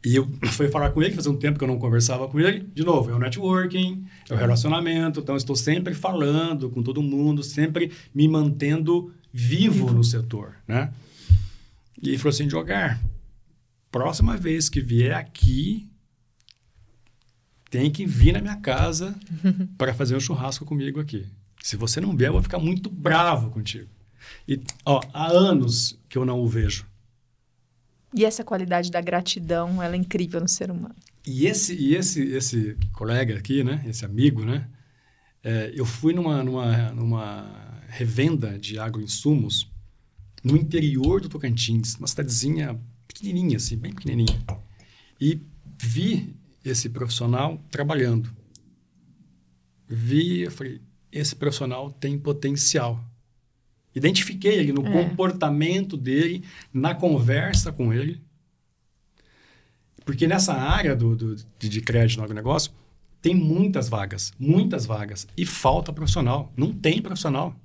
E 0.06 0.16
eu 0.16 0.30
fui 0.52 0.70
falar 0.70 0.92
com 0.92 1.04
ele, 1.04 1.14
fazia 1.14 1.32
um 1.32 1.38
tempo 1.38 1.58
que 1.58 1.64
eu 1.64 1.68
não 1.68 1.78
conversava 1.78 2.28
com 2.28 2.40
ele. 2.40 2.62
De 2.74 2.84
novo, 2.84 3.12
é 3.12 3.14
o 3.14 3.20
networking, 3.20 4.06
é 4.30 4.34
o 4.34 4.38
relacionamento. 4.38 5.20
Então, 5.20 5.36
estou 5.36 5.56
sempre 5.56 5.94
falando 5.94 6.70
com 6.70 6.82
todo 6.82 7.02
mundo, 7.02 7.44
sempre 7.44 7.92
me 8.14 8.28
mantendo 8.28 9.14
vivo 9.32 9.92
no 9.92 10.04
setor, 10.04 10.56
né? 10.68 10.94
E 12.02 12.10
ele 12.10 12.18
falou 12.18 12.30
assim, 12.30 12.50
jogar, 12.50 13.02
próxima 13.92 14.38
vez 14.38 14.70
que 14.70 14.80
vier 14.80 15.14
aqui, 15.14 15.86
tem 17.70 17.92
que 17.92 18.06
vir 18.06 18.34
na 18.34 18.42
minha 18.42 18.56
casa 18.56 19.16
para 19.78 19.94
fazer 19.94 20.16
um 20.16 20.20
churrasco 20.20 20.66
comigo 20.66 21.00
aqui. 21.00 21.28
Se 21.62 21.76
você 21.76 22.00
não 22.00 22.16
vier, 22.16 22.30
eu 22.30 22.34
vou 22.34 22.42
ficar 22.42 22.58
muito 22.58 22.90
bravo 22.90 23.52
contigo. 23.52 23.90
E, 24.48 24.62
ó, 24.86 25.02
há 25.14 25.28
anos 25.28 26.00
que 26.08 26.18
eu 26.18 26.26
não 26.26 26.40
o 26.40 26.48
vejo. 26.48 26.86
E 28.14 28.26
essa 28.26 28.44
qualidade 28.44 28.90
da 28.90 29.02
gratidão, 29.02 29.82
ela 29.82 29.96
é 29.96 29.98
incrível 29.98 30.42
no 30.42 30.48
ser 30.48 30.72
humano. 30.72 30.96
E 31.26 31.46
esse, 31.46 31.76
e 31.76 31.96
esse, 31.96 32.22
esse 32.32 32.78
colega 32.94 33.38
aqui, 33.38 33.64
né? 33.64 33.84
Esse 33.88 34.04
amigo, 34.04 34.44
né? 34.44 34.68
É, 35.44 35.72
eu 35.76 35.86
fui 35.86 36.14
numa, 36.14 36.44
numa, 36.44 36.92
numa 36.92 37.82
revenda 37.88 38.58
de 38.58 38.80
agroinsumos 38.80 39.70
no 40.44 40.56
interior 40.56 41.22
do 41.22 41.30
Tocantins, 41.30 41.96
uma 41.96 42.08
cidadezinha 42.08 42.80
pequenininha, 43.08 43.58
assim, 43.58 43.78
bem 43.78 43.94
pequenininha. 43.94 44.40
E 45.20 45.42
vi 45.78 46.36
esse 46.64 46.90
profissional 46.90 47.62
trabalhando. 47.70 48.34
Vi, 49.88 50.42
eu 50.42 50.52
falei, 50.52 50.82
esse 51.12 51.36
profissional 51.36 51.92
tem 51.92 52.18
potencial. 52.18 53.04
Identifiquei 53.94 54.54
ele 54.54 54.72
no 54.72 54.86
é. 54.86 54.92
comportamento 54.92 55.98
dele, 55.98 56.44
na 56.74 56.94
conversa 56.94 57.72
com 57.72 57.94
ele. 57.94 58.22
Porque 60.06 60.28
nessa 60.28 60.54
área 60.54 60.96
do, 60.96 61.16
do 61.16 61.36
de, 61.36 61.70
de 61.70 61.82
crédito 61.82 62.18
no 62.18 62.24
agronegócio, 62.24 62.72
tem 63.22 63.36
muitas 63.36 63.90
vagas, 63.90 64.34
muitas 64.40 64.86
vagas. 64.86 65.28
E 65.36 65.46
falta 65.46 65.92
profissional. 65.92 66.52
Não 66.56 66.72
tem 66.72 67.02
profissional. 67.02 67.56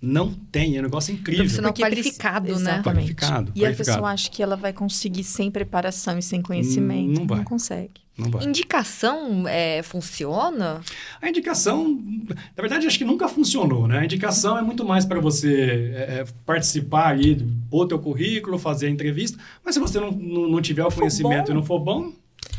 Não 0.00 0.32
tem, 0.32 0.76
é 0.76 0.80
um 0.80 0.84
negócio 0.84 1.12
incrível. 1.12 1.42
Profissional 1.42 1.72
Porque 1.72 1.82
qualificado, 1.82 2.46
né? 2.46 2.52
Exatamente. 2.52 2.84
Qualificado, 2.84 3.52
e 3.54 3.60
qualificado. 3.60 3.66
a 3.66 3.76
pessoa 3.94 4.10
acha 4.10 4.30
que 4.30 4.42
ela 4.42 4.56
vai 4.56 4.72
conseguir 4.72 5.24
sem 5.24 5.50
preparação 5.50 6.16
e 6.16 6.22
sem 6.22 6.40
conhecimento. 6.40 7.18
Não, 7.18 7.26
vai. 7.26 7.38
Não 7.38 7.44
consegue. 7.44 8.00
Não 8.16 8.30
vai. 8.30 8.44
Indicação 8.44 9.46
é, 9.48 9.82
funciona? 9.82 10.80
A 11.20 11.28
indicação, 11.28 12.00
na 12.28 12.60
verdade, 12.60 12.86
acho 12.86 12.96
que 12.96 13.04
nunca 13.04 13.28
funcionou, 13.28 13.88
né? 13.88 13.98
A 13.98 14.04
indicação 14.04 14.56
é 14.56 14.62
muito 14.62 14.84
mais 14.84 15.04
para 15.04 15.18
você 15.18 15.92
é, 15.94 16.20
é, 16.20 16.24
participar 16.46 17.08
ali, 17.08 17.44
pôr 17.68 17.86
teu 17.88 17.98
currículo, 17.98 18.56
fazer 18.56 18.86
a 18.86 18.90
entrevista. 18.90 19.36
Mas 19.64 19.74
se 19.74 19.80
você 19.80 19.98
não, 19.98 20.12
não, 20.12 20.48
não 20.48 20.62
tiver 20.62 20.84
o 20.84 20.92
conhecimento 20.92 21.50
e 21.50 21.54
não 21.54 21.64
for 21.64 21.80
bom, 21.80 22.12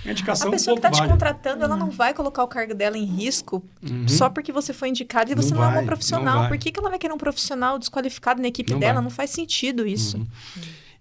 a 0.05 0.11
indicação 0.11 0.47
a 0.47 0.51
pessoa 0.51 0.80
que 0.80 0.88
está 0.88 1.03
te 1.03 1.07
contratando, 1.07 1.63
ela 1.63 1.75
não 1.75 1.89
vai 1.89 2.13
colocar 2.13 2.43
o 2.43 2.47
cargo 2.47 2.73
dela 2.73 2.97
em 2.97 3.05
risco 3.05 3.63
uhum. 3.82 4.07
só 4.07 4.30
porque 4.30 4.51
você 4.51 4.73
foi 4.73 4.89
indicado 4.89 5.32
e 5.32 5.36
você 5.36 5.53
não, 5.53 5.61
não 5.61 5.71
é 5.71 5.80
um 5.80 5.86
profissional. 5.86 6.47
Por 6.47 6.57
que, 6.57 6.71
que 6.71 6.80
ela 6.80 6.89
vai 6.89 6.97
querer 6.97 7.13
um 7.13 7.17
profissional 7.17 7.77
desqualificado 7.77 8.41
na 8.41 8.47
equipe 8.47 8.71
não 8.71 8.80
dela? 8.80 8.95
Vai. 8.95 9.03
Não 9.03 9.09
faz 9.09 9.32
sentido 9.32 9.86
isso. 9.86 10.17
Uhum. 10.17 10.27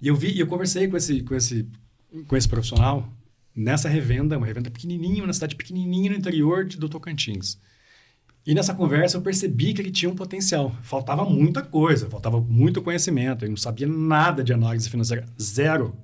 E 0.00 0.08
eu 0.08 0.16
vi, 0.16 0.38
eu 0.38 0.46
conversei 0.46 0.88
com 0.88 0.96
esse, 0.96 1.22
com 1.22 1.34
esse, 1.34 1.68
com 2.26 2.36
esse 2.36 2.48
profissional 2.48 3.08
nessa 3.54 3.88
revenda, 3.88 4.36
uma 4.36 4.46
revenda 4.46 4.70
pequenininha, 4.70 5.22
uma 5.24 5.32
cidade 5.32 5.56
pequenininha 5.56 6.10
no 6.10 6.16
interior 6.16 6.64
de, 6.64 6.76
do 6.76 6.88
Tocantins. 6.88 7.58
E 8.46 8.54
nessa 8.54 8.72
conversa 8.72 9.16
eu 9.16 9.20
percebi 9.20 9.74
que 9.74 9.82
ele 9.82 9.90
tinha 9.90 10.10
um 10.10 10.14
potencial. 10.14 10.74
Faltava 10.82 11.24
muita 11.24 11.60
coisa, 11.60 12.08
faltava 12.08 12.40
muito 12.40 12.80
conhecimento. 12.80 13.44
Ele 13.44 13.50
não 13.50 13.56
sabia 13.56 13.86
nada 13.86 14.42
de 14.42 14.52
análise 14.52 14.88
financeira, 14.88 15.26
zero. 15.40 15.94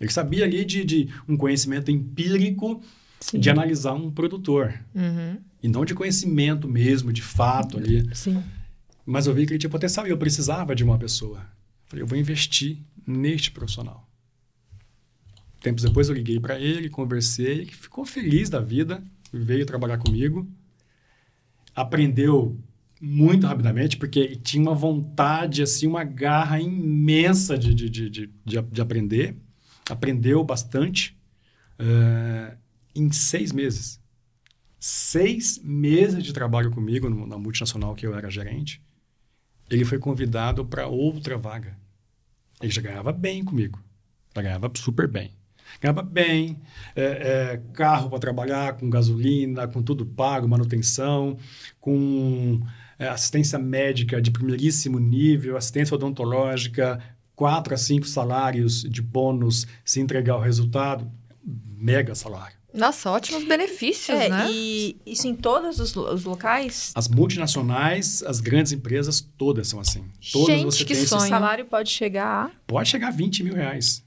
Ele 0.00 0.10
sabia 0.10 0.44
ali 0.44 0.64
de, 0.64 0.84
de 0.84 1.08
um 1.28 1.36
conhecimento 1.36 1.90
empírico 1.90 2.82
Sim. 3.20 3.38
de 3.38 3.50
analisar 3.50 3.94
um 3.94 4.10
produtor. 4.10 4.74
Uhum. 4.94 5.38
E 5.62 5.68
não 5.68 5.84
de 5.84 5.94
conhecimento 5.94 6.68
mesmo, 6.68 7.12
de 7.12 7.22
fato 7.22 7.78
ali. 7.78 8.08
Sim. 8.14 8.42
Mas 9.06 9.26
eu 9.26 9.34
vi 9.34 9.46
que 9.46 9.52
ele 9.52 9.58
tinha 9.58 9.70
potencial 9.70 10.06
e 10.06 10.10
eu 10.10 10.18
precisava 10.18 10.74
de 10.74 10.82
uma 10.82 10.98
pessoa. 10.98 11.46
Falei, 11.86 12.02
eu 12.02 12.06
vou 12.06 12.18
investir 12.18 12.78
neste 13.06 13.50
profissional. 13.50 14.08
Tempos 15.60 15.84
depois 15.84 16.08
eu 16.08 16.14
liguei 16.14 16.40
para 16.40 16.58
ele, 16.58 16.88
conversei, 16.88 17.60
ele 17.60 17.66
ficou 17.66 18.04
feliz 18.04 18.50
da 18.50 18.60
vida, 18.60 19.02
veio 19.32 19.64
trabalhar 19.64 19.98
comigo. 19.98 20.48
Aprendeu 21.74 22.58
muito 23.00 23.46
rapidamente, 23.46 23.96
porque 23.96 24.36
tinha 24.36 24.62
uma 24.62 24.74
vontade, 24.74 25.62
assim, 25.62 25.86
uma 25.86 26.04
garra 26.04 26.60
imensa 26.60 27.56
de, 27.56 27.74
de, 27.74 27.88
de, 27.88 28.10
de, 28.10 28.30
de 28.44 28.80
aprender 28.80 29.36
aprendeu 29.88 30.42
bastante 30.44 31.16
uh, 31.78 32.56
em 32.94 33.10
seis 33.10 33.52
meses. 33.52 34.00
Seis 34.78 35.60
meses 35.62 36.24
de 36.24 36.32
trabalho 36.32 36.70
comigo 36.70 37.08
na 37.08 37.38
multinacional 37.38 37.94
que 37.94 38.06
eu 38.06 38.16
era 38.16 38.30
gerente, 38.30 38.82
ele 39.70 39.84
foi 39.84 39.98
convidado 39.98 40.64
para 40.64 40.88
outra 40.88 41.38
vaga. 41.38 41.76
Ele 42.60 42.72
já 42.72 42.82
ganhava 42.82 43.12
bem 43.12 43.44
comigo. 43.44 43.82
Já 44.34 44.42
ganhava 44.42 44.70
super 44.74 45.06
bem. 45.06 45.32
Ganhava 45.80 46.02
bem, 46.02 46.60
é, 46.94 47.02
é, 47.02 47.62
carro 47.72 48.10
para 48.10 48.18
trabalhar, 48.18 48.74
com 48.74 48.90
gasolina, 48.90 49.66
com 49.66 49.82
tudo 49.82 50.04
pago, 50.04 50.46
manutenção, 50.46 51.38
com 51.80 52.60
assistência 52.98 53.58
médica 53.58 54.20
de 54.20 54.30
primeiríssimo 54.30 54.98
nível, 54.98 55.56
assistência 55.56 55.94
odontológica, 55.94 57.00
quatro 57.42 57.74
a 57.74 57.76
cinco 57.76 58.06
salários 58.06 58.82
de 58.82 59.02
bônus 59.02 59.66
se 59.84 59.98
entregar 59.98 60.36
o 60.36 60.40
resultado, 60.40 61.10
mega 61.76 62.14
salário. 62.14 62.56
Nossa, 62.72 63.10
ótimos 63.10 63.42
benefícios, 63.42 64.16
é, 64.16 64.28
né? 64.28 64.46
E 64.48 64.96
isso 65.04 65.26
em 65.26 65.34
todos 65.34 65.80
os, 65.80 65.96
os, 65.96 66.22
locais? 66.22 66.92
As 66.94 67.08
multinacionais, 67.08 68.22
as 68.22 68.38
grandes 68.38 68.70
empresas, 68.70 69.20
todas 69.36 69.66
são 69.66 69.80
assim. 69.80 70.04
Todas 70.32 70.54
Gente, 70.54 70.64
você 70.66 70.84
que 70.84 70.94
tem 70.94 71.04
sonho. 71.04 71.22
Esse... 71.22 71.30
salário 71.30 71.64
pode 71.64 71.90
chegar 71.90 72.46
a... 72.46 72.50
Pode 72.64 72.88
chegar 72.88 73.08
a 73.08 73.10
20 73.10 73.42
mil 73.42 73.54
reais. 73.54 74.04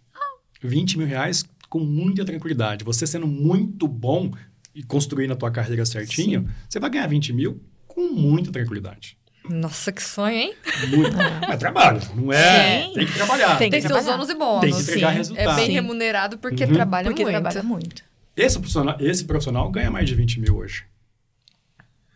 20 0.63 0.97
mil 0.97 1.05
reais 1.05 1.43
com 1.69 1.79
muita 1.79 2.23
tranquilidade. 2.23 2.85
Você 2.85 3.05
sendo 3.05 3.27
muito 3.27 3.85
bom 3.85 4.31
e 4.73 4.81
construindo 4.81 5.33
a 5.33 5.35
tua 5.35 5.51
carreira 5.51 5.85
certinho, 5.85 6.43
Sim. 6.43 6.53
você 6.69 6.79
vai 6.79 6.89
ganhar 6.89 7.07
20 7.07 7.33
mil 7.33 7.61
com 7.85 8.07
muita 8.13 8.49
tranquilidade. 8.49 9.17
Nossa, 9.49 9.91
que 9.91 10.01
sonho, 10.01 10.35
hein? 10.35 10.55
Muito. 10.89 11.15
É 11.19 11.57
trabalho, 11.57 12.01
não 12.15 12.31
é? 12.31 12.83
Sim. 12.83 12.93
Tem 12.93 13.05
que 13.05 13.13
trabalhar. 13.13 13.57
Tem, 13.57 13.69
que 13.69 13.79
tem 13.79 13.87
seus 13.87 14.07
ônus 14.07 14.29
e 14.29 14.35
bônus. 14.35 14.61
Tem 14.61 14.73
que 14.73 14.81
entregar 14.81 15.11
Sim. 15.11 15.17
resultado. 15.17 15.49
É 15.49 15.55
bem 15.55 15.71
remunerado 15.71 16.37
porque 16.37 16.63
uhum. 16.63 16.73
trabalha 16.73 17.05
porque 17.05 17.23
muito. 17.23 17.33
trabalha 17.33 17.63
muito. 17.63 18.03
Esse 18.35 18.57
profissional, 18.57 18.97
esse 18.99 19.23
profissional 19.25 19.71
ganha 19.71 19.89
mais 19.91 20.09
de 20.09 20.15
20 20.15 20.39
mil 20.39 20.57
hoje. 20.57 20.85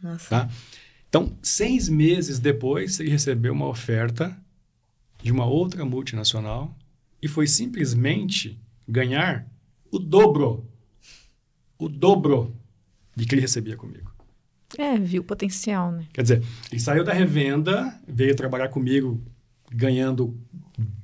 Nossa. 0.01 0.29
Tá? 0.29 0.49
Então, 1.07 1.35
seis 1.41 1.89
meses 1.89 2.39
depois, 2.39 2.99
ele 2.99 3.09
recebeu 3.09 3.53
uma 3.53 3.67
oferta 3.67 4.35
de 5.21 5.31
uma 5.31 5.45
outra 5.45 5.83
multinacional 5.85 6.75
e 7.21 7.27
foi 7.27 7.47
simplesmente 7.47 8.59
ganhar 8.87 9.45
o 9.91 9.99
dobro. 9.99 10.65
O 11.77 11.87
dobro 11.87 12.55
de 13.15 13.25
que 13.25 13.35
ele 13.35 13.41
recebia 13.41 13.75
comigo. 13.75 14.08
É, 14.77 14.97
viu 14.97 15.21
o 15.21 15.25
potencial, 15.25 15.91
né? 15.91 16.05
Quer 16.13 16.21
dizer, 16.21 16.43
ele 16.71 16.79
saiu 16.79 17.03
da 17.03 17.13
revenda, 17.13 17.93
veio 18.07 18.35
trabalhar 18.35 18.69
comigo 18.69 19.21
ganhando 19.71 20.37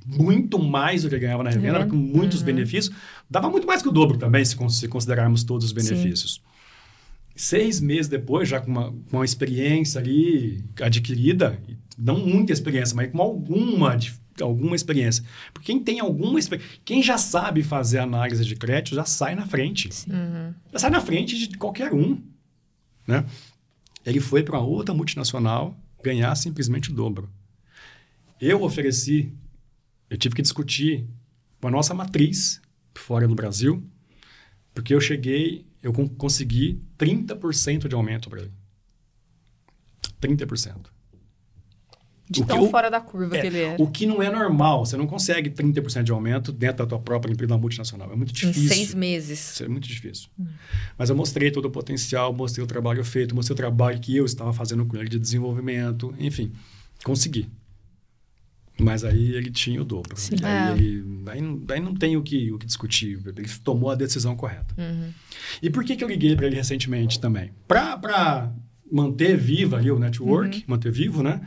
muito 0.06 0.60
mais 0.60 1.04
do 1.04 1.10
que 1.10 1.18
ganhava 1.18 1.44
na 1.44 1.50
revenda, 1.50 1.80
revenda? 1.80 1.92
com 1.92 1.98
muitos 1.98 2.40
uhum. 2.40 2.46
benefícios. 2.46 2.96
Dava 3.30 3.50
muito 3.50 3.66
mais 3.66 3.82
que 3.82 3.88
o 3.88 3.92
dobro 3.92 4.18
também, 4.18 4.44
se, 4.46 4.56
considerarmos 4.88 5.44
todos 5.44 5.66
os 5.66 5.72
benefícios. 5.72 6.36
Sim. 6.36 6.42
Seis 7.36 7.82
meses 7.82 8.08
depois, 8.08 8.48
já 8.48 8.62
com 8.62 8.72
uma, 8.72 8.92
com 8.92 9.18
uma 9.18 9.26
experiência 9.26 10.00
ali 10.00 10.64
adquirida, 10.82 11.60
não 11.98 12.26
muita 12.26 12.54
experiência, 12.54 12.96
mas 12.96 13.12
com 13.12 13.22
alguma, 13.22 13.98
alguma 14.40 14.76
experiência. 14.76 15.24
Porque 15.54 15.74
quem 15.74 15.84
tem 15.84 16.00
alguma 16.00 16.40
experiência, 16.40 16.80
quem 16.86 17.04
já 17.04 17.18
sabe 17.18 17.62
fazer 17.62 18.00
análise 18.00 18.46
de 18.46 18.56
crédito, 18.56 18.96
já 18.96 19.06
sai 19.06 19.36
na 19.36 19.46
frente. 19.46 19.90
Uhum. 20.08 20.54
Já 20.72 20.80
sai 20.80 20.90
na 20.92 21.02
frente 21.02 21.48
de 21.48 21.58
qualquer 21.58 21.94
um. 21.94 22.22
Né? 23.08 23.26
Ele 24.06 24.20
foi 24.20 24.44
para 24.44 24.60
outra 24.60 24.94
multinacional 24.94 25.76
ganhar 26.04 26.36
simplesmente 26.36 26.92
o 26.92 26.94
dobro. 26.94 27.30
Eu 28.40 28.62
ofereci, 28.62 29.34
eu 30.10 30.18
tive 30.18 30.36
que 30.36 30.42
discutir 30.42 31.08
com 31.60 31.68
a 31.68 31.72
nossa 31.72 31.94
matriz 31.94 32.62
fora 32.94 33.28
do 33.28 33.34
Brasil, 33.34 33.84
porque 34.74 34.94
eu 34.94 35.02
cheguei, 35.02 35.66
eu 35.82 35.92
consegui 35.94 36.82
30% 36.98 37.88
de 37.88 37.96
aumento 37.96 38.30
para 38.30 38.42
ele. 38.42 38.52
30%. 40.22 40.95
De 42.28 42.42
o 42.42 42.46
tão 42.46 42.66
que, 42.66 42.72
fora 42.72 42.90
da 42.90 43.00
curva 43.00 43.38
é, 43.38 43.42
que 43.42 43.48
ele 43.48 43.60
era. 43.60 43.82
O 43.82 43.88
que 43.88 44.06
não 44.06 44.22
é 44.22 44.32
normal. 44.32 44.86
Você 44.86 44.98
não 44.98 45.06
consegue 45.06 45.50
30% 45.50 46.04
de 46.04 46.12
aumento 46.12 46.52
dentro 46.52 46.78
da 46.78 46.88
tua 46.88 47.00
própria 47.00 47.32
empresa 47.32 47.56
multinacional. 47.56 48.12
É 48.12 48.16
muito 48.16 48.34
difícil. 48.34 48.64
Em 48.64 48.68
seis 48.68 48.94
meses. 48.96 49.54
Isso 49.54 49.64
é 49.64 49.68
muito 49.68 49.88
difícil. 49.88 50.28
Hum. 50.40 50.48
Mas 50.98 51.10
eu 51.12 51.16
mostrei 51.16 51.52
todo 51.52 51.66
o 51.66 51.72
potencial, 51.72 52.34
mostrei 52.34 52.64
o 52.64 52.68
trabalho 52.68 53.04
feito, 53.04 53.36
mostrei 53.36 53.54
o 53.54 53.58
trabalho 53.58 54.00
que 54.00 54.16
eu 54.16 54.26
estava 54.26 54.52
fazendo 54.52 54.86
com 54.86 54.98
ele 54.98 55.08
de 55.08 55.20
desenvolvimento. 55.20 56.16
Enfim, 56.18 56.52
consegui. 57.04 57.48
Mas 58.80 59.04
aí 59.04 59.36
ele 59.36 59.52
tinha 59.52 59.82
o 59.82 59.86
dobro. 59.86 60.18
Sim. 60.18 60.36
Aí, 60.44 60.52
é. 60.52 60.72
ele, 60.72 61.06
aí, 61.28 61.42
aí, 61.70 61.80
não 61.80 61.94
tem 61.94 62.18
o 62.18 62.24
que, 62.24 62.52
o 62.52 62.58
que 62.58 62.66
discutir. 62.66 63.20
Ele 63.26 63.48
tomou 63.64 63.90
a 63.92 63.96
decisão 63.96 64.36
correta. 64.36 64.74
Uhum. 64.78 65.12
E 65.62 65.70
por 65.70 65.84
que, 65.84 65.96
que 65.96 66.04
eu 66.04 66.08
liguei 66.08 66.36
para 66.36 66.48
ele 66.48 66.56
recentemente 66.56 67.20
também? 67.20 67.52
Para 67.68 68.52
manter 68.92 69.38
viva 69.38 69.78
ali 69.78 69.92
o 69.92 70.00
network, 70.00 70.58
uhum. 70.58 70.64
manter 70.68 70.92
vivo, 70.92 71.24
né? 71.24 71.42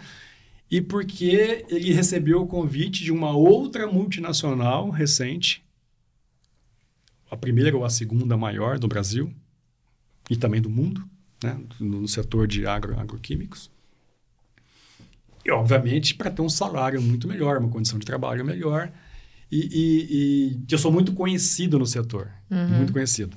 E 0.70 0.80
porque 0.80 1.64
ele 1.68 1.92
recebeu 1.92 2.42
o 2.42 2.46
convite 2.46 3.02
de 3.02 3.10
uma 3.10 3.32
outra 3.32 3.86
multinacional 3.86 4.90
recente, 4.90 5.64
a 7.30 7.36
primeira 7.36 7.76
ou 7.76 7.84
a 7.84 7.90
segunda 7.90 8.36
maior 8.36 8.78
do 8.78 8.88
Brasil 8.88 9.32
e 10.30 10.36
também 10.36 10.60
do 10.60 10.68
mundo, 10.68 11.08
né? 11.42 11.58
no 11.80 12.06
setor 12.06 12.46
de 12.46 12.66
agro, 12.66 12.98
agroquímicos 12.98 13.70
e, 15.48 15.50
obviamente, 15.50 16.14
para 16.14 16.30
ter 16.30 16.42
um 16.42 16.48
salário 16.48 17.00
muito 17.00 17.26
melhor, 17.26 17.56
uma 17.56 17.70
condição 17.70 17.98
de 17.98 18.04
trabalho 18.04 18.44
melhor. 18.44 18.92
E, 19.50 19.56
e, 19.56 20.58
e 20.58 20.62
eu 20.70 20.76
sou 20.76 20.92
muito 20.92 21.14
conhecido 21.14 21.78
no 21.78 21.86
setor, 21.86 22.30
uhum. 22.50 22.68
muito 22.68 22.92
conhecido. 22.92 23.34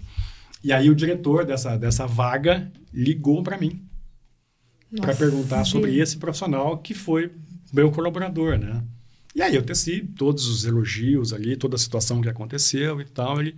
E 0.61 0.73
aí 0.73 0.89
o 0.89 0.95
diretor 0.95 1.45
dessa, 1.45 1.77
dessa 1.77 2.05
vaga 2.05 2.69
ligou 2.93 3.41
para 3.41 3.57
mim 3.57 3.81
para 4.99 5.15
perguntar 5.15 5.63
sobre 5.63 5.97
esse 5.97 6.17
profissional 6.17 6.77
que 6.77 6.93
foi 6.93 7.31
meu 7.71 7.91
colaborador, 7.91 8.57
né? 8.57 8.83
E 9.33 9.41
aí 9.41 9.55
eu 9.55 9.63
teci 9.63 10.01
todos 10.17 10.47
os 10.47 10.65
elogios 10.65 11.31
ali, 11.31 11.55
toda 11.55 11.75
a 11.75 11.79
situação 11.79 12.21
que 12.21 12.27
aconteceu 12.27 12.99
e 12.99 13.05
tal. 13.05 13.39
Ele, 13.39 13.55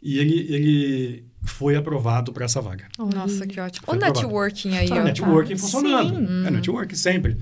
e 0.00 0.18
ele, 0.18 0.54
ele 0.54 1.24
foi 1.42 1.74
aprovado 1.74 2.32
para 2.32 2.44
essa 2.44 2.60
vaga. 2.60 2.86
Nossa, 2.98 3.46
que 3.46 3.58
ótimo. 3.58 3.86
Foi 3.86 3.94
o 3.94 3.98
aprovado. 3.98 4.20
networking 4.20 4.76
aí. 4.76 4.88
Tá, 4.88 4.96
ó. 4.96 5.02
networking 5.02 5.56
funcionando. 5.56 6.16
Sim. 6.16 6.46
É 6.46 6.50
networking 6.50 6.94
sempre. 6.94 7.36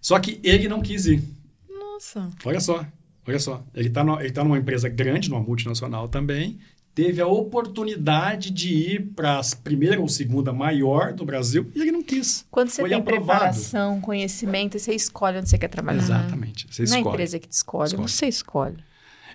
Só 0.00 0.18
que 0.18 0.38
ele 0.42 0.68
não 0.68 0.82
quis 0.82 1.06
ir. 1.06 1.22
Nossa. 1.68 2.28
Olha 2.44 2.60
só, 2.60 2.86
olha 3.26 3.38
só. 3.38 3.64
Ele 3.74 3.88
está 3.88 4.04
ele 4.20 4.32
tá 4.32 4.44
numa 4.44 4.58
empresa 4.58 4.88
grande, 4.88 5.30
numa 5.30 5.40
multinacional 5.40 6.08
também. 6.08 6.58
Teve 7.02 7.20
a 7.20 7.26
oportunidade 7.26 8.50
de 8.50 8.74
ir 8.74 9.06
para 9.14 9.38
a 9.38 9.42
primeira 9.62 10.00
ou 10.00 10.08
segunda 10.08 10.52
maior 10.52 11.12
do 11.14 11.24
Brasil 11.24 11.70
e 11.74 11.80
ele 11.80 11.92
não 11.92 12.02
quis. 12.02 12.46
Quando 12.50 12.68
você 12.68 12.82
Foi 12.82 12.90
tem 12.90 12.98
aprovado. 12.98 13.26
preparação, 13.38 14.00
conhecimento, 14.00 14.78
você 14.78 14.94
escolhe 14.94 15.38
onde 15.38 15.48
você 15.48 15.56
quer 15.56 15.68
trabalhar. 15.68 16.02
Exatamente. 16.02 16.66
Você 16.70 16.82
não 16.82 16.84
escolhe. 16.84 17.04
é 17.04 17.08
a 17.08 17.12
empresa 17.12 17.38
que 17.38 17.48
te 17.48 17.52
escolhe, 17.52 17.88
escolhe, 17.88 18.08
você 18.08 18.26
escolhe. 18.26 18.76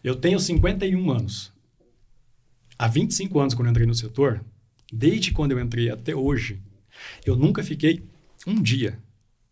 Eu 0.04 0.16
tenho 0.16 0.40
51 0.40 1.12
anos. 1.12 1.52
Há 2.78 2.88
25 2.88 3.40
anos, 3.40 3.54
quando 3.54 3.68
eu 3.68 3.72
entrei 3.72 3.88
no 3.88 3.96
setor, 3.96 4.44
desde 4.94 5.32
quando 5.32 5.54
eu 5.54 5.60
entrei 5.60 5.90
até 5.90 6.16
hoje, 6.16 6.62
eu 7.26 7.36
nunca 7.36 7.64
fiquei 7.64 8.04
um 8.46 8.62
dia 8.62 9.00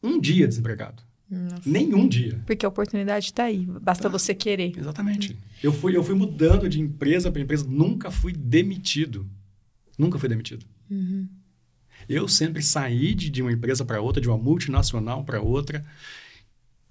um 0.03 0.19
dia 0.19 0.47
desempregado. 0.47 1.01
Nossa. 1.33 1.61
Nenhum 1.65 2.07
dia. 2.07 2.41
Porque 2.45 2.65
a 2.65 2.69
oportunidade 2.69 3.25
está 3.25 3.45
aí, 3.45 3.65
basta 3.65 4.07
ah, 4.07 4.11
você 4.11 4.35
querer. 4.35 4.77
Exatamente. 4.77 5.35
Eu 5.63 5.73
fui, 5.73 5.95
eu 5.95 6.03
fui 6.03 6.13
mudando 6.13 6.69
de 6.69 6.79
empresa 6.79 7.31
para 7.31 7.41
empresa, 7.41 7.65
nunca 7.67 8.11
fui 8.11 8.33
demitido. 8.33 9.27
Nunca 9.97 10.19
fui 10.19 10.29
demitido. 10.29 10.65
Uhum. 10.89 11.27
Eu 12.07 12.27
sempre 12.27 12.61
saí 12.61 13.15
de, 13.15 13.29
de 13.29 13.41
uma 13.41 13.51
empresa 13.51 13.83
para 13.83 14.01
outra, 14.01 14.21
de 14.21 14.27
uma 14.27 14.37
multinacional 14.37 15.23
para 15.23 15.41
outra, 15.41 15.83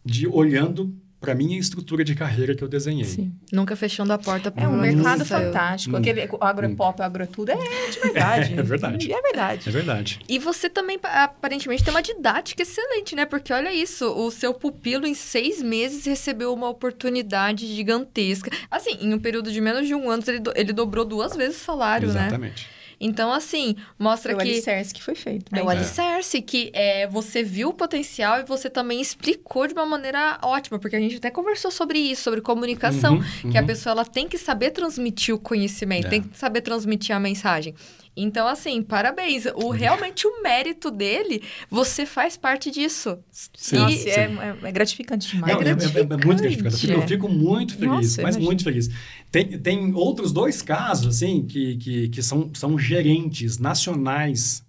de 0.05 0.27
olhando 0.27 0.95
para 1.23 1.37
minha 1.37 1.57
estrutura 1.57 2.03
de 2.03 2.17
carreira 2.17 2.53
que 2.53 2.65
eu 2.65 2.69
desenhei. 2.69 3.05
Sim. 3.05 3.33
Nunca 3.53 3.77
fechando 3.77 4.13
a 4.13 4.19
porta 4.19 4.51
para 4.51 4.65
É 4.65 4.69
um 4.69 4.77
mercado 4.77 5.25
fantástico. 5.25 5.97
Aquele 5.97 6.29
agropop, 6.41 7.01
agrotudo 7.01 7.53
é 7.53 7.91
de 7.91 8.01
verdade. 8.01 8.55
É, 8.55 8.59
é 8.59 8.63
verdade. 8.63 9.13
É 9.13 9.23
verdade. 9.23 9.69
É 9.69 9.73
verdade. 9.73 10.21
E 10.29 10.39
você 10.41 10.69
também, 10.69 10.99
aparentemente, 11.05 11.85
tem 11.85 11.95
uma 11.95 12.03
didática 12.03 12.63
excelente, 12.63 13.15
né? 13.15 13.25
Porque 13.25 13.53
olha 13.53 13.73
isso, 13.73 14.13
o 14.13 14.33
seu 14.33 14.53
pupilo 14.53 15.07
em 15.07 15.15
seis 15.15 15.63
meses 15.63 16.05
recebeu 16.05 16.53
uma 16.53 16.69
oportunidade 16.69 17.73
gigantesca. 17.73 18.51
Assim, 18.69 18.99
em 19.01 19.15
um 19.15 19.19
período 19.21 19.53
de 19.53 19.61
menos 19.61 19.87
de 19.87 19.95
um 19.95 20.11
ano, 20.11 20.25
ele, 20.27 20.41
do, 20.41 20.53
ele 20.57 20.73
dobrou 20.73 21.05
duas 21.05 21.37
vezes 21.37 21.57
o 21.61 21.65
salário, 21.65 22.09
Exatamente. 22.09 22.33
né? 22.33 22.49
Exatamente. 22.49 22.82
Então, 23.05 23.33
assim, 23.33 23.75
mostra 23.99 24.33
foi 24.33 24.45
que... 24.45 24.49
o 24.49 24.53
alicerce 24.53 24.95
que 24.95 25.03
foi 25.03 25.17
feito. 25.17 25.53
Né? 25.53 25.59
É 25.59 25.63
o 25.63 25.69
alicerce, 25.69 26.41
que 26.41 26.71
é, 26.73 27.07
você 27.09 27.43
viu 27.43 27.71
o 27.71 27.75
potencial 27.75 28.39
e 28.39 28.45
você 28.45 28.71
também 28.71 29.01
explicou 29.01 29.67
de 29.67 29.75
uma 29.75 29.85
maneira 29.85 30.39
ótima, 30.41 30.79
porque 30.79 30.95
a 30.95 31.01
gente 31.01 31.17
até 31.17 31.29
conversou 31.29 31.73
sobre 31.73 31.99
isso, 31.99 32.23
sobre 32.23 32.41
comunicação, 32.41 33.15
uhum, 33.15 33.25
uhum. 33.45 33.51
que 33.51 33.59
a 33.59 33.63
pessoa 33.65 33.91
ela 33.91 34.05
tem 34.05 34.29
que 34.29 34.39
saber 34.39 34.71
transmitir 34.71 35.35
o 35.35 35.39
conhecimento, 35.39 36.07
é. 36.07 36.11
tem 36.11 36.23
que 36.23 36.39
saber 36.39 36.61
transmitir 36.61 37.15
a 37.15 37.19
mensagem. 37.19 37.75
Então, 38.17 38.47
assim, 38.47 38.83
parabéns. 38.83 39.47
O, 39.55 39.71
realmente 39.71 40.27
o 40.27 40.43
mérito 40.43 40.91
dele, 40.91 41.43
você 41.71 42.05
faz 42.05 42.37
parte 42.37 42.71
disso. 42.71 43.19
Sim, 43.31 43.77
Nossa, 43.77 43.97
sim. 43.97 44.11
É, 44.11 44.21
é, 44.21 44.59
é, 44.69 44.73
gratificante 44.73 45.29
demais. 45.31 45.53
Não, 45.53 45.61
é, 45.61 45.65
gratificante. 45.65 46.13
É, 46.13 46.15
é, 46.15 46.27
muito 46.27 46.43
gratificante. 46.43 46.91
Eu 46.91 47.09
fico 47.09 47.29
muito 47.29 47.75
feliz, 47.75 47.89
Nossa, 47.89 48.23
mas 48.23 48.37
muito 48.37 48.65
feliz. 48.65 48.91
Tem, 49.31 49.59
tem 49.59 49.95
outros 49.95 50.31
dois 50.31 50.61
casos, 50.61 51.17
assim, 51.17 51.47
que, 51.47 51.77
que, 51.77 52.09
que 52.09 52.23
são, 52.23 52.51
são 52.55 52.79
gerentes 52.79 53.59
nacionais 53.59 54.63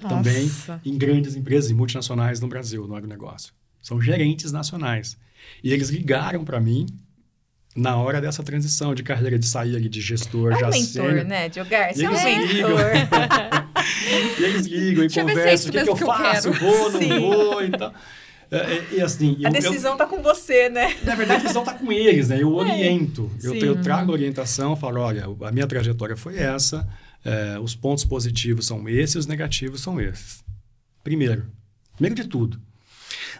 Nossa. 0.00 0.14
também 0.14 0.50
em 0.84 0.96
grandes 0.96 1.36
empresas, 1.36 1.70
em 1.70 1.74
multinacionais 1.74 2.40
no 2.40 2.48
Brasil, 2.48 2.86
no 2.88 2.96
agronegócio. 2.96 3.52
São 3.82 4.00
gerentes 4.00 4.52
nacionais. 4.52 5.18
E 5.62 5.72
eles 5.72 5.90
ligaram 5.90 6.44
para 6.44 6.58
mim 6.60 6.86
na 7.76 7.96
hora 7.96 8.20
dessa 8.20 8.42
transição 8.42 8.94
de 8.94 9.02
carreira, 9.02 9.38
de 9.38 9.46
sair 9.46 9.76
ali 9.76 9.88
de 9.88 10.00
gestor, 10.00 10.52
é 10.52 10.58
já 10.58 10.68
um 10.68 10.70
mentor, 10.70 11.24
né, 11.24 11.48
Diogar? 11.50 11.92
Você 11.92 12.04
é 12.04 12.10
um 12.10 12.12
mentor. 12.12 12.80
e 14.40 14.44
eles 14.44 14.66
ligam 14.66 15.04
e 15.04 15.10
conversam, 15.10 15.68
o 15.68 15.72
que, 15.72 15.84
que, 15.84 15.90
eu 15.90 15.96
faço? 15.96 16.48
Eu 16.48 16.52
vou, 16.54 16.90
não 16.92 17.00
Sim. 17.00 17.20
vou 17.20 17.62
e 17.62 17.70
tal. 17.70 17.94
É, 18.50 18.94
e 18.94 19.00
assim, 19.02 19.36
a 19.44 19.48
eu, 19.48 19.52
decisão 19.52 19.92
está 19.92 20.06
com 20.06 20.22
você, 20.22 20.70
né? 20.70 20.96
Na 21.02 21.14
verdade, 21.14 21.40
a 21.40 21.42
decisão 21.42 21.62
está 21.62 21.74
com 21.74 21.92
eles, 21.92 22.28
né? 22.28 22.40
Eu 22.40 22.48
é. 22.60 22.62
oriento, 22.62 23.30
eu, 23.42 23.54
eu, 23.56 23.82
trago 23.82 24.12
orientação, 24.12 24.74
falo, 24.76 25.00
olha, 25.00 25.26
a 25.42 25.52
minha 25.52 25.66
trajetória 25.66 26.16
foi 26.16 26.38
essa, 26.38 26.88
é, 27.24 27.58
os 27.58 27.74
pontos 27.74 28.04
positivos 28.04 28.66
são 28.66 28.88
esses, 28.88 29.16
os 29.16 29.26
negativos 29.26 29.82
são 29.82 30.00
esses. 30.00 30.44
Primeiro, 31.04 31.46
primeiro 31.94 32.14
de 32.14 32.26
tudo, 32.28 32.60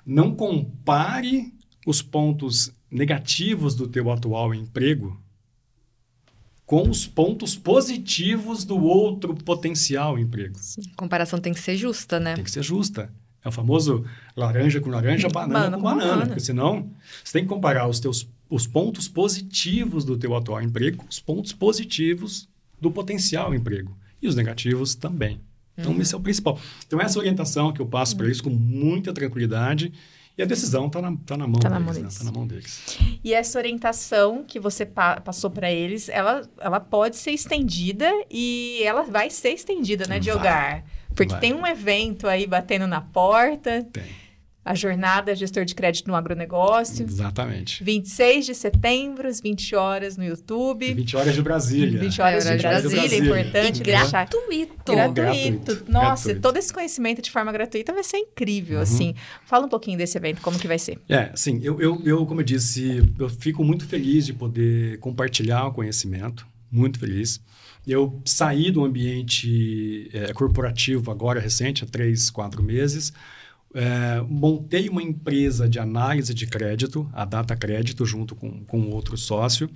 não 0.05 0.35
compare 0.35 1.55
os 1.87 2.03
pontos 2.03 2.73
negativos 2.91 3.75
do 3.77 3.87
teu 3.87 4.11
atual 4.11 4.53
emprego 4.53 5.19
com 6.67 6.91
os 6.91 7.07
pontos 7.07 7.55
positivos 7.55 8.65
do 8.65 8.77
outro 8.77 9.33
potencial 9.37 10.19
emprego. 10.19 10.59
Sim. 10.59 10.83
A 10.93 10.97
comparação 10.97 11.39
tem 11.39 11.55
que 11.55 11.61
ser 11.61 11.77
justa, 11.77 12.19
né? 12.19 12.35
Tem 12.35 12.43
que 12.43 12.51
ser 12.51 12.65
justa. 12.65 13.11
É 13.45 13.49
o 13.49 13.53
famoso 13.53 14.05
laranja 14.37 14.81
com 14.81 14.91
laranja, 14.91 15.29
banana 15.29 15.77
com, 15.77 15.83
com 15.83 15.89
banana, 15.89 16.09
banana. 16.09 16.27
Porque 16.27 16.41
senão, 16.41 16.91
você 17.23 17.35
tem 17.35 17.43
que 17.45 17.49
comparar 17.49 17.89
os 17.89 18.01
teus 18.01 18.29
os 18.49 18.67
pontos 18.67 19.09
positivos 19.09 20.05
do 20.05 20.17
teu 20.17 20.35
atual 20.37 20.63
emprego 20.63 20.99
com 20.99 21.09
os 21.09 21.19
pontos 21.19 21.53
positivos 21.53 22.49
do 22.81 22.91
potencial 22.91 23.55
emprego. 23.55 23.97
E 24.23 24.29
os 24.29 24.37
negativos 24.37 24.95
também. 24.95 25.41
Então, 25.77 25.93
uhum. 25.93 26.01
esse 26.01 26.15
é 26.15 26.17
o 26.17 26.21
principal. 26.21 26.59
Então, 26.87 27.01
essa 27.01 27.19
orientação 27.19 27.73
que 27.73 27.81
eu 27.81 27.87
passo 27.87 28.13
uhum. 28.13 28.19
para 28.19 28.27
eles 28.27 28.41
com 28.41 28.51
muita 28.51 29.13
tranquilidade 29.13 29.93
e 30.39 30.43
a 30.43 30.47
decisão 30.47 30.87
está 30.87 31.01
na, 31.01 31.17
tá 31.25 31.37
na 31.37 31.47
mão 31.47 31.59
tá 31.59 31.69
deles, 31.69 31.85
na 31.85 31.93
mão 31.93 32.03
né? 32.03 32.09
Tá 32.19 32.25
na 32.25 32.33
mão 32.33 32.47
deles. 32.47 32.99
E 33.25 33.33
essa 33.33 33.59
orientação 33.59 34.45
que 34.47 34.61
você 34.61 34.85
pa 34.85 35.21
passou 35.21 35.51
para 35.51 35.73
eles, 35.73 36.09
ela, 36.09 36.43
ela 36.59 36.79
pode 36.79 37.17
ser 37.17 37.31
estendida 37.31 38.11
e 38.31 38.83
ela 38.83 39.03
vai 39.03 39.31
ser 39.31 39.51
estendida, 39.51 40.07
né, 40.07 40.19
Diogar? 40.19 40.85
Porque 41.15 41.33
vai. 41.33 41.41
tem 41.41 41.55
um 41.55 41.67
evento 41.67 42.29
aí 42.29 42.47
batendo 42.47 42.87
na 42.87 43.01
porta. 43.01 43.83
Tem 43.91 44.05
a 44.67 44.75
jornada 44.75 45.33
gestor 45.33 45.65
de 45.65 45.77
crédito 45.77 46.09
no 46.09 46.17
agronegócio. 46.17 47.07
Exatamente. 47.07 47.85
26 47.85 48.47
de 48.47 48.55
setembro, 48.55 49.29
às 49.29 49.41
20 49.41 49.77
horas 49.77 50.17
no 50.17 50.25
YouTube. 50.25 50.93
20 50.93 51.17
horas 51.17 51.35
de 51.37 51.43
Brasília. 51.43 52.01
20 52.01 52.21
horas 52.21 52.45
de, 52.45 52.57
Brasília, 52.57 53.01
Brasília, 53.01 53.15
é 53.15 53.25
importante. 53.25 53.81
E 53.81 53.85
gratuito. 53.85 54.37
Gratuito. 54.85 55.13
gratuito. 55.15 55.85
Nossa, 55.89 56.25
gratuito. 56.25 56.41
todo 56.41 56.57
esse 56.57 56.73
conhecimento 56.73 57.23
de 57.23 57.31
forma 57.31 57.53
gratuita 57.53 57.93
vai 57.93 58.03
ser 58.03 58.17
incrível, 58.17 58.79
uhum. 58.79 58.83
assim. 58.83 59.15
Fala 59.45 59.67
um 59.67 59.69
pouquinho 59.69 59.97
desse 59.97 60.19
evento, 60.19 60.43
como 60.43 60.59
que 60.59 60.67
vai 60.67 60.81
ser. 60.81 60.99
É, 61.09 61.31
assim, 61.33 61.61
eu, 61.63 61.81
eu, 61.81 62.03
eu, 62.05 62.27
como 62.27 62.41
eu 62.41 62.45
disse, 62.45 63.09
eu 63.21 63.29
fico 63.29 63.63
muito 63.63 63.87
feliz 63.87 64.27
de 64.27 64.33
poder 64.33 64.99
compartilhar 64.99 65.69
o 65.69 65.73
conhecimento, 65.73 66.45
muito 66.73 66.99
feliz. 66.99 67.41
Eu 67.87 68.21
saí 68.25 68.73
do 68.73 68.85
ambiente 68.85 70.11
é, 70.13 70.33
corporativo 70.33 71.09
agora, 71.13 71.39
recente, 71.39 71.85
há 71.85 71.87
três, 71.87 72.31
quatro 72.31 72.61
meses, 72.65 73.13
é, 73.77 74.23
montei 74.23 74.89
uma 74.89 75.03
empresa 75.03 75.69
de 75.69 75.79
análise 75.79 76.33
de 76.33 76.47
crédito, 76.47 77.07
a 77.13 77.27
Data 77.27 77.55
Crédito, 77.55 78.07
junto 78.07 78.35
com, 78.35 78.65
com 78.65 78.89
outro 78.89 79.19
sócio, 79.19 79.69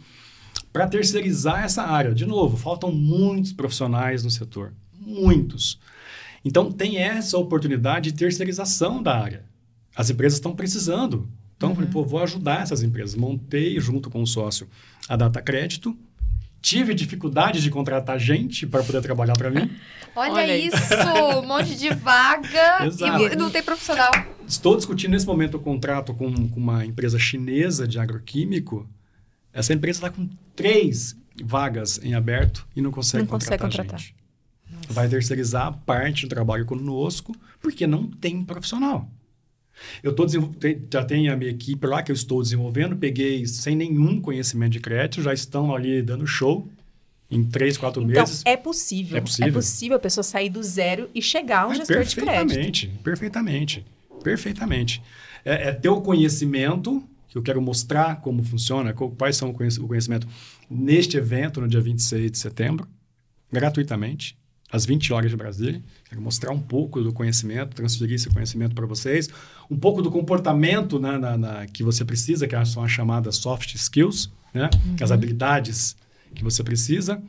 para 0.72 0.88
terceirizar 0.88 1.64
essa 1.64 1.82
área. 1.82 2.14
De 2.14 2.24
novo, 2.24 2.56
faltam 2.56 2.90
muitos 2.90 3.52
profissionais 3.52 4.24
no 4.24 4.30
setor, 4.30 4.72
muitos. 4.98 5.78
Então, 6.42 6.72
tem 6.72 6.96
essa 6.96 7.36
oportunidade 7.36 8.10
de 8.10 8.16
terceirização 8.16 9.02
da 9.02 9.18
área. 9.18 9.44
As 9.94 10.08
empresas 10.08 10.38
estão 10.38 10.56
precisando. 10.56 11.28
Então, 11.54 11.68
uhum. 11.68 11.74
falei, 11.74 11.90
pô, 11.90 12.02
vou 12.02 12.22
ajudar 12.22 12.62
essas 12.62 12.82
empresas. 12.82 13.14
Montei, 13.14 13.78
junto 13.78 14.08
com 14.08 14.22
o 14.22 14.26
sócio, 14.26 14.66
a 15.06 15.14
Data 15.14 15.42
Crédito, 15.42 15.94
tive 16.60 16.94
dificuldade 16.94 17.62
de 17.62 17.70
contratar 17.70 18.18
gente 18.18 18.66
para 18.66 18.82
poder 18.82 19.00
trabalhar 19.00 19.34
para 19.34 19.50
mim. 19.50 19.70
Olha, 20.14 20.32
Olha 20.32 20.58
isso, 20.58 20.94
um 21.38 21.46
monte 21.46 21.76
de 21.76 21.94
vaga 21.94 22.78
e 23.32 23.36
não 23.36 23.48
tem 23.48 23.62
profissional. 23.62 24.10
Estou 24.46 24.76
discutindo 24.76 25.12
nesse 25.12 25.26
momento 25.26 25.56
o 25.56 25.60
contrato 25.60 26.12
com, 26.12 26.48
com 26.48 26.60
uma 26.60 26.84
empresa 26.84 27.18
chinesa 27.18 27.86
de 27.86 27.98
agroquímico. 27.98 28.88
Essa 29.52 29.72
empresa 29.72 29.98
está 29.98 30.10
com 30.10 30.28
três 30.56 31.16
vagas 31.42 32.00
em 32.02 32.14
aberto 32.14 32.66
e 32.74 32.80
não 32.80 32.90
consegue, 32.90 33.22
não 33.22 33.30
contratar, 33.30 33.58
consegue 33.58 33.88
contratar 33.88 34.00
gente. 34.00 34.14
Vai 34.88 35.08
terceirizar 35.08 35.72
parte 35.86 36.26
do 36.26 36.28
trabalho 36.28 36.64
conosco 36.66 37.34
porque 37.60 37.86
não 37.86 38.06
tem 38.06 38.44
profissional. 38.44 39.08
Eu 40.02 40.14
tô 40.14 40.26
já 40.28 41.04
tenho 41.04 41.32
a 41.32 41.36
minha 41.36 41.50
equipe 41.50 41.86
lá 41.86 42.02
que 42.02 42.10
eu 42.10 42.14
estou 42.14 42.42
desenvolvendo, 42.42 42.96
peguei 42.96 43.46
sem 43.46 43.76
nenhum 43.76 44.20
conhecimento 44.20 44.72
de 44.72 44.80
crédito, 44.80 45.22
já 45.22 45.32
estão 45.32 45.74
ali 45.74 46.02
dando 46.02 46.26
show 46.26 46.68
em 47.30 47.44
três, 47.44 47.76
quatro 47.76 48.02
então, 48.02 48.22
meses. 48.22 48.42
É 48.44 48.56
possível. 48.56 49.18
É 49.18 49.20
possível. 49.20 49.48
É 49.48 49.52
possível 49.52 49.96
a 49.96 50.00
pessoa 50.00 50.24
sair 50.24 50.48
do 50.48 50.62
zero 50.62 51.08
e 51.14 51.22
chegar 51.22 51.62
a 51.62 51.68
um 51.68 51.72
é, 51.72 51.74
gestor 51.76 52.02
de 52.02 52.16
crédito. 52.16 52.46
Perfeitamente, 52.46 52.88
perfeitamente, 53.02 53.86
perfeitamente. 54.22 55.02
É, 55.44 55.68
é 55.68 55.72
ter 55.72 55.88
o 55.88 56.00
conhecimento, 56.00 57.02
que 57.28 57.38
eu 57.38 57.42
quero 57.42 57.62
mostrar 57.62 58.20
como 58.20 58.42
funciona, 58.42 58.92
quais 58.92 59.36
são 59.36 59.50
o 59.50 59.86
conhecimento 59.88 60.26
neste 60.68 61.16
evento, 61.16 61.60
no 61.60 61.68
dia 61.68 61.80
26 61.80 62.32
de 62.32 62.38
setembro, 62.38 62.88
gratuitamente 63.52 64.39
às 64.70 64.86
20 64.86 65.12
horas 65.12 65.30
de 65.30 65.36
Brasília. 65.36 65.82
Quero 66.08 66.20
mostrar 66.20 66.52
um 66.52 66.60
pouco 66.60 67.02
do 67.02 67.12
conhecimento, 67.12 67.74
transferir 67.74 68.14
esse 68.14 68.28
conhecimento 68.28 68.74
para 68.74 68.86
vocês, 68.86 69.28
um 69.70 69.76
pouco 69.76 70.02
do 70.02 70.10
comportamento 70.10 70.98
né, 70.98 71.18
na, 71.18 71.36
na, 71.36 71.66
que 71.66 71.82
você 71.82 72.04
precisa, 72.04 72.46
que 72.46 72.64
são 72.64 72.82
as 72.82 72.90
chamadas 72.90 73.36
soft 73.36 73.74
skills, 73.74 74.30
né? 74.52 74.68
Uhum. 74.84 74.96
as 75.00 75.10
habilidades 75.10 75.96
que 76.34 76.42
você 76.42 76.62
precisa, 76.62 77.20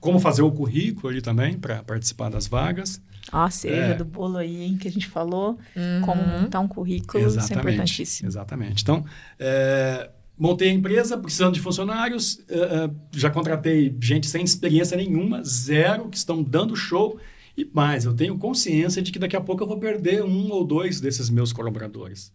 como 0.00 0.18
fazer 0.18 0.42
o 0.42 0.50
currículo 0.50 1.08
ali 1.08 1.20
também 1.20 1.58
para 1.58 1.82
participar 1.82 2.30
das 2.30 2.46
vagas. 2.46 3.00
A 3.30 3.50
cereja 3.50 3.92
é. 3.92 3.94
do 3.94 4.04
bolo 4.04 4.38
aí, 4.38 4.62
hein, 4.62 4.78
que 4.78 4.88
a 4.88 4.90
gente 4.90 5.06
falou, 5.06 5.58
uhum. 5.76 6.00
como 6.02 6.26
montar 6.26 6.60
um 6.60 6.68
currículo, 6.68 7.22
exatamente, 7.24 7.44
isso 7.44 7.52
é 7.52 7.72
importantíssimo. 7.72 8.28
Exatamente. 8.28 8.82
Então, 8.82 9.04
é, 9.38 10.10
Montei 10.38 10.70
a 10.70 10.72
empresa 10.72 11.18
precisando 11.18 11.54
de 11.54 11.60
funcionários, 11.60 12.34
uh, 12.48 12.86
uh, 12.86 12.96
já 13.12 13.28
contratei 13.28 13.94
gente 14.00 14.26
sem 14.28 14.44
experiência 14.44 14.96
nenhuma, 14.96 15.42
zero, 15.42 16.08
que 16.08 16.16
estão 16.16 16.42
dando 16.42 16.76
show. 16.76 17.18
E 17.56 17.68
mais, 17.72 18.04
eu 18.04 18.14
tenho 18.14 18.38
consciência 18.38 19.02
de 19.02 19.10
que 19.10 19.18
daqui 19.18 19.34
a 19.34 19.40
pouco 19.40 19.64
eu 19.64 19.66
vou 19.66 19.78
perder 19.78 20.22
um 20.22 20.48
ou 20.50 20.64
dois 20.64 21.00
desses 21.00 21.28
meus 21.28 21.52
colaboradores. 21.52 22.32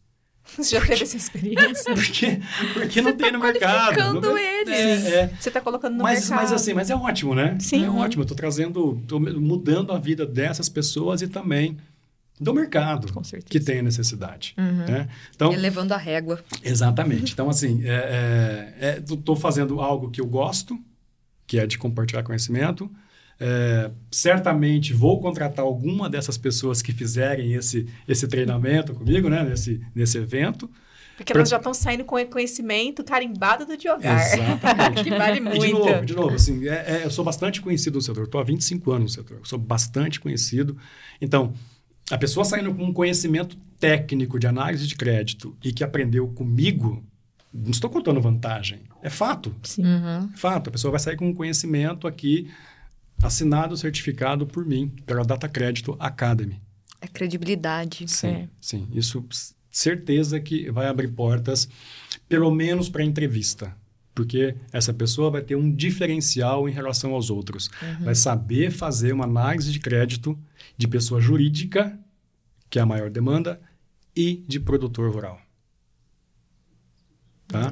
Você 0.57 0.75
já 0.75 0.81
teve 0.85 1.03
essa 1.03 1.15
experiência? 1.15 1.93
Porque, 1.95 2.39
porque 2.73 3.01
não 3.01 3.15
tem 3.15 3.31
tá 3.31 3.37
no 3.37 3.39
mercado. 3.39 4.21
Não, 4.21 4.37
eles. 4.37 4.75
É, 4.75 5.15
é. 5.21 5.27
Você 5.39 5.47
está 5.47 5.61
colocando 5.61 5.95
no 5.95 6.03
mas, 6.03 6.19
mercado. 6.19 6.41
Mas 6.41 6.51
assim, 6.51 6.73
mas 6.73 6.89
é 6.89 6.95
ótimo, 6.95 7.33
né? 7.33 7.57
Sim. 7.59 7.85
É 7.85 7.89
ótimo. 7.89 8.21
Eu 8.21 8.25
estou 8.25 8.35
trazendo, 8.35 8.99
estou 9.01 9.19
mudando 9.19 9.93
a 9.93 9.97
vida 9.97 10.25
dessas 10.25 10.67
pessoas 10.67 11.21
e 11.21 11.27
também 11.27 11.77
do 12.43 12.53
mercado 12.53 13.07
que 13.45 13.59
tem 13.59 13.79
a 13.79 13.83
necessidade. 13.83 14.53
Uhum. 14.57 14.85
Né? 14.85 15.07
Então, 15.35 15.53
Elevando 15.53 15.93
a 15.93 15.97
régua. 15.97 16.43
Exatamente. 16.63 17.33
Então, 17.33 17.49
assim, 17.49 17.81
estou 18.99 19.35
é, 19.35 19.37
é, 19.37 19.41
fazendo 19.41 19.81
algo 19.81 20.11
que 20.11 20.21
eu 20.21 20.27
gosto, 20.27 20.77
que 21.47 21.57
é 21.57 21.65
de 21.65 21.77
compartilhar 21.77 22.23
conhecimento. 22.23 22.91
É, 23.39 23.89
certamente 24.11 24.93
vou 24.93 25.19
contratar 25.19 25.65
alguma 25.65 26.09
dessas 26.09 26.37
pessoas 26.37 26.81
que 26.81 26.93
fizerem 26.93 27.53
esse, 27.53 27.87
esse 28.07 28.27
treinamento 28.27 28.93
comigo, 28.93 29.29
né? 29.29 29.43
nesse, 29.43 29.81
nesse 29.95 30.17
evento. 30.17 30.69
Porque 31.15 31.31
pra... 31.31 31.41
elas 31.41 31.49
já 31.49 31.57
estão 31.57 31.73
saindo 31.73 32.03
com 32.03 32.23
conhecimento 32.25 33.03
carimbado 33.03 33.65
do 33.65 33.77
Diogar. 33.77 34.19
Exatamente. 34.33 35.03
que 35.03 35.09
vale 35.09 35.39
muito. 35.39 35.63
E 35.63 35.67
de 35.67 35.73
novo, 35.73 36.05
de 36.05 36.15
novo 36.15 36.35
assim, 36.35 36.67
é, 36.67 37.01
é, 37.01 37.01
eu 37.05 37.11
sou 37.11 37.23
bastante 37.23 37.61
conhecido 37.61 37.95
no 37.95 38.01
setor. 38.01 38.23
Estou 38.23 38.41
há 38.41 38.43
25 38.43 38.91
anos 38.91 39.03
no 39.15 39.21
setor. 39.21 39.37
Eu 39.37 39.45
sou 39.45 39.59
bastante 39.59 40.19
conhecido. 40.19 40.77
Então, 41.21 41.53
a 42.13 42.17
pessoa 42.17 42.45
saindo 42.45 42.71
com 42.75 42.83
um 42.83 42.93
conhecimento 42.93 43.57
técnico 43.79 44.37
de 44.37 44.45
análise 44.45 44.85
de 44.85 44.95
crédito 44.95 45.57
e 45.63 45.73
que 45.73 45.83
aprendeu 45.83 46.27
comigo, 46.27 47.03
não 47.51 47.71
estou 47.71 47.89
contando 47.89 48.21
vantagem, 48.21 48.81
é 49.01 49.09
fato. 49.09 49.55
Sim. 49.63 49.83
Uhum. 49.83 50.29
É 50.31 50.37
fato. 50.37 50.69
A 50.69 50.71
pessoa 50.71 50.91
vai 50.91 50.99
sair 50.99 51.17
com 51.17 51.27
um 51.27 51.33
conhecimento 51.33 52.07
aqui 52.07 52.51
assinado, 53.21 53.75
certificado 53.75 54.45
por 54.45 54.63
mim, 54.63 54.93
pela 55.07 55.23
Data 55.23 55.49
Crédito 55.49 55.95
Academy. 55.99 56.61
É 57.01 57.07
credibilidade. 57.07 58.07
Sim, 58.07 58.27
é. 58.27 58.49
sim. 58.61 58.87
Isso, 58.93 59.25
certeza 59.71 60.39
que 60.39 60.69
vai 60.69 60.85
abrir 60.85 61.07
portas, 61.07 61.67
pelo 62.29 62.51
menos 62.51 62.89
para 62.89 63.03
entrevista. 63.03 63.75
Porque 64.13 64.55
essa 64.71 64.93
pessoa 64.93 65.31
vai 65.31 65.41
ter 65.41 65.55
um 65.55 65.73
diferencial 65.73 66.69
em 66.69 66.71
relação 66.71 67.13
aos 67.13 67.31
outros. 67.31 67.71
Uhum. 67.81 68.05
Vai 68.05 68.13
saber 68.13 68.69
fazer 68.69 69.13
uma 69.13 69.25
análise 69.25 69.71
de 69.71 69.79
crédito 69.79 70.37
de 70.77 70.87
pessoa 70.87 71.19
jurídica, 71.19 71.99
que 72.73 72.79
é 72.79 72.81
a 72.81 72.87
maior 72.87 73.07
demanda, 73.07 73.61
e 74.15 74.43
de 74.47 74.59
produtor 74.59 75.13
rural. 75.13 75.39
Tá? 77.47 77.71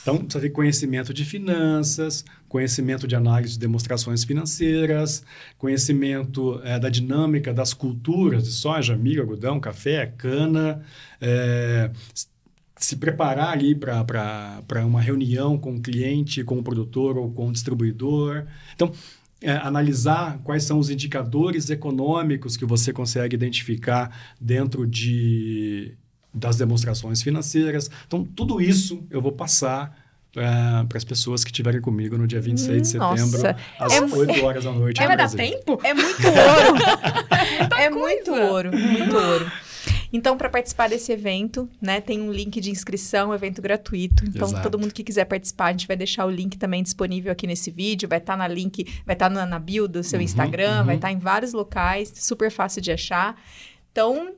Então, 0.00 0.18
precisa 0.18 0.40
ter 0.40 0.50
conhecimento 0.50 1.12
de 1.12 1.24
finanças, 1.24 2.24
conhecimento 2.48 3.08
de 3.08 3.16
análise 3.16 3.54
de 3.54 3.58
demonstrações 3.58 4.22
financeiras, 4.22 5.24
conhecimento 5.58 6.60
é, 6.62 6.78
da 6.78 6.88
dinâmica 6.88 7.52
das 7.52 7.74
culturas 7.74 8.44
de 8.44 8.52
soja, 8.52 8.96
milho, 8.96 9.22
algodão, 9.22 9.58
café, 9.58 10.06
cana, 10.06 10.84
é, 11.20 11.90
se 12.76 12.94
preparar 12.94 13.48
ali 13.48 13.74
para 13.74 14.86
uma 14.86 15.00
reunião 15.00 15.58
com 15.58 15.74
o 15.74 15.82
cliente, 15.82 16.44
com 16.44 16.60
o 16.60 16.62
produtor 16.62 17.18
ou 17.18 17.28
com 17.32 17.48
o 17.48 17.52
distribuidor. 17.52 18.46
Então, 18.72 18.92
é, 19.40 19.52
analisar 19.52 20.38
quais 20.42 20.64
são 20.64 20.78
os 20.78 20.90
indicadores 20.90 21.70
econômicos 21.70 22.56
que 22.56 22.64
você 22.64 22.92
consegue 22.92 23.36
identificar 23.36 24.34
dentro 24.40 24.86
de, 24.86 25.94
das 26.34 26.56
demonstrações 26.56 27.22
financeiras. 27.22 27.90
Então, 28.06 28.24
tudo 28.24 28.60
isso 28.60 29.04
eu 29.10 29.20
vou 29.20 29.32
passar 29.32 29.96
para 30.32 30.86
as 30.96 31.04
pessoas 31.04 31.42
que 31.42 31.50
estiverem 31.50 31.80
comigo 31.80 32.16
no 32.16 32.26
dia 32.26 32.40
26 32.40 32.82
de 32.82 32.88
setembro, 32.88 33.16
Nossa. 33.16 33.56
às 33.78 33.92
é, 33.92 34.00
8 34.02 34.44
horas 34.44 34.64
da 34.64 34.72
noite. 34.72 35.02
É, 35.02 35.06
vai 35.06 35.16
dar 35.16 35.30
tempo? 35.30 35.80
É 35.82 35.94
muito 35.94 36.26
ouro. 36.26 37.74
é 37.78 37.90
muito 37.90 38.34
ouro, 38.34 38.70
muito 38.76 39.16
ouro. 39.16 39.50
Então, 40.12 40.36
para 40.36 40.48
participar 40.48 40.88
desse 40.88 41.12
evento, 41.12 41.68
né, 41.80 42.00
tem 42.00 42.20
um 42.20 42.32
link 42.32 42.60
de 42.60 42.70
inscrição, 42.70 43.34
evento 43.34 43.60
gratuito. 43.60 44.24
Então, 44.24 44.48
Exato. 44.48 44.62
todo 44.62 44.78
mundo 44.78 44.92
que 44.92 45.04
quiser 45.04 45.24
participar, 45.24 45.66
a 45.66 45.70
gente 45.72 45.86
vai 45.86 45.96
deixar 45.96 46.24
o 46.26 46.30
link 46.30 46.56
também 46.56 46.82
disponível 46.82 47.30
aqui 47.30 47.46
nesse 47.46 47.70
vídeo. 47.70 48.08
Vai 48.08 48.18
estar 48.18 48.34
tá 48.34 48.36
na 48.36 48.48
link, 48.48 48.84
vai 49.04 49.14
estar 49.14 49.28
tá 49.28 49.34
na, 49.34 49.46
na 49.46 49.58
bio 49.58 49.86
do 49.86 50.02
seu 50.02 50.18
uhum, 50.18 50.24
Instagram, 50.24 50.80
uhum. 50.80 50.86
vai 50.86 50.96
estar 50.96 51.08
tá 51.08 51.12
em 51.12 51.18
vários 51.18 51.52
locais, 51.52 52.12
super 52.14 52.50
fácil 52.50 52.80
de 52.80 52.90
achar. 52.90 53.40
Então, 53.92 54.34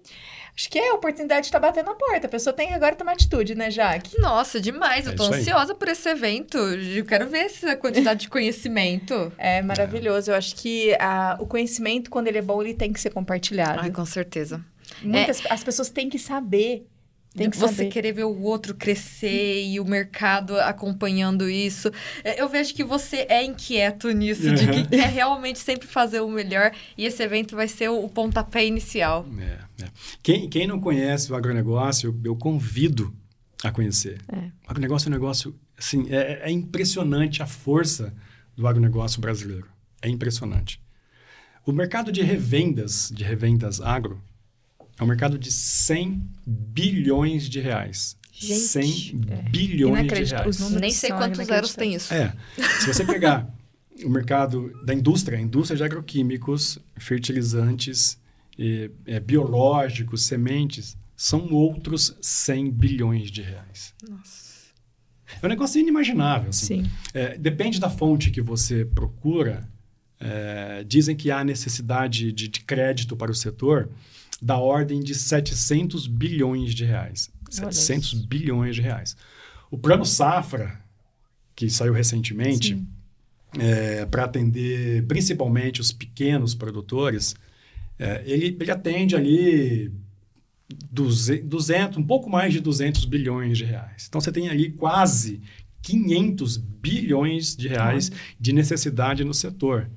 Acho 0.61 0.69
que 0.69 0.79
é 0.79 0.91
a 0.91 0.95
oportunidade 0.95 1.43
de 1.43 1.47
estar 1.47 1.59
tá 1.59 1.69
batendo 1.69 1.87
na 1.87 1.95
porta. 1.95 2.27
A 2.27 2.31
pessoa 2.31 2.53
tem 2.53 2.75
agora 2.75 2.95
tomar 2.95 3.13
atitude, 3.13 3.55
né, 3.55 3.71
Jaque? 3.71 4.21
Nossa, 4.21 4.61
demais. 4.61 5.07
É 5.07 5.11
eu 5.11 5.17
tô 5.17 5.25
ansiosa 5.25 5.75
por 5.75 5.89
esse 5.89 6.07
evento. 6.07 6.59
Eu 6.59 7.05
quero 7.07 7.27
ver 7.29 7.47
essa 7.47 7.75
quantidade 7.77 8.21
de 8.21 8.29
conhecimento. 8.31 9.33
É 9.39 9.63
maravilhoso. 9.63 10.31
Eu 10.31 10.35
acho 10.35 10.55
que 10.57 10.95
a, 11.01 11.39
o 11.41 11.47
conhecimento, 11.47 12.11
quando 12.11 12.29
ele 12.29 12.37
é 12.37 12.43
bom, 12.43 12.61
ele 12.61 12.75
tem 12.75 12.93
que 12.93 13.01
ser 13.01 13.09
compartilhado. 13.09 13.81
Ai, 13.81 13.91
com 13.91 14.05
certeza. 14.05 14.63
Muitas, 15.03 15.45
é... 15.45 15.53
As 15.53 15.65
pessoas 15.65 15.91
têm 15.91 16.09
que 16.09 16.19
saber 16.19 16.87
tem 17.35 17.49
que 17.49 17.57
você 17.57 17.75
saber. 17.75 17.91
querer 17.91 18.13
ver 18.13 18.25
o 18.25 18.43
outro 18.43 18.75
crescer 18.75 19.65
e 19.65 19.79
o 19.79 19.85
mercado 19.85 20.59
acompanhando 20.59 21.49
isso. 21.49 21.91
É, 22.25 22.43
eu 22.43 22.49
vejo 22.49 22.75
que 22.75 22.83
você 22.83 23.25
é 23.29 23.45
inquieto 23.45 24.11
nisso, 24.11 24.49
uhum. 24.49 24.55
de 24.55 24.67
que 24.67 24.89
quer 24.89 25.09
realmente 25.09 25.61
sempre 25.61 25.87
fazer 25.87 26.21
o 26.21 26.29
melhor 26.29 26.73
e 26.99 27.07
esse 27.07 27.23
evento 27.23 27.55
vai 27.55 27.69
ser 27.69 27.89
o 27.89 28.09
pontapé 28.09 28.67
inicial. 28.67 29.25
É, 29.39 29.85
é. 29.85 29.89
Quem, 30.23 30.49
quem 30.49 30.67
não 30.67 30.81
conhece 30.81 31.33
o 31.33 31.37
agronegócio, 31.37 32.09
eu, 32.09 32.33
eu 32.33 32.37
convido 32.37 33.15
a 33.63 33.71
conhecer. 33.71 34.21
É. 34.29 34.51
O 34.67 34.71
agronegócio 34.71 35.07
é 35.07 35.11
um 35.11 35.13
negócio, 35.13 35.55
assim, 35.79 36.07
é, 36.11 36.49
é 36.49 36.51
impressionante 36.51 37.43
a 37.43 37.47
força 37.47 38.13
do 38.57 38.67
agronegócio 38.67 39.21
brasileiro. 39.21 39.69
É 40.03 40.09
impressionante. 40.09 40.83
O 41.65 41.71
mercado 41.71 42.11
de 42.11 42.23
revendas, 42.23 43.13
de 43.15 43.23
revendas 43.23 43.81
agro, 43.81 44.21
é 45.01 45.05
um 45.05 45.07
mercado 45.07 45.39
de 45.39 45.51
100 45.51 46.23
bilhões 46.47 47.49
de 47.49 47.59
reais. 47.59 48.19
Gente, 48.31 48.61
100 48.61 49.21
é. 49.29 49.43
bilhões 49.49 50.07
de 50.07 50.25
reais. 50.25 50.71
Nem 50.73 50.91
sei 50.91 51.11
quantos 51.11 51.47
zeros 51.47 51.75
tem 51.75 51.95
isso. 51.95 52.13
É. 52.13 52.35
Se 52.81 52.87
você 52.87 53.05
pegar 53.05 53.51
o 54.05 54.11
mercado 54.11 54.71
da 54.85 54.93
indústria, 54.93 55.39
a 55.39 55.41
indústria 55.41 55.79
de 55.79 55.85
agroquímicos, 55.85 56.79
fertilizantes, 56.99 58.19
e, 58.59 58.91
é, 59.07 59.19
biológicos, 59.19 60.23
sementes, 60.23 60.99
são 61.17 61.51
outros 61.51 62.15
100 62.21 62.71
bilhões 62.71 63.31
de 63.31 63.41
reais. 63.41 63.95
Nossa. 64.07 64.51
É 65.41 65.47
um 65.47 65.49
negócio 65.49 65.81
inimaginável. 65.81 66.51
Assim. 66.51 66.85
Sim. 66.85 66.91
É, 67.15 67.39
depende 67.39 67.81
da 67.81 67.89
fonte 67.89 68.31
que 68.31 68.43
você 68.43 68.85
procura. 68.85 69.67
É, 70.19 70.85
dizem 70.87 71.17
que 71.17 71.31
há 71.31 71.43
necessidade 71.43 72.33
de, 72.33 72.49
de 72.49 72.61
crédito 72.61 73.17
para 73.17 73.31
o 73.31 73.35
setor 73.35 73.89
da 74.41 74.57
ordem 74.57 75.01
de 75.01 75.15
700 75.15 76.07
bilhões 76.07 76.75
de 76.75 76.85
reais. 76.85 77.31
Olha 77.61 77.73
700 77.73 78.13
isso. 78.13 78.27
bilhões 78.27 78.75
de 78.75 78.83
reais. 78.83 79.17
O 79.71 79.79
plano 79.79 80.05
Safra, 80.05 80.81
que 81.55 81.69
saiu 81.69 81.93
recentemente, 81.93 82.83
é, 83.59 84.07
para 84.07 84.25
atender 84.25 85.07
principalmente 85.07 85.81
os 85.81 85.93
pequenos 85.93 86.55
produtores, 86.55 87.35
é, 87.99 88.23
ele, 88.25 88.57
ele 88.59 88.71
atende 88.71 89.15
ali 89.15 89.93
200, 90.91 91.99
um 91.99 92.03
pouco 92.03 92.31
mais 92.31 92.53
de 92.53 92.61
200 92.61 93.05
bilhões 93.05 93.59
de 93.59 93.65
reais. 93.65 94.07
Então, 94.09 94.21
você 94.21 94.33
tem 94.33 94.49
ali 94.49 94.71
quase 94.71 95.41
500 95.83 96.57
bilhões 96.57 97.57
de 97.57 97.69
reais 97.69 98.11
de 98.39 98.53
necessidade 98.53 99.25
no 99.25 99.35
setor. 99.35 99.91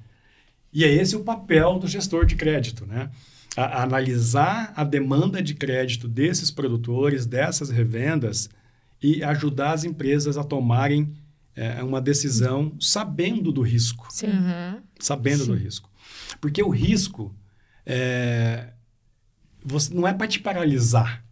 E 0.72 0.84
é 0.84 0.92
esse 0.92 1.16
o 1.16 1.24
papel 1.24 1.78
do 1.78 1.88
gestor 1.88 2.26
de 2.26 2.36
crédito, 2.36 2.86
né? 2.86 3.12
A, 3.56 3.64
a 3.64 3.84
analisar 3.84 4.74
a 4.76 4.84
demanda 4.84 5.42
de 5.42 5.54
crédito 5.54 6.08
desses 6.08 6.52
produtores, 6.52 7.26
dessas 7.26 7.70
revendas 7.70 8.50
e 9.02 9.24
ajudar 9.24 9.74
as 9.74 9.84
empresas 9.84 10.38
a 10.38 10.44
tomarem 10.44 11.14
é, 11.56 11.84
uma 11.84 12.02
decisão 12.02 12.76
sabendo 12.80 13.52
do 13.52 13.62
risco. 13.62 14.08
Sim. 14.10 14.28
Uhum. 14.28 14.82
Sabendo 15.00 15.46
Sim. 15.46 15.52
do 15.52 15.58
risco. 15.58 15.90
Porque 16.40 16.64
o 16.64 16.70
risco 16.70 17.36
é, 17.86 18.74
você, 19.64 19.94
não 19.94 20.08
é 20.08 20.14
para 20.14 20.28
te 20.28 20.40
paralisar. 20.40 21.24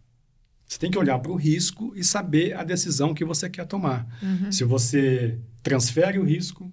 Você 0.66 0.78
tem 0.78 0.90
que 0.90 0.98
olhar 0.98 1.18
para 1.18 1.32
o 1.32 1.36
risco 1.36 1.92
e 1.94 2.02
saber 2.02 2.54
a 2.54 2.64
decisão 2.64 3.12
que 3.12 3.24
você 3.24 3.50
quer 3.50 3.66
tomar. 3.66 4.06
Uhum. 4.22 4.50
Se 4.50 4.64
você 4.64 5.38
transfere 5.62 6.18
o 6.18 6.24
risco, 6.24 6.72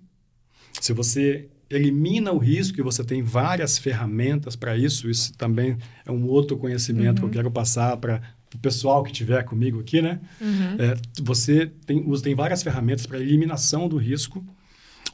se 0.79 0.93
você 0.93 1.49
elimina 1.69 2.31
o 2.31 2.37
risco 2.37 2.79
e 2.79 2.83
você 2.83 3.03
tem 3.03 3.21
várias 3.21 3.77
ferramentas 3.77 4.55
para 4.55 4.75
isso. 4.75 5.09
Isso 5.09 5.33
também 5.33 5.77
é 6.05 6.11
um 6.11 6.25
outro 6.25 6.57
conhecimento 6.57 7.07
uhum. 7.07 7.15
que 7.15 7.21
eu 7.21 7.25
uhum. 7.25 7.33
quero 7.33 7.51
passar 7.51 7.95
para 7.97 8.21
o 8.53 8.57
pessoal 8.57 9.03
que 9.03 9.11
estiver 9.11 9.43
comigo 9.43 9.79
aqui, 9.79 10.01
né? 10.01 10.19
Uhum. 10.41 10.75
É, 10.79 10.97
você 11.21 11.71
tem, 11.85 12.03
tem 12.21 12.35
várias 12.35 12.63
ferramentas 12.63 13.05
para 13.05 13.19
eliminação 13.19 13.87
do 13.87 13.97
risco 13.97 14.43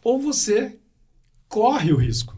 ou 0.03 0.19
você 0.19 0.77
corre 1.49 1.91
o 1.91 1.97
risco. 1.97 2.35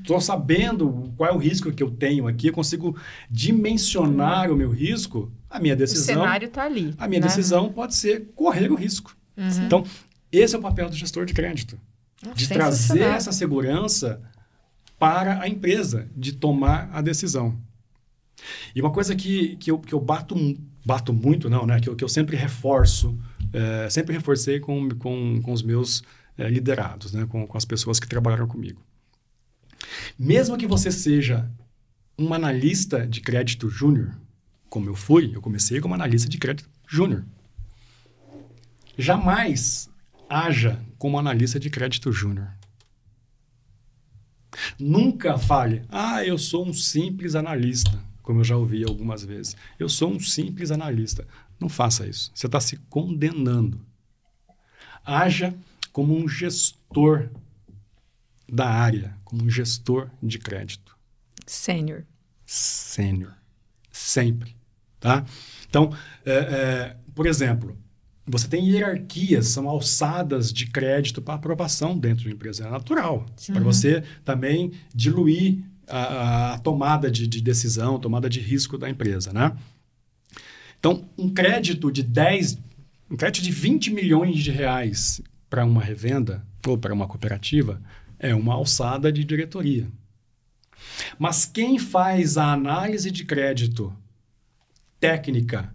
Estou 0.00 0.16
uhum. 0.16 0.22
sabendo 0.22 1.12
qual 1.18 1.30
é 1.30 1.32
o 1.34 1.38
risco 1.38 1.70
que 1.70 1.82
eu 1.82 1.90
tenho 1.90 2.26
aqui, 2.26 2.46
eu 2.46 2.52
consigo 2.52 2.96
dimensionar 3.30 4.48
uhum. 4.48 4.54
o 4.54 4.56
meu 4.56 4.70
risco, 4.70 5.30
a 5.50 5.60
minha 5.60 5.76
decisão... 5.76 6.16
O 6.16 6.18
cenário 6.20 6.46
está 6.46 6.64
ali. 6.64 6.94
A 6.96 7.06
minha 7.06 7.20
né? 7.20 7.26
decisão 7.26 7.70
pode 7.70 7.94
ser 7.94 8.32
correr 8.34 8.72
o 8.72 8.74
risco. 8.74 9.14
Uhum. 9.36 9.66
Então, 9.66 9.84
esse 10.32 10.56
é 10.56 10.58
o 10.58 10.62
papel 10.62 10.88
do 10.88 10.96
gestor 10.96 11.26
de 11.26 11.34
crédito 11.34 11.78
de 12.34 12.48
trazer 12.48 13.02
essa 13.02 13.32
segurança 13.32 14.20
para 14.98 15.40
a 15.40 15.48
empresa, 15.48 16.08
de 16.16 16.32
tomar 16.32 16.88
a 16.92 17.02
decisão. 17.02 17.58
E 18.74 18.80
uma 18.80 18.90
coisa 18.90 19.14
que, 19.14 19.56
que, 19.56 19.70
eu, 19.70 19.78
que 19.78 19.92
eu 19.92 20.00
bato, 20.00 20.34
bato 20.84 21.12
muito, 21.12 21.50
não, 21.50 21.66
né? 21.66 21.80
Que 21.80 21.88
eu, 21.88 21.96
que 21.96 22.04
eu 22.04 22.08
sempre 22.08 22.36
reforço, 22.36 23.18
é, 23.52 23.88
sempre 23.90 24.14
reforcei 24.14 24.60
com, 24.60 24.88
com, 24.90 25.40
com 25.42 25.52
os 25.52 25.62
meus 25.62 26.02
é, 26.36 26.48
liderados, 26.48 27.12
né? 27.12 27.26
Com, 27.26 27.46
com 27.46 27.58
as 27.58 27.64
pessoas 27.64 28.00
que 28.00 28.08
trabalharam 28.08 28.46
comigo. 28.46 28.80
Mesmo 30.18 30.56
que 30.56 30.66
você 30.66 30.90
seja 30.90 31.50
um 32.18 32.32
analista 32.32 33.06
de 33.06 33.20
crédito 33.20 33.68
júnior, 33.68 34.16
como 34.68 34.88
eu 34.88 34.94
fui, 34.94 35.34
eu 35.34 35.40
comecei 35.40 35.80
como 35.80 35.94
analista 35.94 36.28
de 36.28 36.38
crédito 36.38 36.68
júnior. 36.86 37.24
Jamais 38.96 39.90
haja 40.28 40.80
como 41.04 41.18
analista 41.18 41.60
de 41.60 41.68
crédito 41.68 42.10
júnior. 42.10 42.48
Nunca 44.78 45.36
fale, 45.36 45.82
ah, 45.90 46.24
eu 46.24 46.38
sou 46.38 46.66
um 46.66 46.72
simples 46.72 47.34
analista, 47.34 48.02
como 48.22 48.40
eu 48.40 48.44
já 48.44 48.56
ouvi 48.56 48.82
algumas 48.82 49.22
vezes. 49.22 49.54
Eu 49.78 49.86
sou 49.86 50.10
um 50.10 50.18
simples 50.18 50.70
analista. 50.70 51.28
Não 51.60 51.68
faça 51.68 52.06
isso. 52.06 52.32
Você 52.34 52.46
está 52.46 52.58
se 52.58 52.78
condenando. 52.88 53.84
Haja 55.04 55.54
como 55.92 56.16
um 56.16 56.26
gestor 56.26 57.28
da 58.50 58.70
área, 58.70 59.14
como 59.26 59.44
um 59.44 59.50
gestor 59.50 60.08
de 60.22 60.38
crédito. 60.38 60.96
Sênior. 61.46 62.06
Sênior. 62.46 63.34
Sempre. 63.92 64.56
Tá? 64.98 65.26
Então, 65.68 65.94
é, 66.24 66.32
é, 66.32 66.96
por 67.14 67.26
exemplo, 67.26 67.76
você 68.26 68.48
tem 68.48 68.68
hierarquias, 68.70 69.48
são 69.48 69.68
alçadas 69.68 70.52
de 70.52 70.66
crédito 70.66 71.20
para 71.20 71.34
aprovação 71.34 71.98
dentro 71.98 72.22
de 72.22 72.28
uma 72.28 72.34
empresa. 72.34 72.66
É 72.66 72.70
natural. 72.70 73.26
Para 73.52 73.60
você 73.60 74.02
também 74.24 74.72
diluir 74.94 75.58
a, 75.86 76.54
a 76.54 76.58
tomada 76.58 77.10
de, 77.10 77.26
de, 77.26 77.42
decisão, 77.42 77.98
tomada 77.98 78.28
de 78.30 78.40
risco 78.40 78.78
da 78.78 78.88
empresa, 78.88 79.32
né? 79.32 79.54
Então, 80.78 81.08
um 81.16 81.28
crédito 81.32 81.90
de 81.90 82.02
10, 82.02 82.58
um 83.10 83.16
crédito 83.16 83.42
de 83.42 83.50
20 83.50 83.90
milhões 83.90 84.42
de 84.42 84.50
reais 84.50 85.20
para 85.48 85.64
uma 85.64 85.82
revenda 85.82 86.46
ou 86.66 86.78
para 86.78 86.94
uma 86.94 87.06
cooperativa 87.06 87.80
é 88.18 88.34
uma 88.34 88.54
alçada 88.54 89.12
de 89.12 89.24
diretoria. 89.24 89.86
Mas 91.18 91.44
quem 91.44 91.78
faz 91.78 92.36
a 92.36 92.52
análise 92.52 93.10
de 93.10 93.24
crédito 93.24 93.94
técnica 94.98 95.74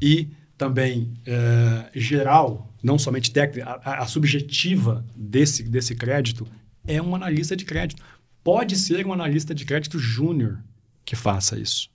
e 0.00 0.28
também 0.60 1.14
é, 1.24 1.90
geral, 1.98 2.70
não 2.82 2.98
somente 2.98 3.32
técnica, 3.32 3.80
a, 3.82 4.02
a, 4.02 4.06
subjetiva 4.06 5.02
desse, 5.16 5.62
desse 5.62 5.94
crédito 5.94 6.46
é 6.86 7.00
um 7.00 7.14
analista 7.14 7.56
de 7.56 7.64
crédito. 7.64 8.02
Pode 8.44 8.76
ser 8.76 9.06
um 9.06 9.12
analista 9.14 9.54
de 9.54 9.64
crédito 9.64 9.98
júnior 9.98 10.58
que 11.02 11.16
faça 11.16 11.58
isso. 11.58 11.88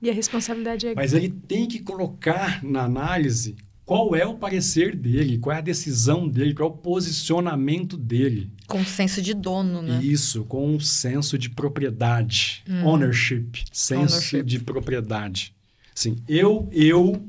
E 0.00 0.08
a 0.08 0.12
responsabilidade 0.12 0.86
é. 0.86 0.94
Mas 0.94 1.14
ele 1.14 1.28
tem 1.28 1.66
que 1.66 1.80
colocar 1.80 2.62
na 2.62 2.84
análise 2.84 3.56
qual 3.84 4.14
é 4.14 4.24
o 4.24 4.34
parecer 4.34 4.94
dele, 4.94 5.38
qual 5.38 5.56
é 5.56 5.58
a 5.58 5.62
decisão 5.62 6.28
dele, 6.28 6.54
qual 6.54 6.68
é 6.68 6.72
o 6.72 6.76
posicionamento 6.76 7.96
dele. 7.96 8.52
Com 8.68 8.84
senso 8.84 9.20
de 9.20 9.34
dono, 9.34 9.82
né? 9.82 10.00
Isso, 10.00 10.44
com 10.44 10.76
um 10.76 10.78
senso 10.78 11.36
de 11.36 11.50
propriedade. 11.50 12.62
Hum. 12.68 12.86
Ownership. 12.86 13.64
Senso 13.72 14.14
Ownership. 14.14 14.42
de 14.44 14.60
propriedade. 14.60 15.52
Sim, 15.92 16.16
eu, 16.28 16.68
eu 16.72 17.28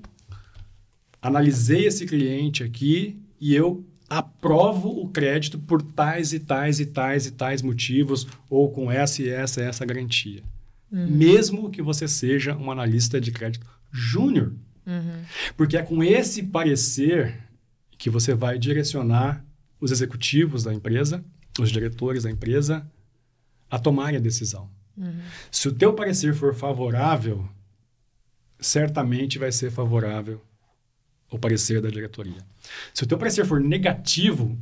analisei 1.26 1.88
esse 1.88 2.06
cliente 2.06 2.64
aqui 2.64 3.20
e 3.42 3.56
eu 3.56 3.84
aprovo 4.08 4.90
o 4.90 5.10
crédito 5.10 5.58
por 5.58 5.82
tais 5.82 6.34
e 6.34 6.40
tais 6.40 6.80
e 6.80 6.86
tais 6.86 7.26
e 7.26 7.32
tais 7.32 7.64
motivos 7.64 8.28
ou 8.48 8.72
com 8.72 8.92
essa 8.92 9.24
e 9.24 9.30
essa 9.30 9.60
e 9.60 9.64
essa 9.64 9.84
garantia. 9.84 10.44
Uhum. 10.92 11.08
Mesmo 11.08 11.72
que 11.72 11.82
você 11.82 12.08
seja 12.08 12.56
um 12.56 12.70
analista 12.70 13.20
de 13.20 13.32
crédito 13.32 13.66
júnior. 13.92 14.54
Uhum. 14.86 15.24
Porque 15.58 15.76
é 15.76 15.82
com 15.82 16.04
esse 16.04 16.44
parecer 16.44 17.44
que 17.98 18.10
você 18.10 18.36
vai 18.36 18.60
direcionar 18.60 19.44
os 19.82 19.92
executivos 19.92 20.64
da 20.64 20.72
empresa, 20.72 21.26
os 21.60 21.72
diretores 21.72 22.22
da 22.22 22.30
empresa, 22.30 22.86
a 23.68 23.80
tomarem 23.80 24.18
a 24.18 24.22
decisão. 24.22 24.70
Uhum. 24.96 25.22
Se 25.50 25.68
o 25.68 25.74
teu 25.74 25.94
parecer 25.94 26.36
for 26.36 26.54
favorável, 26.54 27.50
certamente 28.60 29.40
vai 29.40 29.52
ser 29.52 29.72
favorável 29.72 30.40
o 31.32 31.40
parecer 31.40 31.82
da 31.82 31.90
diretoria. 31.90 32.46
Se 32.94 33.04
o 33.04 33.08
teu 33.08 33.18
parecer 33.18 33.46
for 33.46 33.60
negativo 33.60 34.58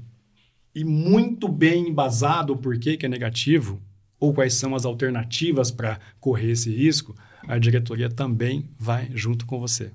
e 0.74 0.84
muito 0.84 1.48
bem 1.48 1.90
embasado 1.90 2.54
o 2.54 2.58
porquê 2.58 2.98
que 2.98 3.06
é 3.06 3.10
negativo, 3.10 3.82
ou 4.20 4.34
quais 4.34 4.54
são 4.54 4.74
as 4.74 4.86
alternativas 4.86 5.70
para 5.70 6.00
correr 6.20 6.52
esse 6.52 6.74
risco, 6.74 7.14
a 7.48 7.58
diretoria 7.58 8.10
também 8.10 8.70
vai 8.80 9.10
junto 9.14 9.46
com 9.46 9.60
você. 9.60 9.92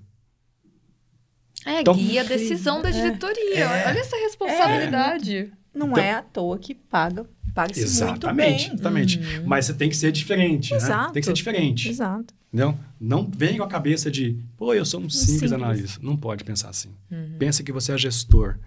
É, 1.65 1.81
então, 1.81 1.95
guia 1.95 2.21
a 2.21 2.25
decisão 2.25 2.81
da 2.81 2.91
é. 2.91 2.93
diretoria. 2.93 3.59
É, 3.59 3.89
Olha 3.89 3.99
essa 3.99 4.17
responsabilidade. 4.17 5.37
É. 5.37 5.51
Não 5.75 5.91
então, 5.91 6.03
é 6.03 6.13
à 6.13 6.23
toa 6.23 6.59
que 6.59 6.75
paga 6.75 7.27
paga-se 7.55 8.05
muito 8.05 8.33
bem. 8.35 8.57
Exatamente, 8.57 9.19
uhum. 9.19 9.47
Mas 9.47 9.67
você 9.67 9.75
tem 9.75 9.89
que 9.89 9.97
ser 9.97 10.13
diferente, 10.13 10.73
Exato. 10.75 11.09
né? 11.09 11.13
Tem 11.13 11.21
que 11.21 11.27
ser 11.27 11.33
diferente. 11.33 11.89
Exato. 11.89 12.35
Entendeu? 12.53 12.79
Não 12.99 13.31
vem 13.31 13.59
com 13.59 13.63
a 13.63 13.69
cabeça 13.69 14.11
de, 14.11 14.39
pô, 14.57 14.73
eu 14.73 14.85
sou 14.85 15.01
um 15.01 15.11
simples, 15.11 15.31
simples. 15.31 15.53
analista. 15.53 16.01
Não 16.03 16.17
pode 16.17 16.45
pensar 16.45 16.71
assim. 16.71 16.91
Uhum. 17.11 17.37
Pensa 17.39 17.63
que 17.63 17.71
você 17.71 17.93
é 17.93 17.99
gestor. 17.99 18.59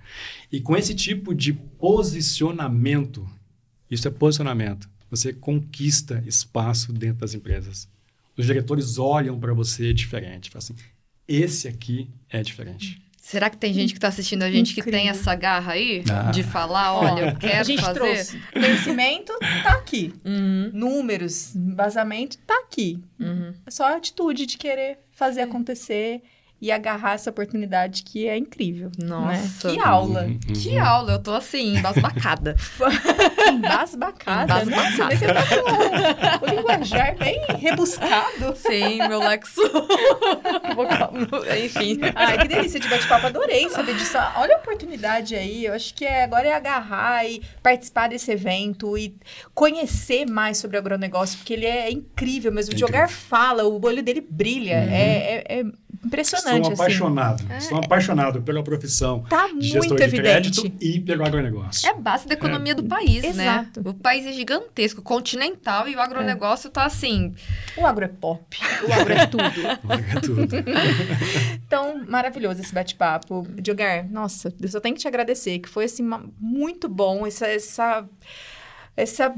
E 0.51 0.61
com 0.61 0.77
esse 0.77 0.93
tipo 0.93 1.33
de 1.33 1.51
posicionamento, 1.51 3.27
isso 3.89 4.07
é 4.07 4.11
posicionamento, 4.11 4.87
você 5.09 5.33
conquista 5.33 6.23
espaço 6.25 6.93
dentro 6.93 7.21
das 7.21 7.33
empresas. 7.33 7.89
Os 8.37 8.45
diretores 8.45 8.97
olham 8.97 9.39
para 9.39 9.53
você 9.53 9.93
diferente. 9.93 10.49
Falam 10.49 10.63
assim, 10.63 10.75
esse 11.27 11.67
aqui 11.67 12.09
é 12.29 12.41
diferente. 12.43 13.01
Será 13.21 13.51
que 13.51 13.57
tem 13.57 13.71
gente 13.71 13.93
que 13.93 13.99
está 13.99 14.07
assistindo 14.07 14.41
a 14.41 14.49
gente 14.49 14.71
Incrível. 14.71 14.83
que 14.83 14.91
tem 14.91 15.07
essa 15.07 15.35
garra 15.35 15.73
aí 15.73 16.03
ah. 16.11 16.31
de 16.31 16.41
falar, 16.41 16.95
olha, 16.95 17.29
eu 17.29 17.35
quero 17.37 17.59
a 17.59 17.63
gente 17.63 17.79
fazer? 17.79 17.99
Trouxe. 17.99 18.41
Conhecimento 18.51 19.31
tá 19.61 19.73
aqui. 19.73 20.11
Uhum. 20.25 20.71
Números, 20.73 21.55
embasamento 21.55 22.39
tá 22.39 22.63
aqui. 22.65 22.99
Uhum. 23.19 23.53
É 23.63 23.69
só 23.69 23.85
a 23.85 23.95
atitude 23.95 24.47
de 24.47 24.57
querer 24.57 24.97
fazer 25.11 25.41
acontecer 25.41 26.23
e 26.61 26.71
agarrar 26.71 27.13
essa 27.13 27.31
oportunidade 27.31 28.03
que 28.03 28.27
é 28.27 28.37
incrível. 28.37 28.91
Né? 28.97 29.07
Nossa. 29.07 29.69
Né? 29.69 29.73
Que 29.73 29.79
aula. 29.79 30.21
Uhum, 30.21 30.27
uhum. 30.27 30.53
Que 30.53 30.77
aula. 30.77 31.13
Eu 31.13 31.19
tô 31.19 31.33
assim, 31.33 31.77
embasbacada. 31.77 32.55
embasbacada. 33.49 34.61
Embasbacada. 34.61 35.17
Você 35.17 35.25
tá 35.25 36.37
com 36.37 36.45
o 36.45 36.49
linguajar 36.49 37.17
bem 37.17 37.41
rebuscado. 37.57 38.55
Sim, 38.55 38.99
meu 39.07 39.19
lexo. 39.19 39.61
Enfim. 41.65 41.99
Ai, 42.13 42.37
que 42.37 42.47
delícia 42.47 42.79
de 42.79 42.87
bate-papo. 42.87 43.25
Adorei 43.25 43.67
saber 43.69 43.95
disso. 43.95 44.17
Olha 44.35 44.55
a 44.55 44.59
oportunidade 44.59 45.33
aí. 45.33 45.65
Eu 45.65 45.73
acho 45.73 45.95
que 45.95 46.05
é, 46.05 46.23
agora 46.23 46.47
é 46.47 46.53
agarrar 46.53 47.25
e 47.25 47.41
participar 47.63 48.09
desse 48.09 48.31
evento 48.31 48.95
e 48.95 49.15
conhecer 49.55 50.29
mais 50.29 50.59
sobre 50.59 50.77
o 50.77 50.79
agronegócio, 50.79 51.39
porque 51.39 51.53
ele 51.53 51.65
é 51.65 51.89
incrível 51.89 52.51
mesmo. 52.51 52.75
É 52.75 52.77
Jogar 52.77 53.09
fala, 53.09 53.63
o 53.63 53.83
olho 53.83 54.03
dele 54.03 54.21
brilha. 54.21 54.77
Uhum. 54.77 54.93
É, 54.93 55.43
é, 55.47 55.59
é 55.59 55.65
impressionante. 56.05 56.50
Sou 56.51 56.61
assim. 56.61 56.73
apaixonado. 56.73 57.43
É. 57.49 57.59
Sou 57.59 57.77
apaixonado 57.77 58.41
pela 58.41 58.63
profissão 58.63 59.23
tá 59.29 59.47
de 59.47 59.67
gestor 59.69 59.97
de 59.97 60.03
evidente. 60.03 60.21
crédito 60.21 60.71
e 60.79 60.99
pelo 60.99 61.25
agronegócio. 61.25 61.89
É 61.89 61.93
base 61.93 62.27
da 62.27 62.33
economia 62.33 62.73
é. 62.73 62.75
do 62.75 62.83
país, 62.83 63.23
né? 63.35 63.43
Exato. 63.43 63.83
né? 63.83 63.89
O 63.89 63.93
país 63.93 64.25
é 64.25 64.31
gigantesco, 64.31 65.01
continental, 65.01 65.87
e 65.87 65.95
o 65.95 66.01
agronegócio 66.01 66.67
é. 66.67 66.71
tá 66.71 66.85
assim. 66.85 67.33
O 67.77 67.85
agro 67.85 68.05
é 68.05 68.07
pop. 68.07 68.41
O 68.81 68.93
agro 68.93 69.13
é 69.13 69.27
tudo. 69.27 69.43
o 69.83 69.93
agro 69.93 70.17
é 70.17 70.19
tudo. 70.19 70.55
então, 71.65 72.03
maravilhoso 72.07 72.61
esse 72.61 72.73
bate-papo. 72.73 73.45
Diogar, 73.61 74.09
nossa, 74.09 74.53
eu 74.59 74.67
só 74.67 74.79
tenho 74.79 74.95
que 74.95 75.01
te 75.01 75.07
agradecer, 75.07 75.59
que 75.59 75.69
foi 75.69 75.85
assim, 75.85 76.07
muito 76.39 76.89
bom 76.89 77.25
essa. 77.25 77.47
essa 77.47 78.05
essa, 78.95 79.33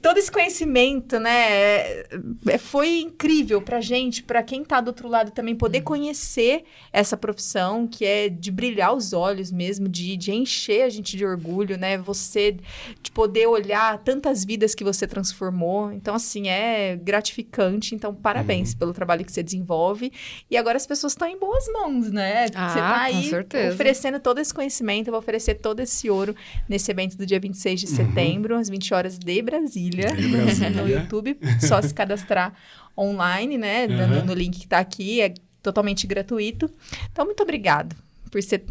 todo 0.00 0.18
esse 0.18 0.30
conhecimento, 0.30 1.18
né? 1.18 1.50
É, 1.50 2.08
é, 2.48 2.58
foi 2.58 3.00
incrível 3.00 3.60
pra 3.60 3.80
gente, 3.80 4.22
pra 4.22 4.42
quem 4.42 4.64
tá 4.64 4.80
do 4.80 4.88
outro 4.88 5.08
lado 5.08 5.32
também, 5.32 5.54
poder 5.54 5.78
uhum. 5.78 5.84
conhecer 5.84 6.64
essa 6.92 7.16
profissão, 7.16 7.86
que 7.86 8.04
é 8.04 8.28
de 8.28 8.52
brilhar 8.52 8.94
os 8.94 9.12
olhos 9.12 9.50
mesmo, 9.50 9.88
de, 9.88 10.16
de 10.16 10.32
encher 10.32 10.82
a 10.82 10.88
gente 10.88 11.16
de 11.16 11.26
orgulho, 11.26 11.76
né? 11.76 11.98
Você, 11.98 12.56
de 13.02 13.10
poder 13.10 13.48
olhar 13.48 13.98
tantas 13.98 14.44
vidas 14.44 14.74
que 14.74 14.84
você 14.84 15.08
transformou. 15.08 15.92
Então, 15.92 16.14
assim, 16.14 16.48
é 16.48 16.96
gratificante. 16.96 17.94
Então, 17.96 18.14
parabéns 18.14 18.72
uhum. 18.72 18.78
pelo 18.78 18.94
trabalho 18.94 19.24
que 19.24 19.32
você 19.32 19.42
desenvolve. 19.42 20.12
E 20.48 20.56
agora 20.56 20.76
as 20.76 20.86
pessoas 20.86 21.14
estão 21.14 21.26
em 21.26 21.38
boas 21.38 21.66
mãos, 21.72 22.12
né? 22.12 22.46
Ah, 22.54 22.68
você 22.68 22.78
tá 22.78 23.02
aí 23.02 23.30
oferecendo 23.72 24.20
todo 24.20 24.38
esse 24.38 24.54
conhecimento, 24.54 25.08
eu 25.08 25.12
vou 25.12 25.18
oferecer 25.18 25.54
todo 25.54 25.80
esse 25.80 26.08
ouro 26.08 26.34
nesse 26.68 26.90
evento 26.90 27.16
do 27.16 27.26
dia 27.26 27.40
26 27.40 27.80
de 27.80 27.86
uhum. 27.86 27.96
setembro, 27.96 28.56
às 28.56 28.68
20 28.68 28.83
horas 28.92 29.18
de 29.18 29.40
Brasília, 29.40 30.14
de 30.14 30.28
Brasília. 30.28 30.70
no 30.82 30.88
YouTube. 30.88 31.38
Só 31.60 31.80
se 31.80 31.94
cadastrar 31.94 32.52
online, 32.96 33.56
né? 33.56 33.86
Uhum. 33.86 34.24
No 34.26 34.34
link 34.34 34.58
que 34.58 34.64
está 34.64 34.78
aqui, 34.78 35.20
é 35.20 35.32
totalmente 35.62 36.06
gratuito. 36.06 36.70
Então, 37.10 37.24
muito 37.24 37.42
obrigado 37.42 37.96
por 38.30 38.42
ser 38.42 38.64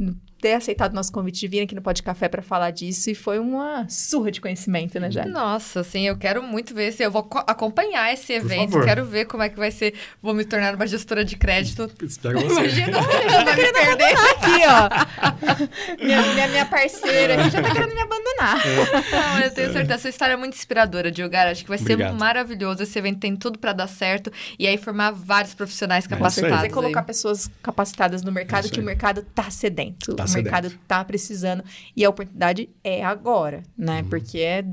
ter 0.44 0.56
aceitado 0.56 0.94
nosso 0.94 1.10
convite 1.10 1.40
de 1.40 1.48
vir 1.48 1.62
aqui 1.62 1.74
no 1.74 1.82
Pode 1.82 2.04
Café 2.04 2.28
para 2.28 2.42
falar 2.42 2.72
disso 2.72 3.10
e 3.10 3.16
foi 3.16 3.40
uma 3.40 3.88
surra 3.88 4.30
de 4.30 4.42
conhecimento, 4.42 5.00
né, 5.00 5.10
Jé? 5.10 5.24
Nossa, 5.24 5.80
assim, 5.80 6.06
eu 6.06 6.18
quero 6.18 6.44
muito 6.44 6.76
ver 6.76 6.92
se 6.92 7.02
eu 7.02 7.10
vou 7.10 7.26
acompanhar 7.48 8.12
esse 8.12 8.34
evento, 8.34 8.78
quero 8.84 9.06
ver 9.06 9.24
como 9.24 9.42
é 9.42 9.48
que 9.48 9.56
vai 9.56 9.72
ser, 9.72 9.94
vou 10.22 10.34
me 10.34 10.44
tornar 10.44 10.76
uma 10.76 10.86
gestora 10.86 11.24
de 11.24 11.38
crédito. 11.38 11.90
Espero 12.04 12.42
você. 12.42 12.52
Imagina, 12.60 13.00
já 13.30 13.46
tá 13.46 13.56
querendo 13.56 13.74
perder 13.74 14.16
aqui, 14.18 14.62
ó. 14.68 16.04
minha, 16.04 16.22
minha, 16.22 16.48
minha, 16.50 16.66
parceira 16.66 17.40
aqui 17.40 17.50
já 17.50 17.62
tá 17.62 17.72
querendo 17.72 17.96
me 17.96 18.02
abandonar. 18.02 18.68
É. 18.68 19.12
Não, 19.12 19.40
eu 19.40 19.52
tenho 19.54 19.72
certeza, 19.72 19.94
essa 19.94 20.10
história 20.10 20.34
é 20.34 20.38
muito 20.38 20.56
inspiradora, 20.56 21.10
Diogar, 21.10 21.48
acho 21.48 21.64
que 21.64 21.70
vai 21.70 21.78
ser 21.78 21.94
Obrigado. 21.94 22.20
maravilhoso, 22.20 22.84
esse 22.84 23.00
evento 23.00 23.20
tem 23.20 23.34
tudo 23.38 23.58
para 23.58 23.72
dar 23.72 23.88
certo 23.88 24.30
e 24.60 24.68
aí 24.68 24.78
formar 24.78 25.12
vários 25.12 25.54
profissionais 25.54 26.06
capacitados. 26.06 26.66
É 26.66 26.70
colocar 26.70 27.04
pessoas 27.04 27.50
capacitadas 27.62 28.24
no 28.24 28.32
mercado, 28.32 28.68
é 28.68 28.70
que 28.70 28.82
o 28.82 28.84
mercado 28.84 29.26
tá 29.34 29.50
sedento. 29.50 30.14
Tá 30.16 30.33
o 30.40 30.44
mercado 30.44 30.68
está 30.68 31.04
precisando 31.04 31.64
e 31.96 32.04
a 32.04 32.10
oportunidade 32.10 32.70
é 32.84 33.04
agora, 33.04 33.64
né? 33.78 34.02
Uhum. 34.02 34.10
Porque 34.10 34.40
é, 34.40 34.66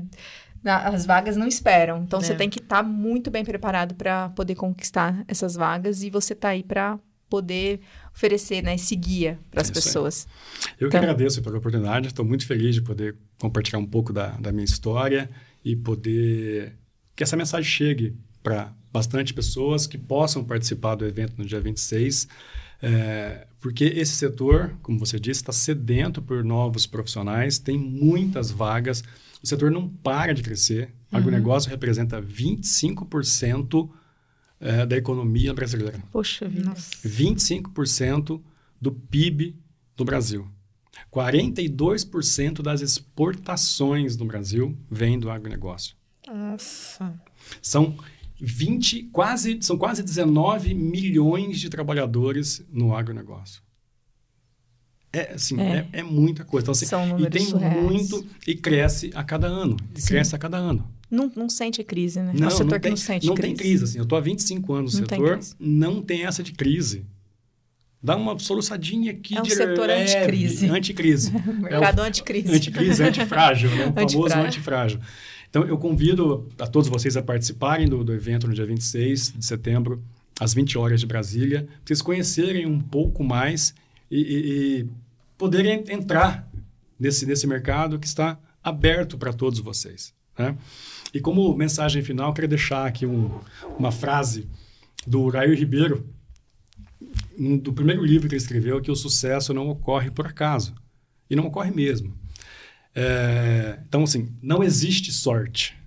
as 0.63 1.05
vagas 1.05 1.35
não 1.37 1.47
esperam. 1.47 2.03
Então, 2.03 2.19
é. 2.19 2.23
você 2.23 2.35
tem 2.35 2.49
que 2.49 2.59
estar 2.59 2.77
tá 2.77 2.83
muito 2.83 3.31
bem 3.31 3.43
preparado 3.43 3.95
para 3.95 4.29
poder 4.29 4.55
conquistar 4.55 5.23
essas 5.27 5.55
vagas 5.55 6.03
e 6.03 6.09
você 6.09 6.33
está 6.33 6.49
aí 6.49 6.63
para 6.63 6.99
poder 7.29 7.79
oferecer 8.13 8.61
né, 8.61 8.75
esse 8.75 8.93
guia 8.93 9.39
para 9.49 9.61
as 9.61 9.69
é 9.69 9.73
pessoas. 9.73 10.27
Eu 10.77 10.87
então, 10.87 10.89
que 10.89 10.97
agradeço 10.97 11.41
pela 11.41 11.57
oportunidade, 11.57 12.07
estou 12.07 12.25
muito 12.25 12.45
feliz 12.45 12.75
de 12.75 12.81
poder 12.81 13.15
compartilhar 13.39 13.79
um 13.79 13.85
pouco 13.85 14.11
da, 14.11 14.31
da 14.31 14.51
minha 14.51 14.65
história 14.65 15.29
e 15.63 15.73
poder 15.75 16.75
que 17.15 17.23
essa 17.23 17.37
mensagem 17.37 17.69
chegue 17.69 18.17
para 18.43 18.73
bastante 18.91 19.33
pessoas 19.33 19.87
que 19.87 19.97
possam 19.97 20.43
participar 20.43 20.95
do 20.95 21.05
evento 21.05 21.35
no 21.37 21.45
dia 21.45 21.61
26. 21.61 22.27
É, 22.81 23.47
porque 23.61 23.85
esse 23.85 24.13
setor, 24.15 24.75
como 24.81 24.97
você 24.97 25.19
disse, 25.19 25.41
está 25.41 25.51
sedento 25.51 26.19
por 26.19 26.43
novos 26.43 26.87
profissionais, 26.87 27.59
tem 27.59 27.77
muitas 27.77 28.49
vagas, 28.49 29.03
o 29.41 29.47
setor 29.47 29.69
não 29.69 29.87
para 29.87 30.33
de 30.33 30.41
crescer. 30.41 30.91
O 31.11 31.15
uhum. 31.15 31.21
agronegócio 31.21 31.69
representa 31.69 32.19
25% 32.19 33.87
é, 34.59 34.85
da 34.85 34.97
economia 34.97 35.53
brasileira. 35.53 36.03
Poxa 36.11 36.49
vida. 36.49 36.73
25% 36.73 38.41
do 38.81 38.91
PIB 38.91 39.55
do 39.95 40.03
Brasil. 40.03 40.47
42% 41.13 42.63
das 42.63 42.81
exportações 42.81 44.15
do 44.15 44.25
Brasil 44.25 44.75
vêm 44.89 45.19
do 45.19 45.29
agronegócio. 45.29 45.95
Nossa. 46.27 47.13
São 47.61 47.95
20, 48.41 49.03
quase, 49.11 49.59
são 49.61 49.77
quase 49.77 50.01
19 50.01 50.73
milhões 50.73 51.59
de 51.59 51.69
trabalhadores 51.69 52.65
no 52.71 52.95
agronegócio. 52.95 53.61
É, 55.13 55.33
assim, 55.33 55.59
é, 55.59 55.87
é, 55.91 55.99
é 55.99 56.03
muita 56.03 56.43
coisa. 56.43 56.63
Então, 56.63 56.71
assim, 56.71 56.85
São 56.85 57.19
e 57.19 57.29
tem 57.29 57.45
surreais. 57.45 57.81
muito, 57.83 58.25
e 58.47 58.55
cresce 58.55 59.11
a 59.13 59.23
cada 59.23 59.45
ano. 59.47 59.77
Cresce 60.07 60.35
a 60.35 60.39
cada 60.39 60.57
ano. 60.57 60.89
não, 61.09 61.31
não 61.35 61.49
sente 61.49 61.83
crise, 61.83 62.19
né? 62.21 62.33
Não, 62.33 62.45
é 62.45 62.47
um 62.47 62.51
setor 62.51 62.63
não 62.63 62.71
tem, 62.71 62.81
que 62.81 62.89
não 62.89 62.97
sente 62.97 63.27
não 63.27 63.35
crise. 63.35 63.49
Não 63.49 63.57
tem 63.57 63.65
crise, 63.65 63.83
assim. 63.83 63.99
Eu 63.99 64.05
tô 64.05 64.15
há 64.15 64.21
25 64.21 64.73
anos 64.73 64.93
no 64.93 65.01
não 65.01 65.07
setor, 65.07 65.37
tem 65.37 65.55
não 65.59 66.01
tem 66.01 66.25
essa 66.25 66.41
de 66.41 66.53
crise. 66.53 67.05
Dá 68.01 68.15
uma 68.15 68.39
soluçadinha 68.39 69.11
aqui 69.11 69.37
é 69.37 69.39
um 69.39 69.43
de 69.43 69.53
setor 69.53 69.87
leve, 69.87 70.15
anticrise. 70.15 70.69
Anticrise. 70.69 71.31
Mercado 71.31 71.99
é 72.01 72.03
o, 72.03 72.07
anticrise. 72.07 72.55
Anticrise, 72.55 73.03
antifrágil, 73.03 73.69
né? 73.69 73.87
O 73.87 73.93
famoso 74.09 74.35
antifrágil. 74.35 74.99
Então, 75.51 75.65
eu 75.65 75.77
convido 75.77 76.47
a 76.57 76.65
todos 76.65 76.87
vocês 76.87 77.17
a 77.17 77.21
participarem 77.21 77.85
do, 77.85 78.05
do 78.05 78.13
evento 78.13 78.47
no 78.47 78.53
dia 78.53 78.65
26 78.65 79.33
de 79.33 79.45
setembro, 79.45 80.01
às 80.39 80.53
20 80.53 80.77
horas 80.77 81.01
de 81.01 81.05
Brasília, 81.05 81.63
para 81.65 81.73
vocês 81.85 82.01
conhecerem 82.01 82.65
um 82.65 82.79
pouco 82.79 83.21
mais 83.21 83.75
e, 84.09 84.17
e, 84.17 84.79
e 84.79 84.89
poderem 85.37 85.83
entrar 85.89 86.49
nesse, 86.97 87.25
nesse 87.25 87.45
mercado 87.45 87.99
que 87.99 88.07
está 88.07 88.39
aberto 88.63 89.17
para 89.17 89.33
todos 89.33 89.59
vocês. 89.59 90.13
Né? 90.39 90.57
E 91.13 91.19
como 91.19 91.53
mensagem 91.53 92.01
final, 92.01 92.33
quero 92.33 92.47
deixar 92.47 92.85
aqui 92.85 93.05
um, 93.05 93.29
uma 93.77 93.91
frase 93.91 94.47
do 95.05 95.27
Raio 95.27 95.53
Ribeiro, 95.53 96.07
um, 97.37 97.57
do 97.57 97.73
primeiro 97.73 98.05
livro 98.05 98.29
que 98.29 98.35
ele 98.35 98.41
escreveu, 98.41 98.81
que 98.81 98.89
o 98.89 98.95
sucesso 98.95 99.53
não 99.53 99.67
ocorre 99.67 100.09
por 100.09 100.27
acaso. 100.27 100.73
E 101.29 101.35
não 101.35 101.47
ocorre 101.47 101.71
mesmo. 101.71 102.20
É, 102.93 103.79
então, 103.87 104.03
assim, 104.03 104.35
não 104.41 104.63
existe 104.63 105.11
sorte. 105.11 105.77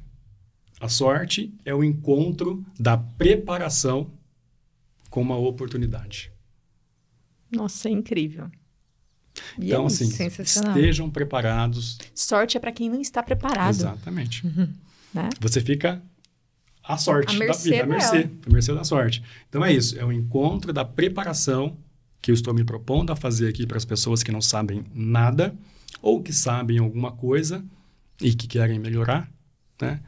A 0.81 0.89
sorte 0.89 1.55
é 1.65 1.75
o 1.75 1.85
encontro 1.85 2.65
da 2.79 2.97
preparação 2.97 4.11
com 5.11 5.23
uma 5.23 5.37
oportunidade. 5.37 6.33
Nossa, 7.51 7.89
é 7.89 7.93
incrível. 7.93 8.51
E 9.59 9.67
então, 9.67 9.85
é 9.85 9.87
assim, 9.87 10.09
estejam 10.43 11.11
preparados. 11.11 11.99
Sorte 12.15 12.57
é 12.57 12.61
para 12.61 12.73
quem 12.73 12.89
não 12.89 13.01
está 13.01 13.23
preparado. 13.23 13.71
Exatamente. 13.71 14.47
Uhum. 14.47 14.69
Né? 15.13 15.29
Você 15.41 15.61
fica 15.61 16.03
à 16.83 16.97
sorte 16.97 17.39
da 17.39 17.53
vida, 17.53 17.83
à 17.83 17.87
mercê, 17.87 18.31
à 18.47 18.53
mercê 18.53 18.75
da 18.75 18.85
sorte. 18.85 19.23
Então 19.49 19.65
é 19.65 19.73
isso, 19.73 19.99
é 19.99 20.05
o 20.05 20.13
encontro 20.13 20.73
da 20.73 20.85
preparação 20.85 21.77
que 22.21 22.31
eu 22.31 22.35
estou 22.35 22.55
me 22.55 22.65
propondo 22.65 23.13
a 23.13 23.17
fazer 23.17 23.49
aqui 23.49 23.67
para 23.67 23.77
as 23.77 23.85
pessoas 23.85 24.23
que 24.23 24.33
não 24.33 24.41
sabem 24.41 24.85
nada 24.95 25.57
ou 26.05 26.23
que 26.23 26.35
sabem 26.35 26.77
alguma 26.77 27.13
coisa 27.13 27.65
e 28.21 28.35
que 28.35 28.47
querem 28.47 28.79
melhorar, 28.79 29.33
né? 29.81 30.03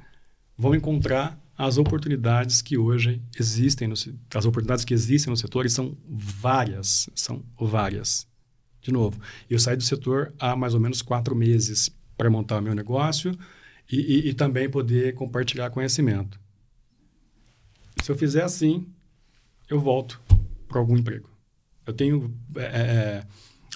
Vão 0.57 0.74
encontrar 0.74 1.40
as 1.57 1.78
oportunidades 1.78 2.61
que 2.61 2.76
hoje 2.76 3.22
existem 3.40 3.88
no, 3.88 3.94
as 3.94 4.44
oportunidades 4.44 4.84
que 4.84 4.92
existem 4.92 5.30
no 5.30 5.36
setor 5.38 5.64
e 5.64 5.70
são 5.70 5.97
várias, 6.07 7.09
são 7.14 7.42
várias. 7.59 8.28
De 8.82 8.92
novo, 8.92 9.18
eu 9.49 9.59
saí 9.59 9.74
do 9.74 9.82
setor 9.82 10.34
há 10.38 10.55
mais 10.55 10.74
ou 10.74 10.80
menos 10.80 11.01
quatro 11.01 11.34
meses 11.34 11.88
para 12.14 12.28
montar 12.28 12.59
o 12.59 12.62
meu 12.62 12.74
negócio 12.74 13.34
e, 13.90 13.97
e, 13.97 14.28
e 14.28 14.34
também 14.34 14.68
poder 14.68 15.14
compartilhar 15.14 15.70
conhecimento. 15.70 16.38
Se 18.03 18.12
eu 18.12 18.18
fizer 18.18 18.44
assim, 18.44 18.86
eu 19.66 19.80
volto 19.80 20.20
para 20.68 20.78
algum 20.78 20.94
emprego. 20.94 21.30
Eu 21.86 21.94
tenho 21.94 22.38
é, 22.55 23.24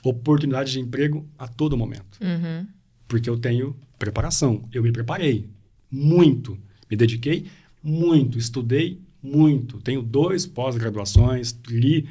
é, 0.05 0.09
oportunidade 0.09 0.72
de 0.72 0.80
emprego 0.80 1.28
a 1.38 1.46
todo 1.48 1.76
momento. 1.76 2.18
Uhum. 2.20 2.66
Porque 3.07 3.28
eu 3.28 3.38
tenho 3.38 3.76
preparação. 3.98 4.68
Eu 4.72 4.82
me 4.82 4.92
preparei 4.92 5.48
muito. 5.90 6.59
Me 6.90 6.96
dediquei 6.96 7.46
muito. 7.82 8.38
Estudei 8.38 9.01
muito. 9.22 9.80
Tenho 9.80 10.03
dois 10.03 10.46
pós-graduações. 10.46 11.59
Li 11.68 12.09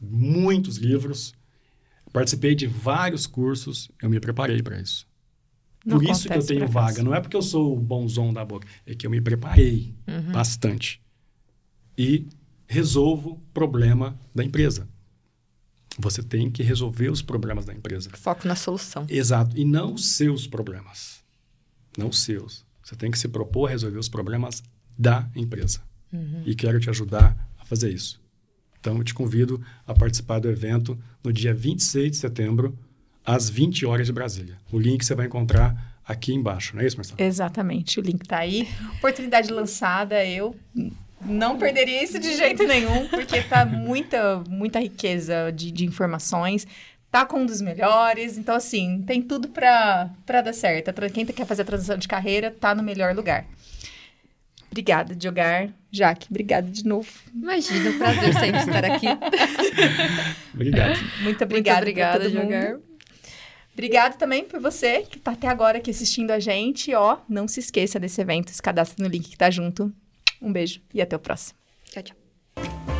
muitos 0.00 0.76
livros. 0.76 1.34
Participei 2.12 2.54
de 2.54 2.66
vários 2.66 3.26
cursos. 3.26 3.90
Eu 4.02 4.10
me 4.10 4.20
preparei 4.20 4.62
para 4.62 4.80
isso. 4.80 5.06
Não 5.84 5.98
Por 5.98 6.08
isso 6.08 6.28
que 6.28 6.34
eu 6.34 6.44
tenho 6.44 6.68
vaga. 6.68 7.02
Não 7.02 7.14
é 7.14 7.20
porque 7.20 7.36
eu 7.36 7.42
sou 7.42 7.76
o 7.76 7.80
bonzão 7.80 8.32
da 8.32 8.44
boca. 8.44 8.66
É 8.86 8.94
que 8.94 9.06
eu 9.06 9.10
me 9.10 9.20
preparei 9.20 9.94
uhum. 10.06 10.32
bastante. 10.32 11.00
E 11.96 12.26
resolvo 12.66 13.42
problema 13.54 14.18
da 14.34 14.44
empresa. 14.44 14.86
Você 15.98 16.22
tem 16.22 16.50
que 16.50 16.62
resolver 16.62 17.10
os 17.10 17.20
problemas 17.20 17.66
da 17.66 17.74
empresa. 17.74 18.10
Foco 18.14 18.46
na 18.46 18.54
solução. 18.54 19.04
Exato. 19.08 19.56
E 19.58 19.64
não 19.64 19.94
os 19.94 20.12
seus 20.12 20.46
problemas. 20.46 21.24
Não 21.96 22.08
os 22.08 22.22
seus. 22.22 22.64
Você 22.82 22.94
tem 22.94 23.10
que 23.10 23.18
se 23.18 23.28
propor 23.28 23.66
a 23.66 23.70
resolver 23.70 23.98
os 23.98 24.08
problemas 24.08 24.62
da 24.96 25.28
empresa. 25.34 25.80
Uhum. 26.12 26.42
E 26.46 26.54
quero 26.54 26.78
te 26.78 26.88
ajudar 26.88 27.36
a 27.58 27.64
fazer 27.64 27.92
isso. 27.92 28.20
Então, 28.80 28.96
eu 28.96 29.04
te 29.04 29.12
convido 29.12 29.60
a 29.86 29.92
participar 29.92 30.38
do 30.38 30.48
evento 30.48 30.98
no 31.22 31.32
dia 31.32 31.52
26 31.52 32.12
de 32.12 32.16
setembro, 32.16 32.78
às 33.26 33.50
20 33.50 33.84
horas 33.84 34.06
de 34.06 34.12
Brasília. 34.12 34.56
O 34.72 34.78
link 34.78 35.04
você 35.04 35.14
vai 35.14 35.26
encontrar 35.26 36.00
aqui 36.06 36.32
embaixo, 36.32 36.74
não 36.74 36.82
é 36.82 36.86
isso, 36.86 36.96
Marcelo? 36.96 37.20
Exatamente, 37.20 38.00
o 38.00 38.02
link 38.02 38.22
está 38.22 38.38
aí. 38.38 38.66
Oportunidade 38.96 39.52
lançada, 39.52 40.24
eu 40.24 40.56
não 41.20 41.58
perderia 41.58 42.02
isso 42.02 42.18
de 42.18 42.36
jeito 42.36 42.64
nenhum, 42.64 43.08
porque 43.08 43.42
tá 43.42 43.64
muita, 43.64 44.42
muita 44.48 44.78
riqueza 44.78 45.52
de, 45.54 45.70
de 45.70 45.84
informações. 45.84 46.66
Tá 47.10 47.24
com 47.24 47.40
um 47.40 47.46
dos 47.46 47.60
melhores. 47.60 48.36
Então, 48.36 48.54
assim, 48.54 49.02
tem 49.06 49.22
tudo 49.22 49.48
para 49.48 50.10
dar 50.26 50.52
certo. 50.52 50.92
Quem 51.12 51.24
quer 51.24 51.46
fazer 51.46 51.62
a 51.62 51.64
transição 51.64 51.96
de 51.96 52.06
carreira 52.06 52.50
tá 52.50 52.74
no 52.74 52.82
melhor 52.82 53.14
lugar. 53.14 53.46
Obrigada, 54.70 55.14
Diogar. 55.14 55.70
Jaque, 55.90 56.26
obrigada 56.30 56.70
de 56.70 56.84
novo. 56.84 57.08
Imagina, 57.34 57.90
um 57.90 57.98
prazer 57.98 58.34
sempre 58.34 58.60
estar 58.60 58.84
aqui. 58.84 59.06
Obrigado. 60.52 60.98
Muito 61.22 61.44
obrigada, 61.44 61.46
Muito 61.46 61.70
obrigada, 61.78 62.30
Diogar. 62.30 62.78
Obrigado 63.72 64.18
também 64.18 64.44
por 64.44 64.60
você 64.60 65.02
que 65.02 65.18
está 65.18 65.32
até 65.32 65.48
agora 65.48 65.78
aqui 65.78 65.90
assistindo 65.90 66.30
a 66.32 66.38
gente. 66.38 66.92
Ó, 66.94 67.18
não 67.28 67.48
se 67.48 67.60
esqueça 67.60 67.98
desse 67.98 68.20
evento, 68.20 68.50
se 68.50 68.60
cadastre 68.60 69.02
no 69.02 69.08
link 69.08 69.28
que 69.28 69.34
está 69.34 69.50
junto. 69.50 69.92
Um 70.40 70.52
beijo 70.52 70.80
e 70.92 71.02
até 71.02 71.16
o 71.16 71.18
próximo. 71.18 71.58
Tchau, 71.84 72.02
tchau. 72.02 72.97